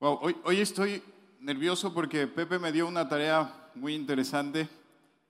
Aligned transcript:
Wow, 0.00 0.18
hoy, 0.22 0.36
hoy 0.44 0.60
estoy 0.62 1.02
nervioso 1.40 1.92
porque 1.92 2.26
Pepe 2.26 2.58
me 2.58 2.72
dio 2.72 2.88
una 2.88 3.06
tarea 3.06 3.68
muy 3.74 3.94
interesante 3.94 4.66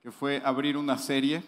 que 0.00 0.12
fue 0.12 0.40
abrir 0.44 0.76
una 0.76 0.96
serie 0.96 1.42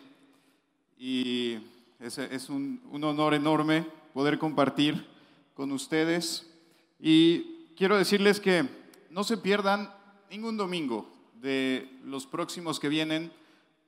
y 0.98 1.56
es, 2.00 2.18
es 2.18 2.48
un, 2.48 2.82
un 2.90 3.04
honor 3.04 3.34
enorme 3.34 3.86
poder 4.12 4.40
compartir 4.40 5.06
con 5.54 5.70
ustedes 5.70 6.50
y 6.98 7.68
quiero 7.76 7.96
decirles 7.96 8.40
que 8.40 8.68
no 9.08 9.22
se 9.22 9.36
pierdan 9.36 9.94
ningún 10.28 10.56
domingo 10.56 11.08
de 11.34 11.96
los 12.04 12.26
próximos 12.26 12.80
que 12.80 12.88
vienen 12.88 13.30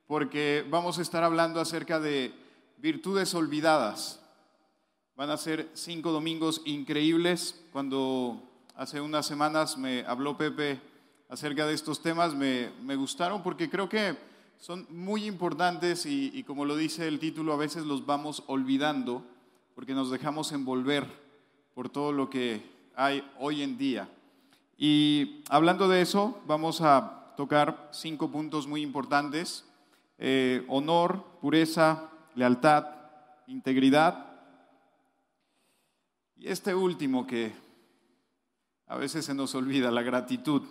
porque 0.07 0.65
vamos 0.69 0.97
a 0.97 1.01
estar 1.01 1.25
hablando 1.25 1.59
acerca 1.59 1.99
de 1.99 2.33
virtudes 2.77 3.33
olvidadas. 3.33 4.21
Van 5.17 5.29
a 5.29 5.35
ser 5.35 5.69
cinco 5.73 6.13
domingos 6.13 6.61
increíbles. 6.63 7.61
Cuando 7.73 8.41
hace 8.75 8.99
unas 9.01 9.25
semanas 9.25 9.77
me 9.77 10.03
habló 10.05 10.37
Pepe 10.37 10.79
acerca 11.29 11.65
de 11.65 11.73
estos 11.73 12.01
temas, 12.01 12.35
me, 12.35 12.71
me 12.83 12.95
gustaron 12.95 13.41
porque 13.41 13.69
creo 13.69 13.89
que 13.89 14.17
son 14.59 14.85
muy 14.89 15.25
importantes 15.25 16.05
y, 16.05 16.43
como 16.43 16.65
lo 16.65 16.75
dice 16.75 17.07
el 17.07 17.19
título, 17.19 17.53
a 17.53 17.57
veces 17.57 17.85
los 17.85 18.05
vamos 18.05 18.43
olvidando 18.47 19.23
porque 19.73 19.93
nos 19.93 20.09
dejamos 20.09 20.51
envolver 20.51 21.05
por 21.73 21.89
todo 21.89 22.11
lo 22.11 22.29
que 22.29 22.63
hay 22.95 23.29
hoy 23.39 23.61
en 23.61 23.77
día. 23.77 24.09
Y 24.77 25.43
hablando 25.49 25.87
de 25.87 26.01
eso, 26.01 26.41
vamos 26.47 26.81
a 26.81 27.33
tocar 27.37 27.89
cinco 27.91 28.29
puntos 28.31 28.67
muy 28.67 28.81
importantes. 28.81 29.65
Eh, 30.17 30.65
honor, 30.69 31.23
pureza, 31.41 32.09
lealtad, 32.35 32.87
integridad. 33.47 34.25
Y 36.37 36.47
este 36.47 36.73
último 36.73 37.27
que 37.27 37.53
a 38.87 38.97
veces 38.97 39.25
se 39.25 39.33
nos 39.33 39.55
olvida, 39.55 39.89
la 39.91 40.03
gratitud. 40.03 40.63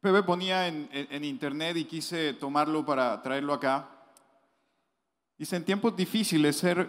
Pepe 0.00 0.22
ponía 0.22 0.68
en, 0.68 1.24
internet 1.24 1.76
y 1.76 1.84
quise 1.84 2.32
tomarlo 2.34 2.86
para 2.86 3.20
traerlo 3.20 3.52
acá. 3.52 3.88
Dice, 5.36 5.56
en 5.56 5.64
tiempos 5.64 5.96
difíciles 5.96 6.56
ser 6.56 6.88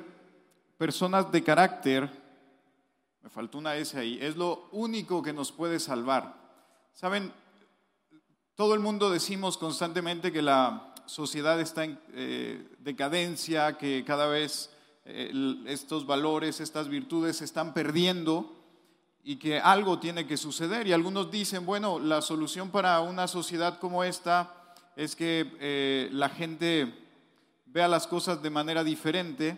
personas 0.78 1.32
de 1.32 1.44
carácter, 1.44 2.10
me 3.22 3.30
faltó 3.30 3.58
una 3.58 3.76
S 3.76 3.98
ahí, 3.98 4.20
es 4.22 4.38
lo 4.38 4.70
único 4.72 5.24
que 5.24 5.34
nos 5.34 5.52
puede 5.52 5.80
salvar. 5.80 6.36
Saben, 6.94 7.34
todo 8.56 8.76
el 8.76 8.80
mundo 8.80 9.10
decimos 9.10 9.58
constantemente 9.58 10.32
que 10.32 10.44
la 10.44 10.94
sociedad 11.06 11.60
está 11.60 11.86
en 11.86 12.00
eh, 12.14 12.76
decadencia, 12.78 13.78
que 13.78 14.04
cada 14.06 14.28
vez 14.28 14.70
estos 15.68 16.06
valores, 16.06 16.60
estas 16.60 16.88
virtudes 16.88 17.38
se 17.38 17.46
están 17.46 17.74
perdiendo 17.74 18.56
y 19.24 19.38
que 19.38 19.60
algo 19.60 20.00
tiene 20.00 20.26
que 20.26 20.38
suceder. 20.38 20.88
Y 20.88 20.94
algunos 20.94 21.32
dicen, 21.32 21.66
bueno, 21.66 22.00
la 22.00 22.22
solución 22.22 22.70
para 22.70 23.00
una 23.02 23.28
sociedad 23.28 23.80
como 23.80 24.04
esta 24.04 24.74
es 24.96 25.16
que 25.16 25.56
eh, 25.60 26.10
la 26.12 26.30
gente 26.30 26.94
vea 27.68 27.88
las 27.88 28.08
cosas 28.08 28.42
de 28.42 28.50
manera 28.50 28.84
diferente. 28.84 29.58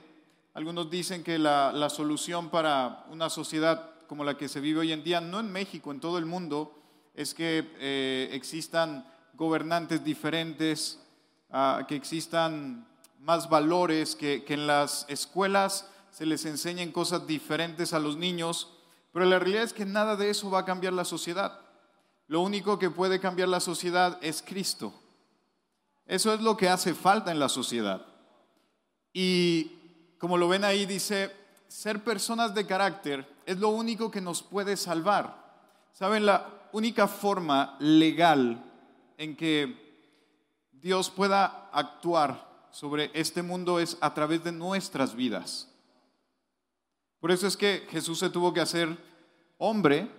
Algunos 0.54 0.90
dicen 0.90 1.24
que 1.24 1.40
la, 1.40 1.72
la, 1.72 1.90
solución 1.90 2.50
para 2.50 3.06
una 3.10 3.30
sociedad 3.30 3.92
como 4.08 4.24
la 4.24 4.38
que 4.38 4.50
se 4.50 4.60
vive 4.60 4.82
hoy 4.82 4.92
en 4.92 5.04
día, 5.04 5.22
no 5.22 5.40
en 5.40 5.52
México, 5.52 5.92
en 5.92 6.02
todo 6.02 6.18
el 6.18 6.26
mundo, 6.26 6.78
es 7.16 7.34
que 7.34 7.72
eh, 7.80 8.30
existan 8.34 9.06
gobernantes 9.34 10.04
diferentes, 10.04 11.00
uh, 11.50 11.86
que 11.88 11.96
existan 11.96 12.86
más 13.22 13.50
valores, 13.50 14.16
que, 14.16 14.44
que 14.44 14.56
en 14.56 14.68
las 14.68 15.06
escuelas 15.08 15.88
se 16.12 16.26
les 16.26 16.46
enseñen 16.46 16.92
cosas 16.92 17.26
diferentes 17.28 17.94
a 17.94 18.00
los 18.00 18.18
niños, 18.18 18.70
pero 19.14 19.26
la 19.26 19.40
realidad 19.40 19.64
es 19.64 19.74
que 19.74 19.86
nada 19.86 20.16
de 20.16 20.30
eso 20.30 20.50
va 20.50 20.60
a 20.60 20.66
cambiar 20.66 20.94
la 20.94 21.06
sociedad. 21.06 21.60
Lo 22.28 22.42
único 22.42 22.80
que 22.80 22.90
puede 22.90 23.20
cambiar 23.20 23.48
la 23.50 23.60
sociedad 23.60 24.18
es 24.22 24.42
Cristo. 24.42 24.94
Eso 26.06 26.34
es 26.34 26.42
lo 26.42 26.58
que 26.58 26.70
hace 26.70 26.94
falta 26.94 27.32
en 27.32 27.40
la 27.40 27.50
sociedad. 27.50 28.06
Y 29.14 30.16
como 30.18 30.38
lo 30.38 30.48
ven 30.48 30.64
ahí, 30.64 30.86
dice, 30.86 31.36
ser 31.68 32.04
personas 32.04 32.54
de 32.54 32.66
carácter 32.66 33.28
es 33.46 33.58
lo 33.58 33.70
único 33.70 34.10
que 34.10 34.22
nos 34.22 34.42
puede 34.42 34.78
salvar. 34.78 35.42
¿Saben? 35.94 36.26
La 36.26 36.48
única 36.72 37.08
forma 37.08 37.76
legal 37.80 38.64
en 39.18 39.36
que 39.36 40.10
Dios 40.72 41.10
pueda 41.10 41.70
actuar 41.72 42.51
sobre 42.72 43.12
este 43.14 43.42
mundo 43.44 43.80
es 43.80 43.98
a 44.02 44.14
través 44.14 44.44
de 44.44 44.52
nuestras 44.52 45.16
vidas. 45.16 45.70
Por 47.20 47.32
eso 47.32 47.46
es 47.48 47.56
que 47.56 47.86
Jesús 47.90 48.20
se 48.20 48.30
tuvo 48.30 48.54
que 48.54 48.62
hacer 48.62 48.98
hombre 49.58 50.10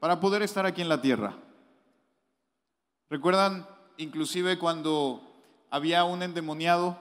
para 0.00 0.18
poder 0.18 0.42
estar 0.42 0.66
aquí 0.66 0.82
en 0.82 0.88
la 0.88 1.00
tierra. 1.00 1.36
¿Recuerdan 3.08 3.66
inclusive 3.96 4.58
cuando 4.58 5.22
había 5.70 6.04
un 6.04 6.22
endemoniado 6.22 6.98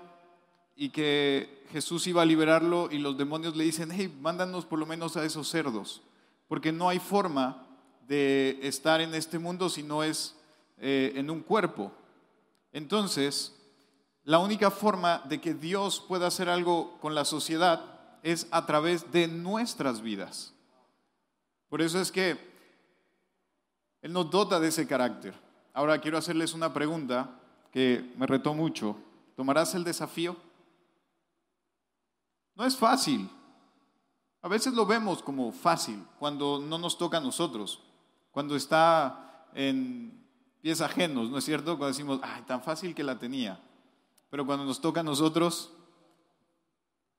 y 0.76 0.90
que 0.90 1.66
Jesús 1.72 2.06
iba 2.08 2.22
a 2.22 2.26
liberarlo 2.26 2.90
y 2.92 3.00
los 3.00 3.18
demonios 3.18 3.56
le 3.56 3.64
dicen, 3.64 3.90
hey, 3.92 4.16
mándanos 4.22 4.66
por 4.66 4.80
lo 4.80 4.86
menos 4.86 5.18
a 5.18 5.26
esos 5.26 5.50
cerdos, 5.50 6.02
porque 6.48 6.72
no 6.72 6.88
hay 6.90 7.00
forma 7.00 7.66
de 8.08 8.60
estar 8.62 9.02
en 9.02 9.14
este 9.16 9.40
mundo 9.40 9.70
si 9.70 9.84
no 9.84 10.04
es 10.04 10.36
eh, 10.78 11.14
en 11.16 11.30
un 11.30 11.42
cuerpo. 11.42 11.92
Entonces, 12.72 13.57
la 14.28 14.40
única 14.40 14.70
forma 14.72 15.20
de 15.20 15.40
que 15.40 15.54
Dios 15.54 16.04
pueda 16.06 16.28
hacer 16.28 16.50
algo 16.50 16.98
con 17.00 17.16
la 17.16 17.24
sociedad 17.24 17.82
es 18.24 18.46
a 18.52 18.66
través 18.66 19.10
de 19.14 19.26
nuestras 19.30 20.02
vidas. 20.02 20.54
Por 21.70 21.82
eso 21.82 22.02
es 22.02 22.12
que 22.12 22.38
Él 24.02 24.12
nos 24.12 24.30
dota 24.30 24.60
de 24.60 24.68
ese 24.68 24.86
carácter. 24.86 25.34
Ahora 25.74 26.02
quiero 26.02 26.18
hacerles 26.18 26.54
una 26.54 26.74
pregunta 26.74 27.40
que 27.72 28.14
me 28.18 28.28
retó 28.28 28.54
mucho. 28.54 28.98
¿Tomarás 29.38 29.74
el 29.76 29.86
desafío? 29.86 30.36
No 32.54 32.66
es 32.66 32.76
fácil. 32.76 33.30
A 34.42 34.50
veces 34.50 34.74
lo 34.74 34.86
vemos 34.86 35.24
como 35.24 35.54
fácil 35.54 36.06
cuando 36.20 36.60
no 36.60 36.78
nos 36.78 36.98
toca 36.98 37.20
a 37.20 37.22
nosotros, 37.22 37.82
cuando 38.32 38.58
está 38.58 39.48
en 39.54 40.22
pies 40.60 40.82
ajenos, 40.82 41.30
¿no 41.30 41.38
es 41.38 41.46
cierto? 41.46 41.78
Cuando 41.78 41.88
decimos, 41.88 42.20
ay, 42.22 42.42
tan 42.42 42.62
fácil 42.62 42.94
que 42.94 43.06
la 43.06 43.18
tenía. 43.18 43.64
Pero 44.30 44.46
cuando 44.46 44.66
nos 44.66 44.82
toca 44.82 45.00
a 45.00 45.04
nosotros, 45.04 45.72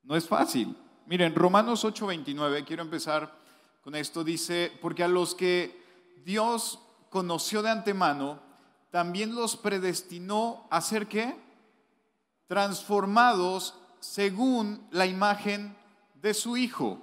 no 0.03 0.17
es 0.17 0.27
fácil. 0.27 0.77
Miren, 1.07 1.35
Romanos 1.35 1.85
8:29, 1.85 2.65
quiero 2.65 2.83
empezar 2.83 3.33
con 3.83 3.95
esto, 3.95 4.25
dice, 4.25 4.73
porque 4.83 5.03
a 5.05 5.09
los 5.09 5.35
que 5.35 5.83
Dios 6.25 6.79
conoció 7.11 7.63
de 7.63 7.71
antemano, 7.71 8.41
también 8.91 9.35
los 9.35 9.57
predestinó 9.57 10.67
a 10.71 10.81
ser 10.81 11.09
qué? 11.09 11.37
Transformados 12.47 13.75
según 14.01 14.87
la 14.91 15.07
imagen 15.07 15.77
de 16.15 16.35
su 16.35 16.57
Hijo. 16.57 17.01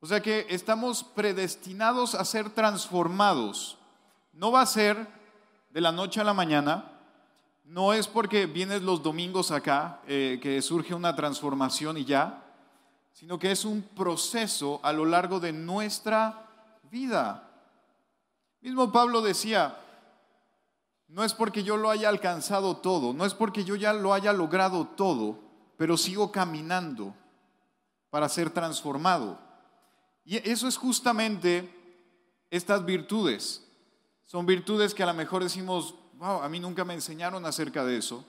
O 0.00 0.06
sea 0.06 0.20
que 0.20 0.46
estamos 0.50 1.04
predestinados 1.04 2.14
a 2.14 2.24
ser 2.24 2.50
transformados. 2.50 3.78
No 4.32 4.50
va 4.50 4.62
a 4.62 4.66
ser 4.66 5.06
de 5.70 5.80
la 5.80 5.92
noche 5.92 6.20
a 6.20 6.24
la 6.24 6.34
mañana, 6.34 6.91
no 7.64 7.92
es 7.92 8.08
porque 8.08 8.46
vienes 8.46 8.82
los 8.82 9.02
domingos 9.02 9.50
acá 9.50 10.00
eh, 10.06 10.38
que 10.42 10.60
surge 10.62 10.94
una 10.94 11.14
transformación 11.14 11.96
y 11.96 12.04
ya, 12.04 12.42
sino 13.12 13.38
que 13.38 13.52
es 13.52 13.64
un 13.64 13.82
proceso 13.82 14.80
a 14.82 14.92
lo 14.92 15.04
largo 15.04 15.40
de 15.40 15.52
nuestra 15.52 16.48
vida. 16.90 17.48
Mismo 18.60 18.90
Pablo 18.92 19.22
decía, 19.22 19.78
no 21.08 21.24
es 21.24 21.34
porque 21.34 21.62
yo 21.62 21.76
lo 21.76 21.90
haya 21.90 22.08
alcanzado 22.08 22.78
todo, 22.78 23.12
no 23.12 23.24
es 23.24 23.34
porque 23.34 23.64
yo 23.64 23.76
ya 23.76 23.92
lo 23.92 24.14
haya 24.14 24.32
logrado 24.32 24.86
todo, 24.86 25.38
pero 25.76 25.96
sigo 25.96 26.32
caminando 26.32 27.14
para 28.10 28.28
ser 28.28 28.50
transformado. 28.50 29.38
Y 30.24 30.36
eso 30.48 30.68
es 30.68 30.76
justamente 30.76 31.68
estas 32.50 32.84
virtudes. 32.84 33.66
Son 34.24 34.46
virtudes 34.46 34.94
que 34.94 35.02
a 35.02 35.06
lo 35.06 35.14
mejor 35.14 35.42
decimos, 35.42 35.94
wow, 36.22 36.40
a 36.40 36.48
mí 36.48 36.60
nunca 36.60 36.84
me 36.84 36.94
enseñaron 36.94 37.44
acerca 37.44 37.84
de 37.84 37.96
eso. 37.96 38.24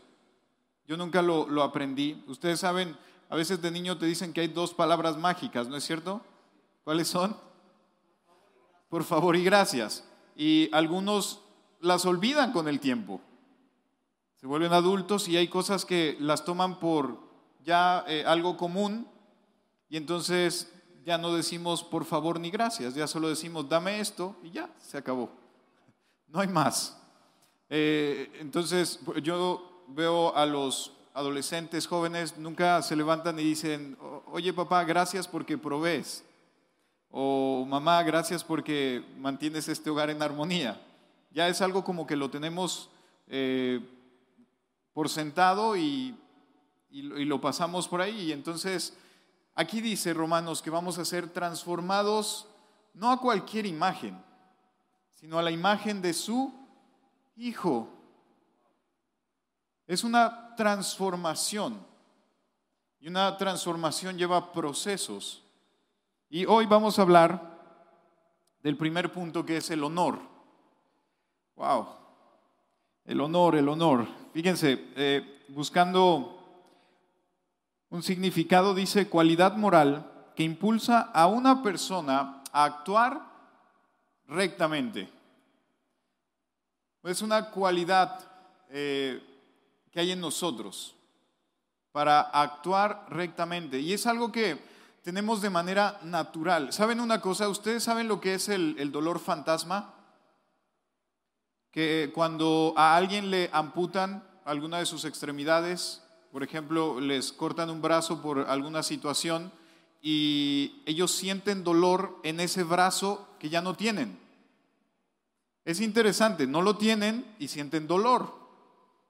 Yo 0.87 0.97
nunca 0.97 1.21
lo, 1.21 1.47
lo, 1.47 1.61
aprendí. 1.61 2.23
Ustedes 2.27 2.59
saben, 2.59 2.97
a 3.29 3.35
veces 3.35 3.61
de 3.61 3.69
niño 3.69 3.99
te 3.99 4.07
dicen 4.07 4.33
que 4.33 4.41
hay 4.41 4.47
dos 4.47 4.73
palabras 4.73 5.15
mágicas, 5.15 5.67
¿no 5.67 5.77
es 5.77 5.83
cierto? 5.83 6.19
¿Cuáles 6.83 7.07
son? 7.07 7.37
Por 8.89 9.03
favor 9.03 9.35
y 9.35 9.43
gracias. 9.43 10.03
Y 10.35 10.69
algunos 10.73 11.41
las 11.81 12.03
olvidan 12.07 12.51
con 12.51 12.67
el 12.67 12.79
tiempo. 12.79 13.21
Se 14.37 14.47
vuelven 14.47 14.73
adultos 14.73 15.27
y 15.27 15.37
hay 15.37 15.47
cosas 15.47 15.85
que 15.85 16.17
las 16.19 16.43
toman 16.43 16.79
por 16.79 17.19
ya 17.63 18.03
eh, 18.07 18.23
algo 18.25 18.57
común 18.57 19.07
y 19.87 19.97
entonces 19.97 20.73
ya 21.05 21.19
no 21.19 21.35
decimos 21.35 21.83
por 21.83 22.05
favor 22.05 22.39
ni 22.39 22.49
gracias, 22.49 22.95
ya 22.95 23.05
solo 23.07 23.29
decimos 23.29 23.69
dame 23.69 23.99
esto 23.99 24.35
y 24.41 24.49
ya, 24.49 24.69
se 24.79 24.97
acabó. 24.97 25.29
No 26.27 26.39
hay 26.39 26.47
más. 26.47 27.02
Eh, 27.75 28.29
entonces 28.39 28.99
yo 29.23 29.83
veo 29.87 30.35
a 30.35 30.45
los 30.45 30.91
adolescentes 31.15 31.87
jóvenes, 31.87 32.37
nunca 32.37 32.79
se 32.83 32.95
levantan 32.95 33.39
y 33.39 33.43
dicen 33.43 33.97
oye 34.27 34.53
papá, 34.53 34.83
gracias 34.83 35.27
porque 35.27 35.57
provees. 35.57 36.23
O 37.09 37.65
mamá, 37.67 38.03
gracias 38.03 38.43
porque 38.43 39.03
mantienes 39.17 39.67
este 39.69 39.89
hogar 39.89 40.11
en 40.11 40.21
armonía. 40.21 40.79
Ya 41.31 41.47
es 41.47 41.63
algo 41.63 41.83
como 41.83 42.05
que 42.05 42.15
lo 42.15 42.29
tenemos 42.29 42.91
eh, 43.25 43.79
por 44.93 45.09
sentado 45.09 45.75
y, 45.75 46.15
y 46.91 47.01
lo 47.25 47.41
pasamos 47.41 47.87
por 47.87 48.01
ahí. 48.01 48.25
Y 48.25 48.33
entonces 48.33 48.95
aquí 49.55 49.81
dice 49.81 50.13
Romanos 50.13 50.61
que 50.61 50.69
vamos 50.69 50.99
a 50.99 51.05
ser 51.05 51.27
transformados 51.27 52.45
no 52.93 53.11
a 53.11 53.19
cualquier 53.19 53.65
imagen, 53.65 54.15
sino 55.09 55.39
a 55.39 55.41
la 55.41 55.49
imagen 55.49 56.03
de 56.03 56.13
su 56.13 56.62
Hijo. 57.35 57.89
Es 59.87 60.03
una 60.03 60.55
transformación. 60.55 61.77
Y 62.99 63.07
una 63.07 63.37
transformación 63.37 64.17
lleva 64.17 64.51
procesos. 64.53 65.43
Y 66.29 66.45
hoy 66.45 66.65
vamos 66.65 66.97
a 66.97 67.01
hablar 67.01 67.53
del 68.61 68.77
primer 68.77 69.11
punto 69.11 69.45
que 69.45 69.57
es 69.57 69.69
el 69.69 69.83
honor. 69.83 70.19
Wow. 71.55 71.87
El 73.05 73.19
honor, 73.19 73.55
el 73.55 73.67
honor. 73.67 74.07
Fíjense, 74.33 74.91
eh, 74.95 75.45
buscando 75.49 76.39
un 77.89 78.01
significado, 78.01 78.73
dice 78.73 79.09
cualidad 79.09 79.55
moral 79.57 80.09
que 80.35 80.43
impulsa 80.43 81.01
a 81.13 81.27
una 81.27 81.61
persona 81.61 82.41
a 82.51 82.63
actuar 82.63 83.21
rectamente. 84.27 85.09
Es 87.03 87.21
una 87.21 87.49
cualidad 87.49 88.17
eh, 88.69 89.21
que 89.91 89.99
hay 89.99 90.11
en 90.11 90.21
nosotros 90.21 90.95
para 91.91 92.21
actuar 92.21 93.05
rectamente. 93.09 93.79
Y 93.79 93.91
es 93.91 94.07
algo 94.07 94.31
que 94.31 94.57
tenemos 95.03 95.41
de 95.41 95.49
manera 95.49 95.99
natural. 96.03 96.71
¿Saben 96.71 97.01
una 97.01 97.19
cosa? 97.19 97.49
¿Ustedes 97.49 97.83
saben 97.83 98.07
lo 98.07 98.21
que 98.21 98.35
es 98.35 98.47
el, 98.47 98.77
el 98.79 98.93
dolor 98.93 99.19
fantasma? 99.19 99.93
Que 101.71 102.11
cuando 102.13 102.73
a 102.77 102.95
alguien 102.95 103.29
le 103.29 103.49
amputan 103.51 104.25
alguna 104.45 104.79
de 104.79 104.85
sus 104.85 105.03
extremidades, 105.03 106.01
por 106.31 106.41
ejemplo, 106.41 107.01
les 107.01 107.33
cortan 107.33 107.69
un 107.69 107.81
brazo 107.81 108.21
por 108.21 108.49
alguna 108.49 108.81
situación 108.81 109.51
y 110.01 110.81
ellos 110.85 111.11
sienten 111.11 111.65
dolor 111.65 112.17
en 112.23 112.39
ese 112.39 112.63
brazo 112.63 113.27
que 113.39 113.49
ya 113.49 113.61
no 113.61 113.75
tienen. 113.75 114.22
Es 115.65 115.79
interesante, 115.79 116.45
no 116.45 116.61
lo 116.61 116.77
tienen 116.77 117.25
y 117.39 117.47
sienten 117.47 117.87
dolor. 117.87 118.43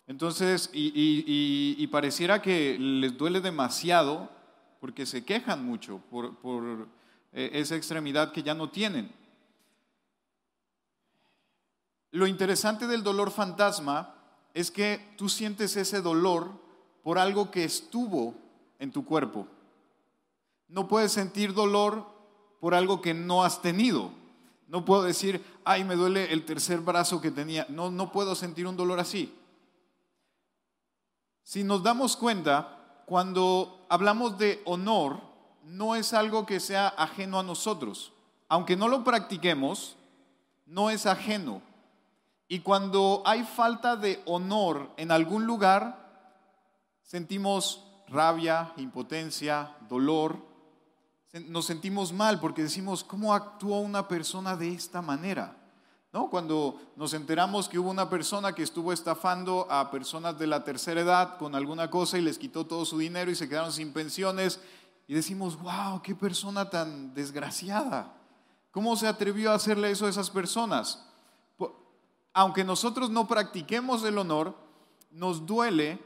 Entonces, 0.05 0.69
y, 0.73 1.87
pareciera 1.87 2.41
que 2.41 2.77
les 2.77 3.17
duele 3.17 3.41
demasiado 3.41 4.29
porque 4.79 5.05
se 5.05 5.23
quejan 5.23 5.65
mucho 5.65 5.99
por, 6.09 6.87
eh, 7.31 7.51
esa 7.53 7.75
extremidad 7.75 8.31
que 8.31 8.43
ya 8.43 8.53
no 8.53 8.69
tienen. 8.69 9.11
Lo 12.11 12.27
interesante 12.27 12.85
del 12.85 13.01
dolor 13.01 13.31
fantasma 13.31 14.13
es 14.53 14.69
que 14.69 15.13
tú 15.17 15.29
sientes 15.29 15.75
ese 15.77 16.01
dolor 16.01 16.51
por 17.01 17.17
algo 17.17 17.49
que 17.49 17.63
estuvo 17.63 18.35
en 18.77 18.91
tu 18.91 19.05
cuerpo. 19.05 19.47
No 20.67 20.87
puedes 20.87 21.11
sentir 21.11 21.53
dolor 21.53 22.05
por 22.59 22.75
algo 22.75 23.01
que 23.01 23.13
no 23.13 23.43
has 23.43 23.61
tenido. 23.61 24.11
No 24.73 24.83
puedo 24.83 25.03
decir, 25.03 25.45
ay, 25.65 25.83
me 25.83 25.95
duele 25.95 26.33
el 26.33 26.45
tercer 26.45 26.79
brazo 26.79 27.21
que 27.21 27.29
tenía. 27.29 27.67
No, 27.69 27.91
no 27.91 28.11
puedo 28.11 28.33
sentir 28.33 28.65
un 28.65 28.75
dolor 28.75 28.99
así. 28.99 29.31
Si 31.43 31.63
nos 31.63 31.83
damos 31.83 32.17
cuenta, 32.17 33.03
cuando 33.05 33.85
hablamos 33.87 34.39
de 34.39 34.63
honor, 34.65 35.21
no 35.63 35.95
es 35.95 36.11
algo 36.11 36.47
que 36.47 36.59
sea 36.59 36.87
ajeno 36.87 37.37
a 37.37 37.43
nosotros. 37.43 38.13
Aunque 38.49 38.75
no 38.75 38.87
lo 38.87 39.03
practiquemos, 39.03 39.95
no 40.65 40.89
es 40.89 41.05
ajeno. 41.05 41.61
Y 42.47 42.61
cuando 42.61 43.21
hay 43.27 43.43
falta 43.43 43.95
de 43.95 44.23
honor 44.25 44.89
en 44.97 45.11
algún 45.11 45.45
lugar, 45.45 46.49
sentimos 47.03 47.85
rabia, 48.07 48.73
impotencia, 48.77 49.75
dolor. 49.87 50.52
Nos 51.33 51.65
sentimos 51.65 52.13
mal 52.13 52.39
porque 52.39 52.63
decimos, 52.63 53.03
¿cómo 53.03 53.33
actúa 53.33 53.79
una 53.79 54.07
persona 54.07 54.55
de 54.55 54.69
esta 54.69 55.01
manera? 55.01 55.57
¿no? 56.13 56.29
Cuando 56.29 56.79
nos 56.95 57.15
enteramos 57.15 57.67
que 57.67 57.79
hubo 57.79 57.89
una 57.89 58.07
persona 58.07 58.53
que 58.53 58.61
estuvo 58.61 58.93
estafando 58.93 59.65
a 59.69 59.89
personas 59.89 60.37
de 60.37 60.45
la 60.45 60.63
tercera 60.63 61.01
edad 61.01 61.37
con 61.39 61.55
alguna 61.55 61.89
cosa 61.89 62.19
y 62.19 62.21
les 62.21 62.37
quitó 62.37 62.67
todo 62.67 62.85
su 62.85 62.99
dinero 62.99 63.31
y 63.31 63.35
se 63.35 63.49
quedaron 63.49 63.71
sin 63.71 63.91
pensiones, 63.91 64.59
y 65.07 65.13
decimos, 65.13 65.59
wow, 65.61 66.01
qué 66.01 66.15
persona 66.15 66.69
tan 66.69 67.13
desgraciada. 67.13 68.13
¿Cómo 68.71 68.95
se 68.95 69.07
atrevió 69.07 69.51
a 69.51 69.55
hacerle 69.55 69.91
eso 69.91 70.05
a 70.05 70.09
esas 70.09 70.29
personas? 70.29 71.05
Aunque 72.33 72.63
nosotros 72.63 73.09
no 73.09 73.27
practiquemos 73.27 74.03
el 74.05 74.17
honor, 74.17 74.55
nos 75.11 75.45
duele 75.45 75.99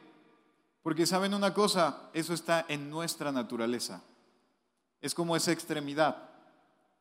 porque 0.83 1.05
saben 1.05 1.33
una 1.33 1.53
cosa, 1.53 2.09
eso 2.13 2.33
está 2.33 2.65
en 2.67 2.89
nuestra 2.89 3.31
naturaleza. 3.31 4.01
Es 5.01 5.13
como 5.13 5.35
esa 5.35 5.51
extremidad 5.51 6.29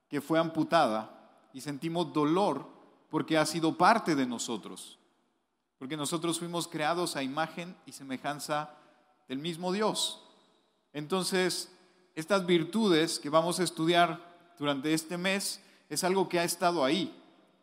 que 0.09 0.21
fue 0.21 0.39
amputada 0.39 1.11
y 1.53 1.61
sentimos 1.61 2.13
dolor 2.13 2.67
porque 3.11 3.39
ha 3.39 3.47
sido 3.47 3.77
parte 3.77 4.15
de 4.15 4.27
nosotros. 4.27 4.99
Porque 5.79 5.97
nosotros 5.97 6.39
fuimos 6.39 6.69
creados 6.69 7.17
a 7.17 7.23
imagen 7.23 7.77
y 7.87 7.93
semejanza 7.93 8.71
del 9.29 9.39
mismo 9.39 9.73
Dios. 9.73 10.23
Entonces, 10.93 11.73
estas 12.15 12.47
virtudes 12.47 13.19
que 13.19 13.31
vamos 13.31 13.61
a 13.61 13.65
estudiar 13.65 14.55
durante 14.59 14.95
este 14.95 15.19
mes 15.19 15.63
es 15.89 16.05
algo 16.05 16.29
que 16.29 16.39
ha 16.39 16.45
estado 16.45 16.85
ahí. 16.85 17.15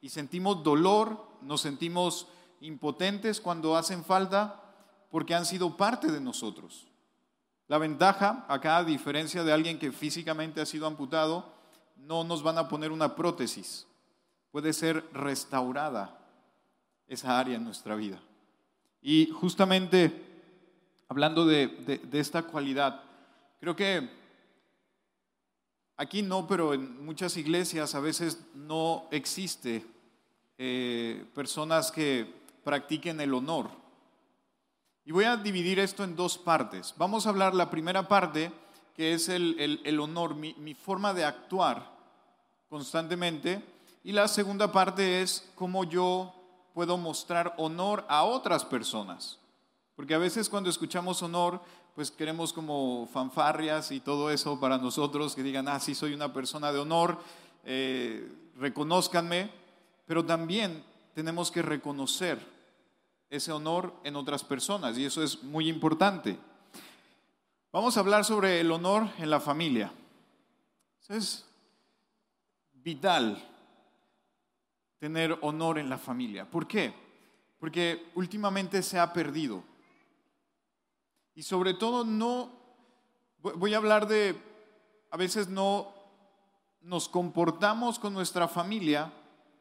Y 0.02 0.10
sentimos 0.10 0.64
dolor, 0.64 1.26
nos 1.42 1.62
sentimos 1.62 2.28
impotentes 2.62 3.42
cuando 3.42 3.76
hacen 3.76 4.04
falta 4.04 4.60
porque 5.10 5.36
han 5.36 5.46
sido 5.46 5.76
parte 5.76 6.12
de 6.12 6.22
nosotros. 6.22 6.88
La 7.68 7.78
ventaja, 7.78 8.46
acá 8.48 8.78
a 8.78 8.84
diferencia 8.84 9.44
de 9.44 9.54
alguien 9.54 9.80
que 9.80 9.92
físicamente 9.92 10.62
ha 10.62 10.66
sido 10.66 10.86
amputado, 10.86 11.54
no 11.98 12.24
nos 12.24 12.44
van 12.44 12.58
a 12.58 12.68
poner 12.68 12.92
una 12.92 13.16
prótesis 13.16 13.88
puede 14.54 14.72
ser 14.72 15.04
restaurada 15.14 16.16
esa 17.08 17.40
área 17.40 17.56
en 17.56 17.64
nuestra 17.64 17.96
vida. 17.96 18.22
Y 19.02 19.26
justamente 19.32 20.14
hablando 21.10 21.44
de, 21.48 22.00
esta 22.12 22.44
cualidad, 22.44 23.02
creo 23.60 23.76
que 23.76 24.08
aquí 25.98 26.22
no, 26.22 26.46
pero 26.46 26.76
en 26.76 27.04
muchas 27.04 27.36
iglesias 27.36 27.96
a 27.96 28.00
veces 28.00 28.46
no 28.54 29.08
existe 29.10 29.84
eh, 30.60 31.26
personas 31.34 31.92
que 31.92 32.32
practiquen 32.64 33.22
el 33.22 33.34
honor. 33.34 33.72
Y 35.06 35.12
voy 35.12 35.26
a 35.26 35.38
dividir 35.38 35.80
esto 35.80 36.04
en 36.04 36.16
dos 36.16 36.38
partes. 36.38 36.94
Vamos 36.98 37.26
a 37.26 37.30
hablar 37.30 37.54
la 37.54 37.70
primera 37.70 38.08
parte, 38.08 38.52
que 38.96 39.14
es 39.14 39.30
el, 39.30 40.00
honor, 40.00 40.36
mi 40.36 40.74
forma 40.74 41.14
de 41.14 41.26
actuar 41.26 41.92
constantemente 42.70 43.64
y 44.04 44.12
la 44.12 44.28
segunda 44.28 44.72
parte 44.72 45.22
es 45.22 45.50
cómo 45.56 45.86
yo 45.86 46.34
puedo 46.74 46.98
mostrar 46.98 47.54
honor 47.58 48.06
a 48.10 48.24
otras 48.24 48.66
personas. 48.66 49.40
Porque 49.96 50.14
a 50.14 50.18
veces 50.18 50.50
cuando 50.50 50.70
escuchamos 50.70 51.22
honor, 51.22 51.62
pues 51.96 52.12
queremos 52.12 52.52
como 52.52 53.08
fanfarrias 53.14 53.92
y 53.92 54.02
todo 54.02 54.30
eso 54.30 54.60
para 54.60 54.78
nosotros, 54.78 55.36
que 55.36 55.44
digan, 55.44 55.68
ah, 55.70 55.80
sí, 55.80 55.96
soy 55.96 56.14
una 56.14 56.34
persona 56.34 56.74
de 56.74 56.80
honor, 56.80 57.20
eh, 57.64 58.30
reconózcanme, 58.58 59.52
pero 60.06 60.26
también 60.26 60.84
tenemos 61.14 61.50
que 61.50 61.62
reconocer 61.62 62.53
ese 63.34 63.52
honor 63.52 63.96
en 64.04 64.16
otras 64.16 64.44
personas 64.44 64.96
y 64.96 65.06
eso 65.06 65.24
es 65.24 65.42
muy 65.42 65.68
importante. 65.68 66.38
Vamos 67.72 67.98
a 67.98 68.02
hablar 68.02 68.24
sobre 68.24 68.60
el 68.60 68.72
honor 68.72 69.10
en 69.18 69.32
la 69.32 69.40
familia. 69.40 69.92
Es 71.10 71.44
vital 72.74 73.44
tener 75.00 75.36
honor 75.42 75.80
en 75.80 75.90
la 75.90 75.98
familia. 75.98 76.50
¿Por 76.50 76.68
qué? 76.68 76.94
Porque 77.60 78.12
últimamente 78.14 78.84
se 78.84 79.00
ha 79.00 79.12
perdido. 79.12 79.64
Y 81.34 81.42
sobre 81.42 81.74
todo 81.74 82.06
no, 82.06 82.52
voy 83.42 83.74
a 83.74 83.78
hablar 83.78 84.08
de, 84.08 84.40
a 85.10 85.18
veces 85.18 85.48
no 85.48 85.92
nos 86.82 87.10
comportamos 87.10 87.98
con 87.98 88.14
nuestra 88.14 88.48
familia 88.48 89.12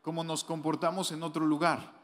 como 0.03 0.23
nos 0.25 0.45
comportamos 0.45 1.11
en 1.13 1.23
otro 1.23 1.47
lugar. 1.47 2.02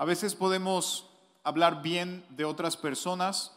A 0.00 0.06
veces 0.06 0.34
podemos 0.34 1.10
hablar 1.44 1.82
bien 1.82 2.24
de 2.30 2.46
otras 2.46 2.74
personas, 2.74 3.54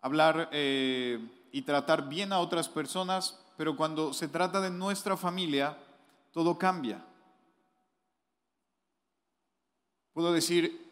hablar 0.00 0.48
eh, 0.50 1.24
y 1.52 1.62
tratar 1.62 2.08
bien 2.08 2.32
a 2.32 2.40
otras 2.40 2.68
personas, 2.68 3.38
pero 3.56 3.76
cuando 3.76 4.12
se 4.12 4.26
trata 4.26 4.60
de 4.60 4.70
nuestra 4.70 5.16
familia, 5.16 5.78
todo 6.32 6.58
cambia. 6.58 7.06
Puedo 10.12 10.32
decir, 10.32 10.90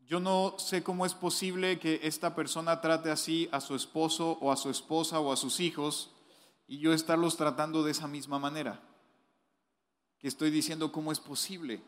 yo 0.00 0.18
no 0.18 0.56
sé 0.58 0.82
cómo 0.82 1.06
es 1.06 1.14
posible 1.14 1.78
que 1.78 2.00
esta 2.02 2.34
persona 2.34 2.80
trate 2.80 3.12
así 3.12 3.48
a 3.52 3.60
su 3.60 3.76
esposo 3.76 4.38
o 4.40 4.50
a 4.50 4.56
su 4.56 4.70
esposa 4.70 5.20
o 5.20 5.32
a 5.32 5.36
sus 5.36 5.60
hijos 5.60 6.10
y 6.66 6.80
yo 6.80 6.92
estarlos 6.92 7.36
tratando 7.36 7.84
de 7.84 7.92
esa 7.92 8.08
misma 8.08 8.40
manera. 8.40 8.80
Que 10.18 10.26
estoy 10.26 10.50
diciendo 10.50 10.90
cómo 10.90 11.12
es 11.12 11.20
posible 11.20 11.80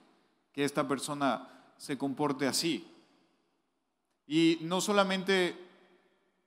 que 0.52 0.62
esta 0.62 0.86
persona 0.86 1.50
se 1.76 1.98
comporte 1.98 2.46
así. 2.46 2.90
Y 4.26 4.58
no 4.62 4.80
solamente 4.80 5.56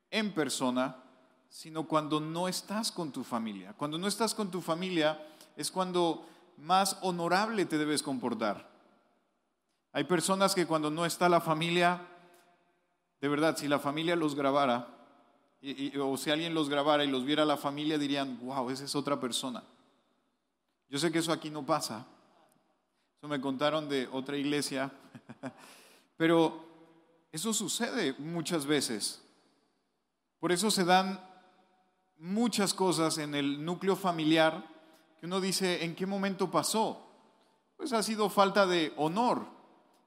en 0.10 0.34
persona, 0.34 1.04
sino 1.50 1.88
cuando 1.88 2.20
no 2.20 2.48
estás 2.48 2.92
con 2.92 3.12
tu 3.12 3.24
familia. 3.24 3.74
Cuando 3.74 3.98
no 3.98 4.08
estás 4.08 4.34
con 4.34 4.52
tu 4.52 4.62
familia 4.62 5.22
es 5.56 5.72
cuando 5.72 6.26
más 6.58 6.98
honorable 7.02 7.66
te 7.66 7.78
debes 7.78 8.04
comportar. 8.04 8.68
Hay 9.94 10.04
personas 10.04 10.54
que 10.54 10.68
cuando 10.68 10.92
no 10.92 11.06
está 11.06 11.30
la 11.30 11.42
familia, 11.42 12.02
de 13.22 13.28
verdad, 13.28 13.58
si 13.58 13.68
la 13.68 13.80
familia 13.80 14.16
los 14.16 14.36
grabara, 14.36 14.88
o 16.00 16.18
si 16.18 16.30
alguien 16.30 16.54
los 16.54 16.70
grabara 16.70 17.04
y 17.04 17.08
los 17.10 17.26
viera 17.26 17.46
la 17.46 17.58
familia, 17.58 17.98
dirían, 17.98 18.40
wow, 18.44 18.70
esa 18.70 18.84
es 18.86 18.96
otra 18.96 19.20
persona. 19.20 19.64
Yo 20.90 21.00
sé 21.00 21.12
que 21.12 21.20
eso 21.20 21.32
aquí 21.32 21.50
no 21.50 21.66
pasa. 21.66 22.06
Eso 23.18 23.28
me 23.28 23.42
contaron 23.42 23.90
de 23.90 24.08
otra 24.12 24.38
iglesia. 24.38 24.92
Pero 26.18 26.66
eso 27.32 27.54
sucede 27.54 28.16
muchas 28.18 28.66
veces. 28.66 29.22
Por 30.40 30.52
eso 30.52 30.72
se 30.72 30.86
dan 30.86 31.20
muchas 32.18 32.74
cosas 32.74 33.18
en 33.18 33.36
el 33.36 33.64
núcleo 33.64 33.96
familiar 33.96 34.68
que 35.20 35.26
uno 35.26 35.42
dice, 35.42 35.84
¿en 35.84 35.96
qué 35.96 36.06
momento 36.06 36.50
pasó? 36.50 37.04
Pues 37.76 37.94
ha 37.94 38.04
sido 38.04 38.30
falta 38.30 38.66
de 38.66 38.94
honor. 38.98 39.46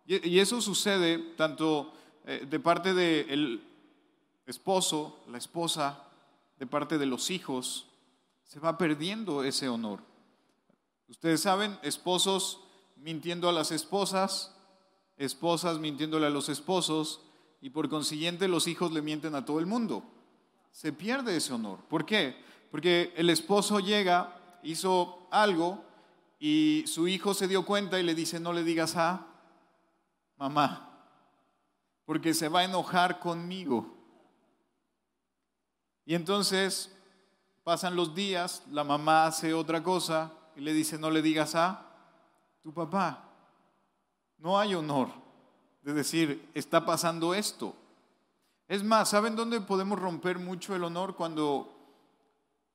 Y 0.06 0.38
eso 0.40 0.60
sucede 0.60 1.18
tanto 1.36 1.92
eh, 2.24 2.46
de 2.48 2.58
parte 2.58 2.94
del 2.94 3.62
esposo, 4.46 5.20
la 5.28 5.38
esposa, 5.38 6.04
de 6.58 6.66
parte 6.66 6.98
de 6.98 7.06
los 7.06 7.30
hijos. 7.30 7.86
Se 8.44 8.58
va 8.58 8.76
perdiendo 8.76 9.44
ese 9.44 9.68
honor. 9.68 10.00
Ustedes 11.08 11.40
saben, 11.42 11.78
esposos 11.82 12.60
mintiendo 12.96 13.48
a 13.48 13.52
las 13.52 13.70
esposas, 13.72 14.54
esposas 15.20 15.78
mintiéndole 15.78 16.26
a 16.26 16.30
los 16.30 16.48
esposos, 16.48 17.20
y 17.60 17.70
por 17.70 17.90
consiguiente 17.90 18.48
los 18.48 18.66
hijos 18.66 18.90
le 18.90 19.02
mienten 19.02 19.34
a 19.34 19.44
todo 19.44 19.60
el 19.60 19.66
mundo. 19.66 20.02
Se 20.72 20.94
pierde 20.94 21.36
ese 21.36 21.52
honor. 21.52 21.80
¿Por 21.90 22.06
qué? 22.06 22.42
Porque 22.70 23.12
el 23.16 23.28
esposo 23.28 23.80
llega, 23.80 24.58
hizo 24.62 25.28
algo, 25.30 25.84
y 26.38 26.84
su 26.86 27.06
hijo 27.06 27.34
se 27.34 27.48
dio 27.48 27.66
cuenta 27.66 28.00
y 28.00 28.02
le 28.02 28.14
dice, 28.14 28.40
no 28.40 28.54
le 28.54 28.64
digas 28.64 28.96
a 28.96 29.26
mamá, 30.38 31.04
porque 32.06 32.32
se 32.32 32.48
va 32.48 32.60
a 32.60 32.64
enojar 32.64 33.20
conmigo. 33.20 33.94
Y 36.06 36.14
entonces 36.14 36.96
pasan 37.62 37.94
los 37.94 38.14
días, 38.14 38.62
la 38.70 38.84
mamá 38.84 39.26
hace 39.26 39.52
otra 39.52 39.82
cosa 39.82 40.32
y 40.56 40.60
le 40.62 40.72
dice, 40.72 40.98
no 40.98 41.10
le 41.10 41.20
digas 41.20 41.54
a 41.54 41.86
tu 42.62 42.72
papá. 42.72 43.29
No 44.40 44.58
hay 44.58 44.74
honor 44.74 45.08
de 45.82 45.92
decir, 45.92 46.50
está 46.54 46.84
pasando 46.84 47.34
esto. 47.34 47.74
Es 48.68 48.82
más, 48.82 49.10
¿saben 49.10 49.36
dónde 49.36 49.60
podemos 49.60 49.98
romper 49.98 50.38
mucho 50.38 50.74
el 50.74 50.84
honor 50.84 51.14
cuando, 51.16 51.72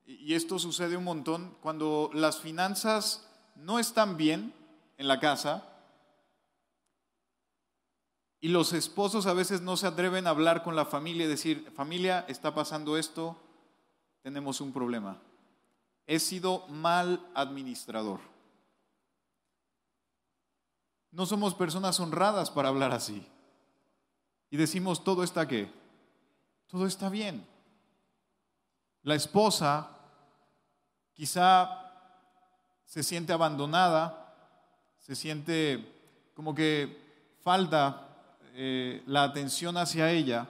y 0.06 0.34
esto 0.34 0.60
sucede 0.60 0.98
un 0.98 1.04
montón, 1.04 1.56
cuando 1.62 2.10
las 2.14 2.40
finanzas 2.40 3.28
no 3.56 3.80
están 3.80 4.18
bien 4.18 4.54
en 4.98 5.08
la 5.08 5.20
casa 5.20 5.64
y 8.40 8.50
los 8.50 8.74
esposos 8.74 9.26
a 9.26 9.34
veces 9.34 9.62
no 9.62 9.76
se 9.78 9.88
atreven 9.88 10.28
a 10.28 10.32
hablar 10.32 10.62
con 10.62 10.76
la 10.76 10.86
familia 10.86 11.26
y 11.26 11.30
decir, 11.30 11.72
familia, 11.76 12.26
está 12.28 12.54
pasando 12.54 12.98
esto, 12.98 13.36
tenemos 14.22 14.62
un 14.62 14.72
problema. 14.72 15.18
He 16.06 16.20
sido 16.20 16.68
mal 16.68 17.26
administrador. 17.34 18.35
No 21.16 21.26
somos 21.26 21.56
personas 21.56 21.98
honradas 22.02 22.52
para 22.52 22.68
hablar 22.68 22.92
así. 22.92 23.26
Y 24.52 24.58
decimos, 24.58 25.02
todo 25.02 25.24
está 25.24 25.48
qué? 25.48 25.72
Todo 26.68 26.86
está 26.86 27.08
bien. 27.08 27.48
La 29.02 29.16
esposa 29.16 29.92
quizá 31.14 31.90
se 32.84 33.02
siente 33.02 33.32
abandonada, 33.32 34.36
se 35.00 35.16
siente 35.16 35.90
como 36.34 36.54
que 36.54 37.02
falta 37.40 38.10
eh, 38.54 39.02
la 39.08 39.24
atención 39.24 39.78
hacia 39.78 40.12
ella, 40.12 40.50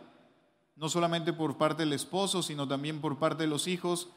no 0.78 0.90
solamente 0.90 1.32
por 1.32 1.60
parte 1.60 1.84
del 1.84 1.94
esposo, 1.94 2.42
sino 2.42 2.68
también 2.68 3.02
por 3.02 3.20
parte 3.20 3.44
de 3.44 3.50
los 3.50 3.68
hijos, 3.68 4.10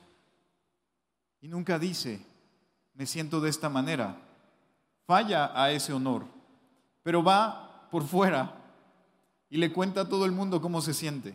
y 1.42 1.48
nunca 1.48 1.78
dice, 1.78 2.24
me 2.94 3.04
siento 3.04 3.38
de 3.42 3.50
esta 3.50 3.68
manera. 3.68 4.16
Falla 5.04 5.52
a 5.54 5.70
ese 5.72 5.92
honor 5.92 6.37
pero 7.08 7.22
va 7.24 7.88
por 7.90 8.04
fuera 8.06 8.54
y 9.48 9.56
le 9.56 9.72
cuenta 9.72 10.02
a 10.02 10.08
todo 10.10 10.26
el 10.26 10.32
mundo 10.32 10.60
cómo 10.60 10.82
se 10.82 10.92
siente. 10.92 11.34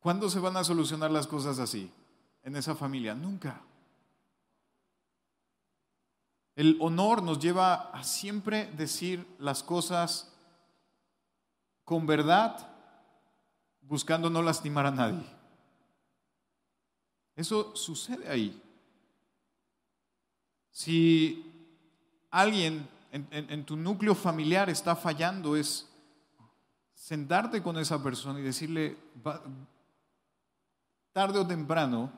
¿Cuándo 0.00 0.28
se 0.28 0.40
van 0.40 0.56
a 0.56 0.64
solucionar 0.64 1.12
las 1.12 1.28
cosas 1.28 1.60
así 1.60 1.92
en 2.42 2.56
esa 2.56 2.74
familia? 2.74 3.14
Nunca. 3.14 3.62
El 6.56 6.76
honor 6.80 7.22
nos 7.22 7.38
lleva 7.38 7.92
a 7.92 8.02
siempre 8.02 8.66
decir 8.72 9.24
las 9.38 9.62
cosas 9.62 10.34
con 11.84 12.06
verdad, 12.06 12.68
buscando 13.82 14.28
no 14.28 14.42
lastimar 14.42 14.86
a 14.86 14.90
nadie. 14.90 15.24
Eso 17.36 17.76
sucede 17.76 18.28
ahí. 18.28 18.60
Si 20.72 21.48
alguien 22.32 22.92
en, 23.14 23.64
tu 23.64 23.76
núcleo 23.76 24.14
familiar 24.14 24.68
está 24.68 24.96
fallando 24.96 25.54
es 25.54 25.88
sentarte 26.94 27.62
con 27.62 27.78
esa 27.78 28.02
persona 28.02 28.40
y 28.40 28.42
decirle, 28.42 28.96
tarde 31.12 31.38
o 31.38 31.46
temprano, 31.46 32.10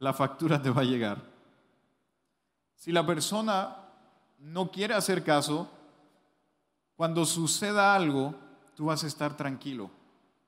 la 0.00 0.12
factura 0.12 0.60
te 0.60 0.70
va 0.70 0.80
a 0.80 0.84
llegar. 0.84 1.22
Si 2.74 2.90
la 2.90 3.06
persona 3.06 3.76
no 4.40 4.72
quiere 4.72 4.94
hacer 4.94 5.22
caso, 5.22 5.70
cuando 6.96 7.24
suceda 7.24 7.94
algo, 7.94 8.34
tú 8.74 8.86
vas 8.86 9.04
a 9.04 9.06
estar 9.06 9.36
tranquilo, 9.36 9.88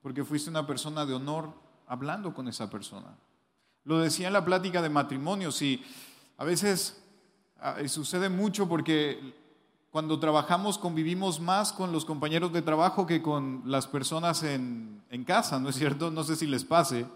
porque 0.02 0.24
fuiste 0.24 0.50
una 0.50 0.66
persona 0.66 1.06
de 1.06 1.14
honor 1.14 1.52
hablando 1.86 2.34
con 2.34 2.48
esa 2.48 2.68
persona. 2.68 3.16
Lo 3.84 4.00
decía 4.00 4.26
en 4.26 4.32
la 4.32 4.44
plática 4.44 4.82
de 4.82 4.88
matrimonio, 4.88 5.52
si 5.52 5.84
a 6.38 6.44
veces 6.44 7.00
ah, 7.60 7.76
sucede 7.86 8.28
mucho 8.28 8.68
porque 8.68 9.45
cuando 9.96 10.20
trabajamos 10.20 10.76
convivimos 10.76 11.40
más 11.40 11.72
con 11.72 11.90
los 11.90 12.04
compañeros 12.04 12.52
de 12.52 12.60
trabajo 12.60 13.06
que 13.06 13.22
con 13.22 13.62
las 13.64 13.86
personas 13.86 14.42
en, 14.42 15.00
casa, 15.26 15.58
¿no 15.58 15.70
es 15.70 15.76
cierto? 15.76 16.10
No 16.10 16.22
sé 16.22 16.36
si 16.36 16.46
les 16.46 16.66
pase. 16.66 17.06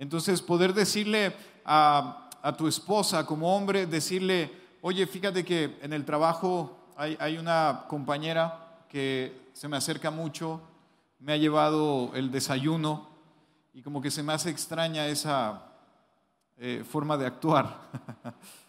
Entonces, 0.00 0.42
poder 0.42 0.74
decirle 0.74 1.32
a, 1.64 2.28
tu 2.58 2.66
esposa 2.66 3.24
como 3.24 3.56
hombre, 3.56 3.86
decirle, 3.86 4.50
oye, 4.80 5.06
fíjate 5.06 5.44
que 5.44 5.78
en 5.80 5.92
el 5.92 6.04
trabajo 6.04 6.76
hay, 6.96 7.38
una 7.38 7.84
compañera 7.86 8.82
que 8.88 9.50
se 9.52 9.68
me 9.68 9.76
acerca 9.76 10.10
mucho, 10.10 10.60
me 11.20 11.34
ha 11.34 11.36
llevado 11.36 12.10
el 12.16 12.32
desayuno 12.32 13.10
y 13.72 13.80
como 13.80 14.02
que 14.02 14.10
se 14.10 14.24
me 14.24 14.32
hace 14.32 14.50
extraña 14.50 15.06
esa 15.06 15.66
eh, 16.56 16.82
forma 16.84 17.16
de 17.16 17.26
actuar. 17.26 17.78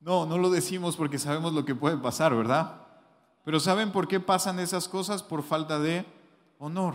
No, 0.00 0.26
no 0.26 0.38
lo 0.38 0.50
decimos 0.50 0.96
porque 0.96 1.18
sabemos 1.18 1.52
lo 1.52 1.64
que 1.64 1.74
puede 1.74 1.96
pasar, 1.96 2.34
¿verdad? 2.34 2.82
Pero 3.44 3.60
¿saben 3.60 3.92
por 3.92 4.08
qué 4.08 4.20
pasan 4.20 4.58
esas 4.58 4.88
cosas? 4.88 5.22
Por 5.22 5.42
falta 5.42 5.78
de 5.78 6.04
honor. 6.58 6.94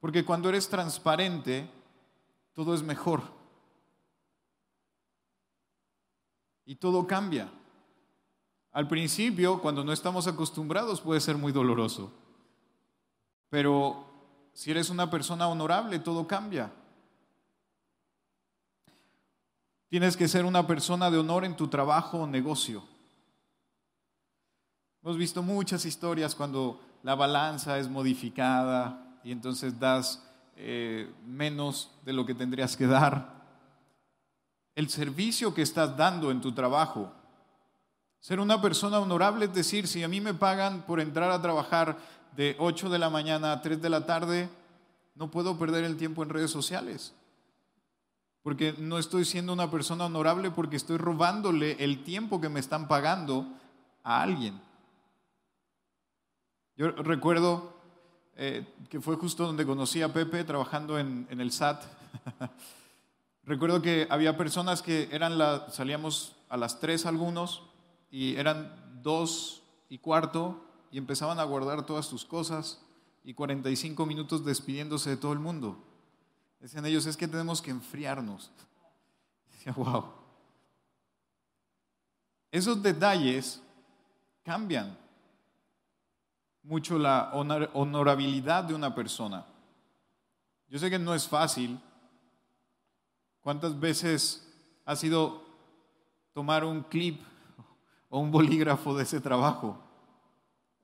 Porque 0.00 0.24
cuando 0.24 0.48
eres 0.48 0.68
transparente, 0.68 1.70
todo 2.54 2.74
es 2.74 2.82
mejor. 2.82 3.22
Y 6.64 6.76
todo 6.76 7.06
cambia. 7.06 7.50
Al 8.72 8.86
principio, 8.86 9.60
cuando 9.60 9.82
no 9.82 9.92
estamos 9.92 10.26
acostumbrados, 10.26 11.00
puede 11.00 11.20
ser 11.20 11.36
muy 11.36 11.50
doloroso. 11.50 12.12
Pero 13.48 14.04
si 14.52 14.70
eres 14.70 14.90
una 14.90 15.10
persona 15.10 15.48
honorable, 15.48 15.98
todo 15.98 16.26
cambia. 16.26 16.70
Tienes 19.88 20.16
que 20.16 20.28
ser 20.28 20.44
una 20.44 20.66
persona 20.66 21.10
de 21.10 21.18
honor 21.18 21.44
en 21.44 21.56
tu 21.56 21.68
trabajo 21.68 22.18
o 22.18 22.26
negocio. 22.26 22.84
Hemos 25.02 25.16
visto 25.16 25.42
muchas 25.42 25.84
historias 25.84 26.34
cuando 26.34 26.80
la 27.02 27.14
balanza 27.14 27.78
es 27.78 27.88
modificada 27.88 29.18
y 29.24 29.32
entonces 29.32 29.78
das 29.78 30.22
eh, 30.56 31.12
menos 31.26 31.90
de 32.04 32.12
lo 32.12 32.26
que 32.26 32.34
tendrías 32.34 32.76
que 32.76 32.86
dar. 32.86 33.38
El 34.74 34.90
servicio 34.90 35.54
que 35.54 35.62
estás 35.62 35.96
dando 35.96 36.30
en 36.30 36.40
tu 36.40 36.52
trabajo 36.52 37.12
Ser 38.20 38.40
una 38.40 38.60
persona 38.60 38.98
honorable 38.98 39.44
es 39.44 39.54
decir, 39.54 39.86
si 39.86 40.02
a 40.02 40.08
mí 40.08 40.20
me 40.20 40.34
pagan 40.34 40.82
por 40.82 41.00
entrar 41.00 41.30
a 41.30 41.40
trabajar 41.40 41.96
de 42.36 42.56
8 42.58 42.88
de 42.88 42.98
la 42.98 43.10
mañana 43.10 43.52
a 43.52 43.62
3 43.62 43.80
de 43.80 43.90
la 43.90 44.06
tarde, 44.06 44.48
no 45.14 45.30
puedo 45.30 45.58
perder 45.58 45.84
el 45.84 45.96
tiempo 45.96 46.22
en 46.22 46.28
redes 46.28 46.50
sociales. 46.50 47.14
Porque 48.42 48.74
no 48.78 48.98
estoy 48.98 49.24
siendo 49.24 49.52
una 49.52 49.70
persona 49.70 50.06
honorable 50.06 50.50
porque 50.50 50.76
estoy 50.76 50.96
robándole 50.96 51.76
el 51.84 52.04
tiempo 52.04 52.40
que 52.40 52.48
me 52.48 52.60
están 52.60 52.88
pagando 52.88 53.46
a 54.04 54.22
alguien. 54.22 54.60
Yo 56.76 56.92
recuerdo 56.92 57.78
eh, 58.36 58.64
que 58.88 59.00
fue 59.00 59.16
justo 59.16 59.44
donde 59.44 59.66
conocí 59.66 60.00
a 60.00 60.12
Pepe 60.12 60.44
trabajando 60.44 60.96
en, 60.98 61.26
el 61.28 61.50
SAT. 61.50 61.82
recuerdo 63.42 63.82
que 63.82 64.06
había 64.10 64.36
personas 64.36 64.80
que 64.80 65.08
eran 65.10 65.38
la, 65.38 65.68
salíamos 65.70 66.36
a 66.48 66.56
las 66.56 66.78
3 66.78 67.06
algunos 67.06 67.64
y 68.12 68.36
eran 68.36 69.00
2 69.02 69.62
y 69.88 69.98
cuarto 69.98 70.64
y 70.92 70.98
empezaban 70.98 71.40
a 71.40 71.44
guardar 71.44 71.84
todas 71.84 72.08
tus 72.08 72.24
cosas 72.24 72.80
y 73.24 73.34
45 73.34 74.06
minutos 74.06 74.44
despidiéndose 74.44 75.10
de 75.10 75.16
todo 75.16 75.32
el 75.32 75.40
mundo. 75.40 75.84
Decían 76.60 76.84
ellos, 76.86 77.06
es 77.06 77.16
que 77.16 77.28
tenemos 77.28 77.62
que 77.62 77.70
enfriarnos. 77.70 78.50
Decía, 79.52 79.72
wow. 79.72 80.12
Esos 82.50 82.82
detalles 82.82 83.62
cambian 84.42 84.96
mucho 86.62 86.98
la 86.98 87.30
honorabilidad 87.74 88.64
de 88.64 88.74
una 88.74 88.94
persona. 88.94 89.44
Yo 90.68 90.78
sé 90.78 90.90
que 90.90 90.98
no 90.98 91.14
es 91.14 91.26
fácil. 91.26 91.80
¿Cuántas 93.40 93.78
veces 93.78 94.46
ha 94.84 94.96
sido 94.96 95.44
tomar 96.32 96.64
un 96.64 96.82
clip 96.82 97.22
o 98.10 98.18
un 98.18 98.30
bolígrafo 98.30 98.96
de 98.96 99.04
ese 99.04 99.20
trabajo? 99.20 99.78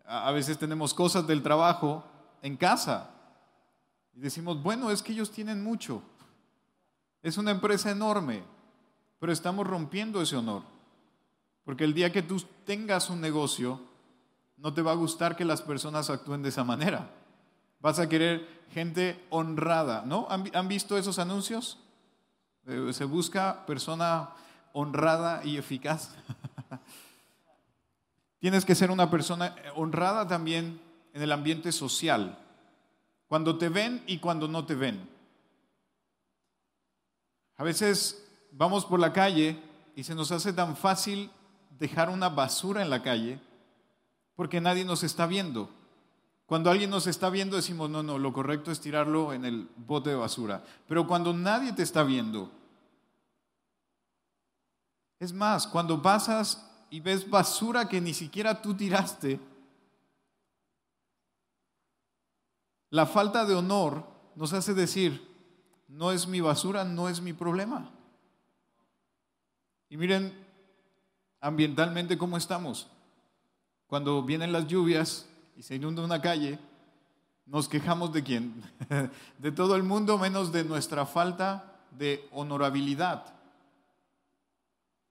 A 0.07 0.31
veces 0.33 0.59
tenemos 0.59 0.95
cosas 0.95 1.27
del 1.27 1.43
trabajo 1.43 2.05
en 2.43 2.57
casa 2.57 3.14
y 4.17 4.21
decimos, 4.21 4.63
bueno, 4.63 4.91
es 4.91 5.03
que 5.03 5.13
ellos 5.13 5.31
tienen 5.31 5.63
mucho. 5.63 6.03
Es 7.23 7.39
una 7.39 7.51
empresa 7.51 7.91
enorme, 7.91 8.45
pero 9.19 9.33
estamos 9.33 9.67
rompiendo 9.67 10.23
ese 10.23 10.37
honor. 10.37 10.63
Porque 11.65 11.85
el 11.85 11.95
día 11.95 12.13
que 12.13 12.23
tú 12.23 12.43
tengas 12.65 13.11
un 13.11 13.21
negocio, 13.21 13.81
no 14.57 14.73
te 14.73 14.83
va 14.83 14.93
a 14.93 14.97
gustar 14.97 15.37
que 15.37 15.45
las 15.45 15.63
personas 15.63 16.11
actúen 16.11 16.43
de 16.43 16.51
esa 16.51 16.65
manera. 16.65 17.11
Vas 17.81 17.99
a 17.99 18.09
querer 18.09 18.47
gente 18.73 19.25
honrada, 19.31 20.05
¿no? 20.07 20.29
¿Han, 20.31 20.69
visto 20.69 20.97
esos 20.97 21.19
anuncios? 21.19 21.79
Eh, 22.67 22.93
se 22.93 23.05
busca 23.05 23.67
persona 23.67 24.31
honrada 24.73 25.45
y 25.45 25.57
eficaz. 25.57 26.11
Tienes 28.39 28.65
que 28.65 28.75
ser 28.75 28.91
una 28.91 29.11
persona 29.11 29.57
honrada 29.75 30.29
también 30.29 30.81
en 31.15 31.23
el 31.23 31.33
ambiente 31.33 31.73
social 31.73 32.44
cuando 33.29 33.59
te 33.59 33.69
ven 33.69 34.03
y 34.07 34.19
cuando 34.19 34.49
no 34.49 34.65
te 34.67 34.75
ven. 34.75 35.09
A 37.57 37.65
veces 37.65 38.27
vamos 38.53 38.85
por 38.85 39.01
la 39.01 39.13
calle 39.13 39.61
y 39.95 40.05
se 40.05 40.15
nos 40.15 40.33
hace 40.33 40.53
tan 40.53 40.77
fácil 40.77 41.31
dejar 41.79 42.11
una 42.11 42.29
basura 42.29 42.83
en 42.83 42.91
la 42.91 43.03
calle 43.03 43.41
porque 44.35 44.61
nadie 44.61 44.85
nos 44.85 45.03
está 45.03 45.27
viendo. 45.27 45.71
Cuando 46.47 46.71
alguien 46.71 46.91
nos 46.91 47.07
está 47.07 47.31
viendo 47.31 47.57
decimos, 47.57 47.89
no, 47.89 48.03
no, 48.03 48.19
lo 48.19 48.33
correcto 48.33 48.71
es 48.71 48.81
tirarlo 48.81 49.33
en 49.33 49.45
el 49.45 49.69
bote 49.77 50.11
de 50.11 50.17
basura. 50.17 50.63
Pero 50.87 51.07
cuando 51.07 51.33
nadie 51.33 51.73
te 51.73 51.83
está 51.83 52.03
viendo, 52.03 52.51
es 55.19 55.33
más, 55.33 55.67
cuando 55.67 56.03
pasas 56.03 56.71
y 56.91 57.01
ves 57.01 57.29
basura 57.29 57.89
que 57.89 58.01
ni 58.01 58.13
siquiera 58.13 58.61
tú 58.61 58.75
tiraste, 58.75 59.41
La 62.95 63.07
falta 63.07 63.45
de 63.45 63.57
honor 63.57 64.07
nos 64.37 64.53
hace 64.53 64.73
decir, 64.73 65.29
no 65.89 66.13
es 66.13 66.29
mi 66.29 66.41
basura, 66.41 66.85
no 66.85 67.09
es 67.09 67.21
mi 67.21 67.33
problema. 67.33 67.91
Y 69.89 69.97
miren 69.97 70.33
ambientalmente 71.41 72.17
cómo 72.17 72.37
estamos. 72.37 72.87
Cuando 73.89 74.23
vienen 74.23 74.53
las 74.53 74.69
lluvias 74.69 75.27
y 75.57 75.65
se 75.65 75.75
inunda 75.75 76.05
una 76.05 76.23
calle, 76.23 76.57
nos 77.47 77.69
quejamos 77.69 78.13
de 78.13 78.23
quién? 78.23 78.63
De 79.39 79.51
todo 79.51 79.75
el 79.75 79.83
mundo 79.83 80.17
menos 80.17 80.53
de 80.53 80.63
nuestra 80.63 81.05
falta 81.05 81.75
de 81.99 82.29
honorabilidad. 82.31 83.25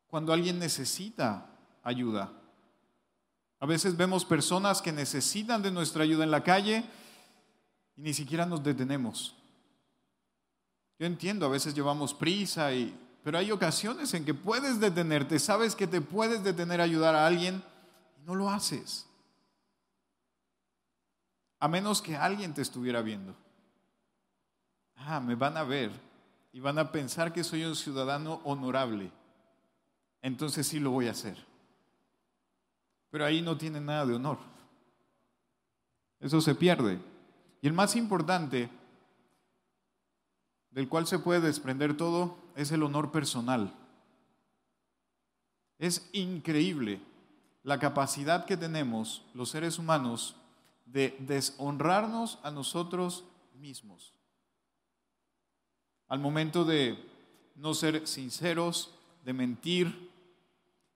Cuando 0.07 0.31
alguien 0.31 0.57
necesita 0.57 1.47
ayuda. 1.83 2.31
A 3.59 3.65
veces 3.65 3.97
vemos 3.97 4.23
personas 4.23 4.81
que 4.81 4.93
necesitan 4.93 5.61
de 5.61 5.71
nuestra 5.71 6.03
ayuda 6.03 6.23
en 6.23 6.31
la 6.31 6.45
calle 6.45 6.85
y 7.95 8.01
ni 8.01 8.13
siquiera 8.13 8.45
nos 8.45 8.63
detenemos. 8.63 9.35
Yo 10.99 11.05
entiendo, 11.05 11.45
a 11.45 11.49
veces 11.49 11.73
llevamos 11.73 12.13
prisa, 12.13 12.73
y, 12.73 12.97
pero 13.23 13.37
hay 13.37 13.51
ocasiones 13.51 14.13
en 14.13 14.25
que 14.25 14.33
puedes 14.33 14.79
detenerte, 14.79 15.39
sabes 15.39 15.75
que 15.75 15.87
te 15.87 16.01
puedes 16.01 16.43
detener 16.43 16.81
a 16.81 16.85
ayudar 16.85 17.15
a 17.15 17.25
alguien 17.25 17.63
y 18.19 18.23
no 18.23 18.35
lo 18.35 18.49
haces. 18.49 19.07
A 21.59 21.67
menos 21.67 22.01
que 22.01 22.15
alguien 22.15 22.53
te 22.53 22.61
estuviera 22.61 23.01
viendo. 23.01 23.35
Ah, 24.95 25.19
me 25.19 25.35
van 25.35 25.57
a 25.57 25.63
ver 25.63 25.91
y 26.51 26.59
van 26.59 26.77
a 26.77 26.91
pensar 26.91 27.33
que 27.33 27.43
soy 27.43 27.63
un 27.63 27.75
ciudadano 27.75 28.41
honorable. 28.43 29.11
Entonces 30.21 30.67
sí 30.67 30.79
lo 30.79 30.91
voy 30.91 31.07
a 31.07 31.11
hacer. 31.11 31.37
Pero 33.09 33.25
ahí 33.25 33.41
no 33.41 33.57
tiene 33.57 33.79
nada 33.79 34.05
de 34.05 34.15
honor. 34.15 34.37
Eso 36.19 36.39
se 36.41 36.55
pierde. 36.55 36.99
Y 37.63 37.67
el 37.67 37.71
más 37.71 37.95
importante, 37.95 38.69
del 40.71 40.89
cual 40.89 41.07
se 41.07 41.17
puede 41.17 41.39
desprender 41.39 41.95
todo, 41.95 42.35
es 42.57 42.73
el 42.73 42.83
honor 42.83 43.09
personal. 43.09 43.73
Es 45.79 46.09
increíble 46.11 46.99
la 47.63 47.79
capacidad 47.79 48.45
que 48.45 48.57
tenemos 48.57 49.25
los 49.33 49.47
seres 49.47 49.79
humanos 49.79 50.35
de 50.85 51.15
deshonrarnos 51.19 52.37
a 52.43 52.51
nosotros 52.51 53.23
mismos. 53.53 54.13
Al 56.09 56.19
momento 56.19 56.65
de 56.65 57.01
no 57.55 57.73
ser 57.73 58.05
sinceros, 58.09 58.93
de 59.23 59.31
mentir, 59.31 60.11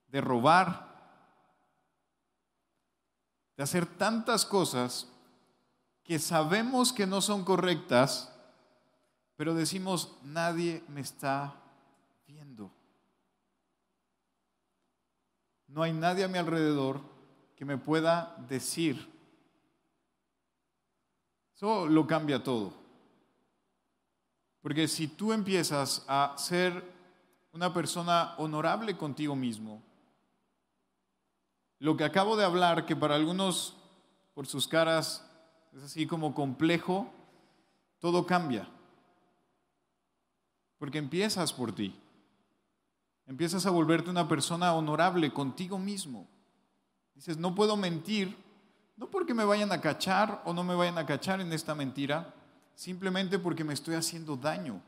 de 0.09 0.19
robar, 0.19 0.85
de 3.55 3.63
hacer 3.63 3.85
tantas 3.85 4.45
cosas 4.45 5.13
que 6.07 6.19
sabemos 6.19 6.93
que 6.93 7.05
no 7.05 7.19
son 7.19 7.43
correctas, 7.43 8.33
pero 9.35 9.53
decimos, 9.53 10.17
nadie 10.23 10.81
me 10.87 11.01
está 11.01 11.53
viendo. 12.25 12.71
No 15.67 15.83
hay 15.83 15.91
nadie 15.91 16.23
a 16.23 16.29
mi 16.29 16.37
alrededor 16.37 17.01
que 17.57 17.65
me 17.65 17.77
pueda 17.77 18.37
decir. 18.47 19.13
Eso 21.53 21.87
lo 21.87 22.07
cambia 22.07 22.41
todo. 22.41 22.73
Porque 24.61 24.87
si 24.87 25.09
tú 25.09 25.33
empiezas 25.33 26.05
a 26.07 26.35
ser 26.37 26.89
una 27.51 27.73
persona 27.73 28.33
honorable 28.37 28.95
contigo 28.95 29.35
mismo, 29.35 29.83
lo 31.79 31.97
que 31.97 32.05
acabo 32.05 32.37
de 32.37 32.45
hablar, 32.45 32.85
que 32.85 32.95
para 32.95 33.15
algunos 33.15 33.75
por 34.33 34.47
sus 34.47 34.69
caras 34.69 35.26
es 35.75 35.83
así 35.83 36.07
como 36.07 36.33
complejo, 36.33 37.11
todo 37.99 38.25
cambia. 38.25 38.67
Porque 40.77 40.97
empiezas 40.97 41.53
por 41.53 41.73
ti. 41.73 41.95
Empiezas 43.25 43.65
a 43.65 43.71
volverte 43.71 44.09
una 44.09 44.27
persona 44.27 44.73
honorable 44.73 45.33
contigo 45.33 45.77
mismo. 45.77 46.27
Dices, 47.13 47.37
no 47.37 47.55
puedo 47.55 47.75
mentir, 47.75 48.37
no 48.95 49.09
porque 49.09 49.33
me 49.33 49.43
vayan 49.43 49.71
a 49.71 49.81
cachar 49.81 50.41
o 50.45 50.53
no 50.53 50.63
me 50.63 50.75
vayan 50.75 50.97
a 50.97 51.05
cachar 51.05 51.41
en 51.41 51.51
esta 51.51 51.75
mentira, 51.75 52.33
simplemente 52.75 53.39
porque 53.39 53.63
me 53.63 53.73
estoy 53.73 53.95
haciendo 53.95 54.37
daño. 54.37 54.81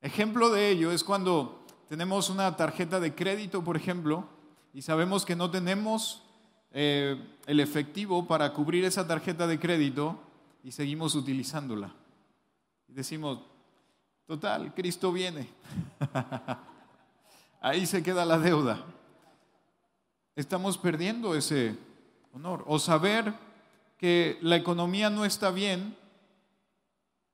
Ejemplo 0.00 0.50
de 0.50 0.68
ello 0.68 0.92
es 0.92 1.02
cuando 1.02 1.66
tenemos 1.88 2.30
una 2.30 2.54
tarjeta 2.56 3.00
de 3.00 3.14
crédito, 3.14 3.64
por 3.64 3.76
ejemplo, 3.76 4.28
y 4.76 4.82
sabemos 4.82 5.24
que 5.24 5.34
no 5.34 5.50
tenemos 5.50 6.22
eh, 6.70 7.18
el 7.46 7.60
efectivo 7.60 8.26
para 8.26 8.52
cubrir 8.52 8.84
esa 8.84 9.08
tarjeta 9.08 9.46
de 9.46 9.58
crédito 9.58 10.20
y 10.62 10.70
seguimos 10.70 11.14
utilizándola. 11.14 11.94
Decimos, 12.86 13.38
total, 14.26 14.74
Cristo 14.74 15.10
viene. 15.12 15.48
Ahí 17.62 17.86
se 17.86 18.02
queda 18.02 18.26
la 18.26 18.38
deuda. 18.38 18.84
Estamos 20.34 20.76
perdiendo 20.76 21.34
ese 21.34 21.78
honor. 22.34 22.62
O 22.66 22.78
saber 22.78 23.32
que 23.96 24.38
la 24.42 24.56
economía 24.56 25.08
no 25.08 25.24
está 25.24 25.50
bien 25.50 25.96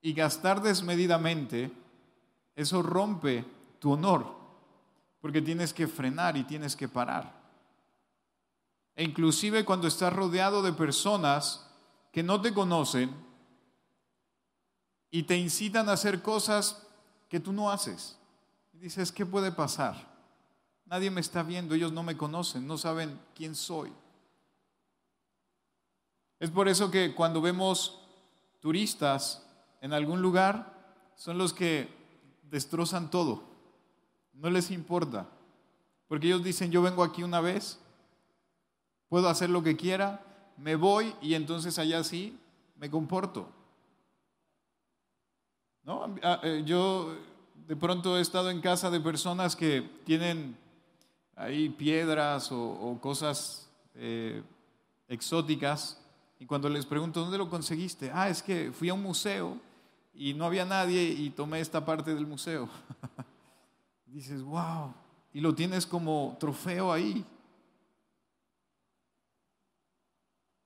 y 0.00 0.12
gastar 0.12 0.62
desmedidamente, 0.62 1.72
eso 2.54 2.82
rompe 2.82 3.44
tu 3.80 3.94
honor, 3.94 4.41
porque 5.22 5.40
tienes 5.40 5.72
que 5.72 5.86
frenar 5.86 6.36
y 6.36 6.42
tienes 6.42 6.76
que 6.76 6.88
parar. 6.88 7.32
E 8.96 9.04
inclusive 9.04 9.64
cuando 9.64 9.86
estás 9.86 10.12
rodeado 10.12 10.62
de 10.62 10.72
personas 10.72 11.66
que 12.10 12.24
no 12.24 12.42
te 12.42 12.52
conocen 12.52 13.14
y 15.10 15.22
te 15.22 15.36
incitan 15.36 15.88
a 15.88 15.92
hacer 15.92 16.20
cosas 16.22 16.86
que 17.28 17.38
tú 17.38 17.52
no 17.52 17.70
haces. 17.70 18.18
Dices, 18.72 19.12
¿qué 19.12 19.24
puede 19.24 19.52
pasar? 19.52 20.10
Nadie 20.86 21.10
me 21.10 21.20
está 21.20 21.44
viendo, 21.44 21.76
ellos 21.76 21.92
no 21.92 22.02
me 22.02 22.16
conocen, 22.16 22.66
no 22.66 22.76
saben 22.76 23.18
quién 23.34 23.54
soy. 23.54 23.92
Es 26.40 26.50
por 26.50 26.68
eso 26.68 26.90
que 26.90 27.14
cuando 27.14 27.40
vemos 27.40 28.00
turistas 28.58 29.46
en 29.80 29.92
algún 29.92 30.20
lugar, 30.20 31.12
son 31.14 31.38
los 31.38 31.52
que 31.52 31.88
destrozan 32.42 33.08
todo. 33.08 33.51
No 34.32 34.50
les 34.50 34.70
importa. 34.70 35.28
Porque 36.08 36.26
ellos 36.26 36.44
dicen, 36.44 36.70
yo 36.70 36.82
vengo 36.82 37.02
aquí 37.02 37.22
una 37.22 37.40
vez, 37.40 37.78
puedo 39.08 39.28
hacer 39.28 39.50
lo 39.50 39.62
que 39.62 39.76
quiera, 39.76 40.22
me 40.56 40.76
voy 40.76 41.14
y 41.20 41.34
entonces 41.34 41.78
allá 41.78 42.04
sí 42.04 42.38
me 42.76 42.90
comporto. 42.90 43.48
¿No? 45.84 46.14
Ah, 46.22 46.40
eh, 46.42 46.62
yo 46.64 47.14
de 47.66 47.76
pronto 47.76 48.18
he 48.18 48.20
estado 48.20 48.50
en 48.50 48.60
casa 48.60 48.90
de 48.90 49.00
personas 49.00 49.56
que 49.56 49.88
tienen 50.04 50.56
ahí 51.36 51.68
piedras 51.70 52.50
o, 52.52 52.98
cosas 53.00 53.68
eh, 53.94 54.42
exóticas 55.08 55.98
y 56.38 56.46
cuando 56.46 56.68
les 56.68 56.86
pregunto, 56.86 57.20
¿dónde 57.20 57.38
lo 57.38 57.48
conseguiste? 57.48 58.10
Ah, 58.12 58.28
es 58.28 58.42
que 58.42 58.72
fui 58.72 58.88
a 58.88 58.94
un 58.94 59.02
museo 59.02 59.58
y 60.14 60.34
no 60.34 60.44
había 60.44 60.64
nadie 60.64 61.04
y 61.04 61.30
tomé 61.30 61.60
esta 61.60 61.84
parte 61.84 62.14
del 62.14 62.26
museo. 62.26 62.68
Dices, 64.12 64.42
wow, 64.42 64.92
y 65.32 65.40
lo 65.40 65.54
tienes 65.54 65.86
como 65.86 66.36
trofeo 66.38 66.92
ahí. 66.92 67.24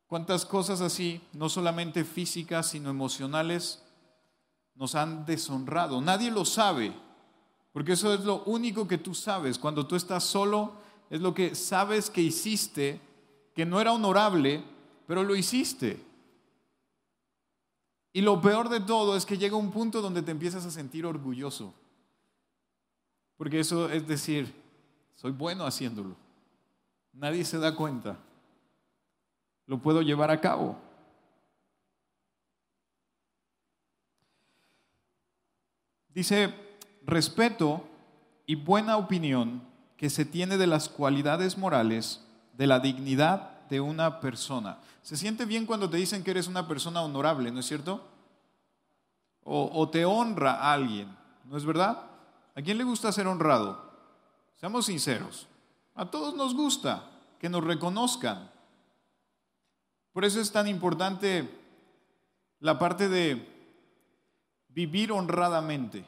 ¿Cuántas 0.09 0.45
cosas 0.45 0.81
así, 0.81 1.21
no 1.33 1.49
solamente 1.49 2.05
físicas, 2.05 2.71
sino 2.71 2.91
emocionales, 2.91 3.85
nos 4.75 4.97
han 4.97 5.25
deshonrado? 5.27 6.01
Nadie 6.01 6.33
lo 6.33 6.45
sabe, 6.45 6.93
porque 7.73 7.93
eso 7.93 8.13
es 8.13 8.25
lo 8.25 8.43
único 8.45 8.89
que 8.89 8.99
tú 8.99 9.15
sabes. 9.15 9.61
Cuando 9.61 9.87
tú 9.87 9.95
estás 9.95 10.25
solo, 10.25 10.73
es 11.09 11.21
lo 11.21 11.33
que 11.33 11.55
sabes 11.55 12.11
que 12.11 12.23
hiciste, 12.23 13.01
que 13.55 13.65
no 13.65 13.81
era 13.81 13.93
honorable, 13.93 14.65
pero 15.07 15.23
lo 15.23 15.37
hiciste. 15.37 16.05
Y 18.13 18.23
lo 18.23 18.41
peor 18.41 18.71
de 18.71 18.81
todo 18.81 19.17
es 19.17 19.25
que 19.25 19.39
llega 19.39 19.55
un 19.55 19.71
punto 19.71 20.03
donde 20.03 20.23
te 20.23 20.33
empiezas 20.33 20.67
a 20.67 20.73
sentir 20.73 21.07
orgulloso. 21.07 21.73
Porque 23.37 23.61
eso 23.61 23.91
es 23.91 24.07
decir, 24.07 24.55
soy 25.15 25.33
bueno 25.33 25.67
haciéndolo. 25.67 26.17
Nadie 27.13 27.45
se 27.45 27.59
da 27.59 27.75
cuenta 27.75 28.19
lo 29.67 29.79
puedo 29.79 30.03
llevar 30.03 30.31
a 30.31 30.41
cabo. 30.41 30.77
Dice, 36.09 36.55
respeto 37.05 37.87
y 38.47 38.55
buena 38.55 38.97
opinión 38.97 39.63
que 39.97 40.09
se 40.09 40.25
tiene 40.25 40.57
de 40.57 40.67
las 40.67 40.89
cualidades 40.89 41.59
morales, 41.59 42.25
de 42.55 42.67
la 42.67 42.81
dignidad 42.81 43.67
de 43.69 43.81
una 43.81 44.21
persona. 44.21 44.79
Se 45.03 45.17
siente 45.17 45.45
bien 45.45 45.67
cuando 45.67 45.91
te 45.91 45.99
dicen 45.99 46.23
que 46.23 46.31
eres 46.31 46.47
una 46.47 46.67
persona 46.67 47.03
honorable, 47.03 47.51
¿no 47.51 47.61
es 47.61 47.67
cierto? 47.67 48.07
O, 49.49 49.89
te 49.91 50.05
honra 50.05 50.55
a 50.55 50.73
alguien, 50.73 51.09
¿no 51.45 51.57
es 51.57 51.65
verdad? 51.65 52.03
¿A 52.57 52.63
quién 52.63 52.79
le 52.79 52.85
gusta 52.85 53.13
ser 53.13 53.27
honrado? 53.27 53.93
Seamos 54.57 54.87
sinceros. 54.87 55.47
A 55.95 56.11
todos 56.11 56.35
nos 56.35 56.55
gusta 56.55 57.11
que 57.39 57.51
nos 57.51 57.63
reconozcan, 57.63 58.51
por 60.13 60.25
eso 60.25 60.41
es 60.41 60.51
tan 60.51 60.67
importante 60.67 61.47
la 62.61 62.79
parte 62.79 63.11
de 63.11 63.47
vivir 64.69 65.13
honradamente. 65.13 66.07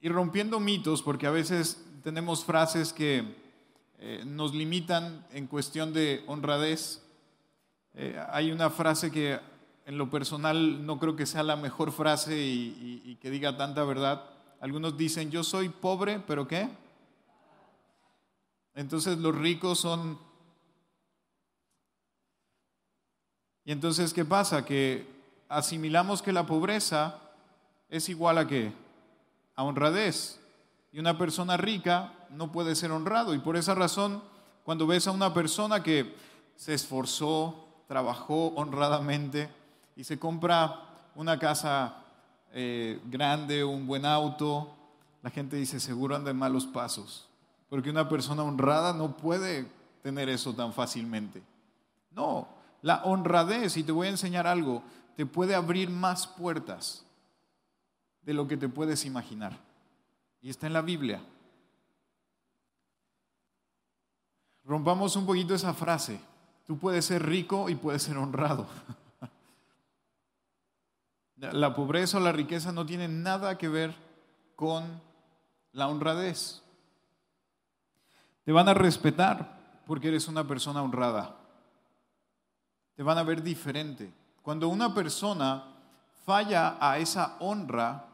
Y 0.00 0.08
rompiendo 0.08 0.58
mitos, 0.58 1.00
porque 1.00 1.28
a 1.28 1.30
veces 1.30 1.80
tenemos 2.02 2.44
frases 2.44 2.92
que 2.92 3.36
eh, 3.98 4.24
nos 4.26 4.52
limitan 4.52 5.24
en 5.30 5.46
cuestión 5.46 5.92
de 5.92 6.24
honradez. 6.26 7.00
Eh, 7.94 8.20
hay 8.30 8.50
una 8.50 8.70
frase 8.70 9.12
que 9.12 9.38
en 9.84 9.98
lo 9.98 10.10
personal 10.10 10.84
no 10.86 10.98
creo 10.98 11.16
que 11.16 11.26
sea 11.26 11.42
la 11.42 11.56
mejor 11.56 11.92
frase 11.92 12.36
y 12.36 13.18
que 13.20 13.30
diga 13.30 13.56
tanta 13.56 13.84
verdad. 13.84 14.24
Algunos 14.60 14.96
dicen, 14.96 15.30
yo 15.30 15.44
soy 15.44 15.68
pobre, 15.68 16.20
pero 16.20 16.48
¿qué? 16.48 16.68
Entonces 18.74 19.18
los 19.18 19.34
ricos 19.34 19.78
son 19.78 20.18
Y 23.64 23.72
entonces, 23.72 24.12
¿qué 24.12 24.24
pasa? 24.24 24.64
Que 24.64 25.06
asimilamos 25.48 26.20
que 26.20 26.32
la 26.32 26.44
pobreza 26.44 27.18
es 27.88 28.08
igual 28.10 28.36
a 28.38 28.46
qué? 28.46 28.72
A 29.56 29.64
honradez. 29.64 30.38
Y 30.92 30.98
una 30.98 31.16
persona 31.16 31.56
rica 31.56 32.12
no 32.30 32.52
puede 32.52 32.74
ser 32.74 32.90
honrado. 32.92 33.34
Y 33.34 33.38
por 33.38 33.56
esa 33.56 33.74
razón, 33.74 34.22
cuando 34.64 34.86
ves 34.86 35.06
a 35.06 35.12
una 35.12 35.32
persona 35.32 35.82
que 35.82 36.14
se 36.56 36.74
esforzó, 36.74 37.84
trabajó 37.88 38.48
honradamente 38.48 39.48
y 39.96 40.04
se 40.04 40.18
compra 40.18 40.80
una 41.14 41.38
casa 41.38 42.04
eh, 42.52 43.00
grande, 43.06 43.64
un 43.64 43.86
buen 43.86 44.04
auto, 44.04 44.74
la 45.22 45.30
gente 45.30 45.56
dice, 45.56 45.80
seguro 45.80 46.16
anda 46.16 46.30
en 46.30 46.36
malos 46.36 46.66
pasos. 46.66 47.28
Porque 47.68 47.90
una 47.90 48.08
persona 48.08 48.42
honrada 48.42 48.92
no 48.92 49.16
puede 49.16 49.66
tener 50.02 50.28
eso 50.28 50.54
tan 50.54 50.72
fácilmente. 50.72 51.42
No, 52.10 52.46
la 52.82 53.02
honradez, 53.04 53.76
y 53.76 53.82
te 53.82 53.92
voy 53.92 54.08
a 54.08 54.10
enseñar 54.10 54.46
algo, 54.46 54.82
te 55.16 55.26
puede 55.26 55.54
abrir 55.54 55.90
más 55.90 56.26
puertas 56.26 57.04
de 58.22 58.34
lo 58.34 58.46
que 58.46 58.56
te 58.56 58.68
puedes 58.68 59.04
imaginar. 59.04 59.58
Y 60.42 60.50
está 60.50 60.66
en 60.66 60.74
la 60.74 60.82
Biblia. 60.82 61.22
Rompamos 64.64 65.16
un 65.16 65.26
poquito 65.26 65.54
esa 65.54 65.74
frase. 65.74 66.20
Tú 66.66 66.78
puedes 66.78 67.04
ser 67.04 67.24
rico 67.24 67.68
y 67.68 67.74
puedes 67.74 68.02
ser 68.02 68.16
honrado. 68.16 68.66
La 71.52 71.74
pobreza 71.74 72.18
o 72.18 72.20
la 72.20 72.32
riqueza 72.32 72.72
no 72.72 72.86
tienen 72.86 73.22
nada 73.22 73.58
que 73.58 73.68
ver 73.68 73.94
con 74.56 75.00
la 75.72 75.88
honradez. 75.88 76.62
Te 78.44 78.52
van 78.52 78.68
a 78.68 78.74
respetar 78.74 79.82
porque 79.86 80.08
eres 80.08 80.28
una 80.28 80.46
persona 80.46 80.82
honrada 80.82 81.44
te 82.94 83.02
van 83.02 83.18
a 83.18 83.22
ver 83.22 83.42
diferente. 83.42 84.12
Cuando 84.42 84.68
una 84.68 84.94
persona 84.94 85.64
falla 86.24 86.76
a 86.80 86.98
esa 86.98 87.36
honra, 87.40 88.06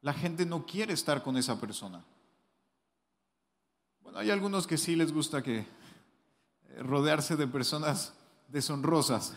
la 0.00 0.12
gente 0.12 0.44
no 0.44 0.66
quiere 0.66 0.92
estar 0.92 1.22
con 1.22 1.36
esa 1.36 1.60
persona. 1.60 2.02
Bueno, 4.02 4.18
hay 4.18 4.30
algunos 4.30 4.66
que 4.66 4.78
sí 4.78 4.96
les 4.96 5.12
gusta 5.12 5.42
que 5.42 5.58
eh, 5.58 5.66
rodearse 6.82 7.36
de 7.36 7.46
personas 7.46 8.14
deshonrosas. 8.48 9.34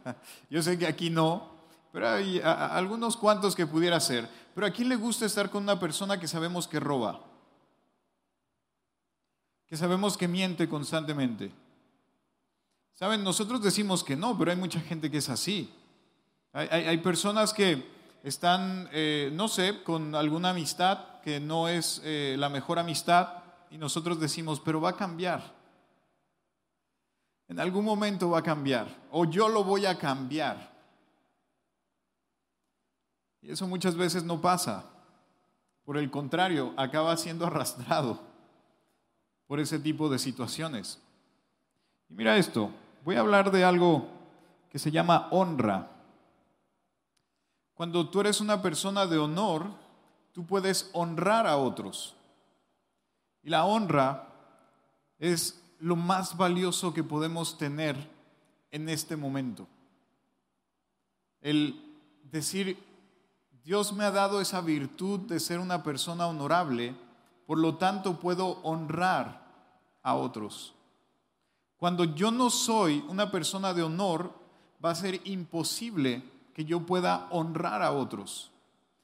Yo 0.50 0.62
sé 0.62 0.78
que 0.78 0.86
aquí 0.86 1.10
no, 1.10 1.52
pero 1.92 2.08
hay 2.08 2.40
algunos 2.42 3.16
cuantos 3.16 3.54
que 3.54 3.66
pudiera 3.66 3.98
ser. 4.00 4.28
Pero 4.54 4.66
¿a 4.66 4.70
quién 4.70 4.88
le 4.88 4.96
gusta 4.96 5.26
estar 5.26 5.50
con 5.50 5.62
una 5.62 5.78
persona 5.78 6.18
que 6.18 6.28
sabemos 6.28 6.68
que 6.68 6.80
roba? 6.80 7.20
Que 9.66 9.76
sabemos 9.76 10.16
que 10.16 10.28
miente 10.28 10.68
constantemente. 10.68 11.52
Saben, 12.94 13.22
nosotros 13.22 13.62
decimos 13.62 14.02
que 14.02 14.16
no, 14.16 14.36
pero 14.36 14.50
hay 14.50 14.56
mucha 14.56 14.80
gente 14.80 15.10
que 15.10 15.18
es 15.18 15.28
así. 15.28 15.72
Hay, 16.52 16.98
personas 16.98 17.52
que 17.52 17.86
están, 18.24 18.88
eh, 18.90 19.30
no 19.32 19.46
sé, 19.46 19.82
con 19.84 20.14
alguna 20.14 20.50
amistad 20.50 21.20
que 21.22 21.38
no 21.38 21.68
es 21.68 22.00
eh, 22.04 22.34
la 22.38 22.48
mejor 22.48 22.78
amistad 22.78 23.44
y 23.70 23.78
nosotros 23.78 24.18
decimos, 24.18 24.60
pero 24.60 24.80
va 24.80 24.90
a 24.90 24.96
cambiar. 24.96 25.54
En 27.48 27.60
algún 27.60 27.84
momento 27.84 28.30
va 28.30 28.40
a 28.40 28.42
cambiar. 28.42 28.88
O 29.10 29.24
yo 29.24 29.48
lo 29.48 29.62
voy 29.62 29.86
a 29.86 29.98
cambiar. 29.98 30.77
Y 33.42 33.50
eso 33.50 33.66
muchas 33.66 33.96
veces 33.96 34.24
no 34.24 34.40
pasa. 34.40 34.84
Por 35.84 35.96
el 35.96 36.10
contrario, 36.10 36.74
acaba 36.76 37.16
siendo 37.16 37.46
arrastrado 37.46 38.20
por 39.46 39.60
ese 39.60 39.78
tipo 39.78 40.08
de 40.08 40.18
situaciones. 40.18 41.00
Y 42.08 42.14
mira 42.14 42.36
esto, 42.36 42.70
voy 43.04 43.16
a 43.16 43.20
hablar 43.20 43.50
de 43.50 43.64
algo 43.64 44.06
que 44.70 44.78
se 44.78 44.90
llama 44.90 45.28
honra. 45.30 45.90
Cuando 47.74 48.08
tú 48.08 48.20
eres 48.20 48.40
una 48.40 48.60
persona 48.60 49.06
de 49.06 49.18
honor, 49.18 49.66
tú 50.32 50.44
puedes 50.44 50.90
honrar 50.92 51.46
a 51.46 51.56
otros. 51.56 52.14
Y 53.42 53.50
la 53.50 53.64
honra 53.64 54.28
es 55.18 55.62
lo 55.78 55.96
más 55.96 56.36
valioso 56.36 56.92
que 56.92 57.04
podemos 57.04 57.56
tener 57.56 57.96
en 58.70 58.88
este 58.88 59.16
momento. 59.16 59.66
El 61.40 61.80
decir, 62.24 62.78
Dios 63.68 63.92
me 63.92 64.04
ha 64.04 64.10
dado 64.10 64.40
esa 64.40 64.62
virtud 64.62 65.20
de 65.28 65.38
ser 65.38 65.58
una 65.58 65.82
persona 65.82 66.26
honorable, 66.26 66.94
por 67.46 67.58
lo 67.58 67.74
tanto 67.74 68.18
puedo 68.18 68.62
honrar 68.62 69.44
a 70.02 70.14
otros. 70.14 70.72
Cuando 71.76 72.04
yo 72.04 72.30
no 72.30 72.48
soy 72.48 73.04
una 73.08 73.30
persona 73.30 73.74
de 73.74 73.82
honor, 73.82 74.32
va 74.82 74.92
a 74.92 74.94
ser 74.94 75.20
imposible 75.24 76.22
que 76.54 76.64
yo 76.64 76.86
pueda 76.86 77.28
honrar 77.30 77.82
a 77.82 77.92
otros. 77.92 78.50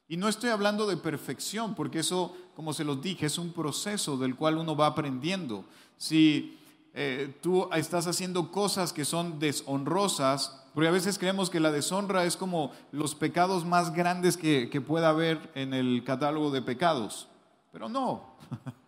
Y 0.09 0.17
no 0.17 0.31
estoy 0.31 0.49
hablando 0.49 0.87
de 0.87 0.97
perfección, 0.97 1.75
porque 1.75 1.99
eso, 1.99 2.35
como 2.57 2.73
se 2.73 2.85
los 2.85 3.03
dije, 3.03 3.27
es 3.27 3.37
un 3.37 3.53
proceso 3.53 4.17
del 4.17 4.35
cual 4.35 4.57
uno 4.57 4.75
va 4.75 4.87
aprendiendo. 4.87 5.67
Si 5.99 6.59
eh, 6.95 7.37
tú 7.43 7.69
estás 7.73 8.07
haciendo 8.07 8.51
cosas 8.51 8.93
que 8.93 9.05
son 9.05 9.39
deshonrosas, 9.39 10.65
porque 10.73 10.89
a 10.89 10.93
veces 10.93 11.19
creemos 11.19 11.51
que 11.51 11.61
la 11.61 11.71
deshonra 11.71 12.25
es 12.25 12.37
como 12.37 12.73
los 12.93 13.15
pecados 13.15 13.65
más 13.65 13.93
grandes 13.93 14.37
que, 14.37 14.71
que 14.71 14.81
pueda 14.81 15.11
haber 15.11 15.51
en 15.55 15.75
el 15.75 16.03
catálogo 16.05 16.51
de 16.51 16.63
pecados, 16.63 17.29
pero 17.73 17.89
no. 17.89 18.35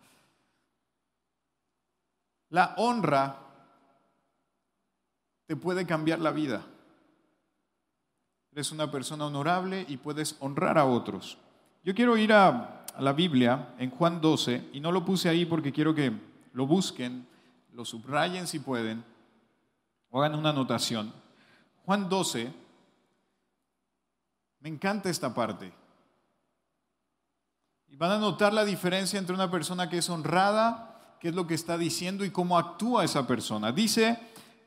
La 2.49 2.75
honra 2.77 3.39
te 5.47 5.55
puede 5.57 5.85
cambiar 5.85 6.19
la 6.19 6.31
vida. 6.31 6.65
Eres 8.53 8.71
una 8.71 8.89
persona 8.89 9.25
honorable 9.25 9.85
y 9.87 9.97
puedes 9.97 10.37
honrar 10.39 10.77
a 10.77 10.85
otros. 10.85 11.37
Yo 11.83 11.93
quiero 11.93 12.17
ir 12.17 12.33
a, 12.33 12.85
la 12.99 13.13
Biblia 13.13 13.75
en 13.77 13.91
Juan 13.91 14.19
12 14.19 14.69
y 14.73 14.79
no 14.79 14.91
lo 14.91 15.05
puse 15.05 15.29
ahí 15.29 15.45
porque 15.45 15.71
quiero 15.71 15.93
que 15.93 16.11
lo 16.53 16.65
busquen, 16.65 17.27
lo 17.77 17.85
subrayen 17.85 18.47
si 18.47 18.57
pueden 18.57 19.05
o 20.09 20.19
hagan 20.19 20.39
una 20.39 20.49
anotación. 20.49 21.13
Juan 21.85 22.09
12, 22.09 22.51
me 24.61 24.69
encanta 24.69 25.11
esta 25.11 25.31
parte. 25.31 25.71
Y 27.87 27.95
van 27.95 28.13
a 28.13 28.17
notar 28.17 28.51
la 28.51 28.65
diferencia 28.65 29.19
entre 29.19 29.35
una 29.35 29.51
persona 29.51 29.87
que 29.87 29.99
es 29.99 30.09
honrada, 30.09 31.17
qué 31.19 31.27
es 31.29 31.35
lo 31.35 31.45
que 31.45 31.53
está 31.53 31.77
diciendo 31.77 32.25
y 32.25 32.31
cómo 32.31 32.57
actúa 32.57 33.03
esa 33.03 33.27
persona. 33.27 33.71
Dice 33.71 34.17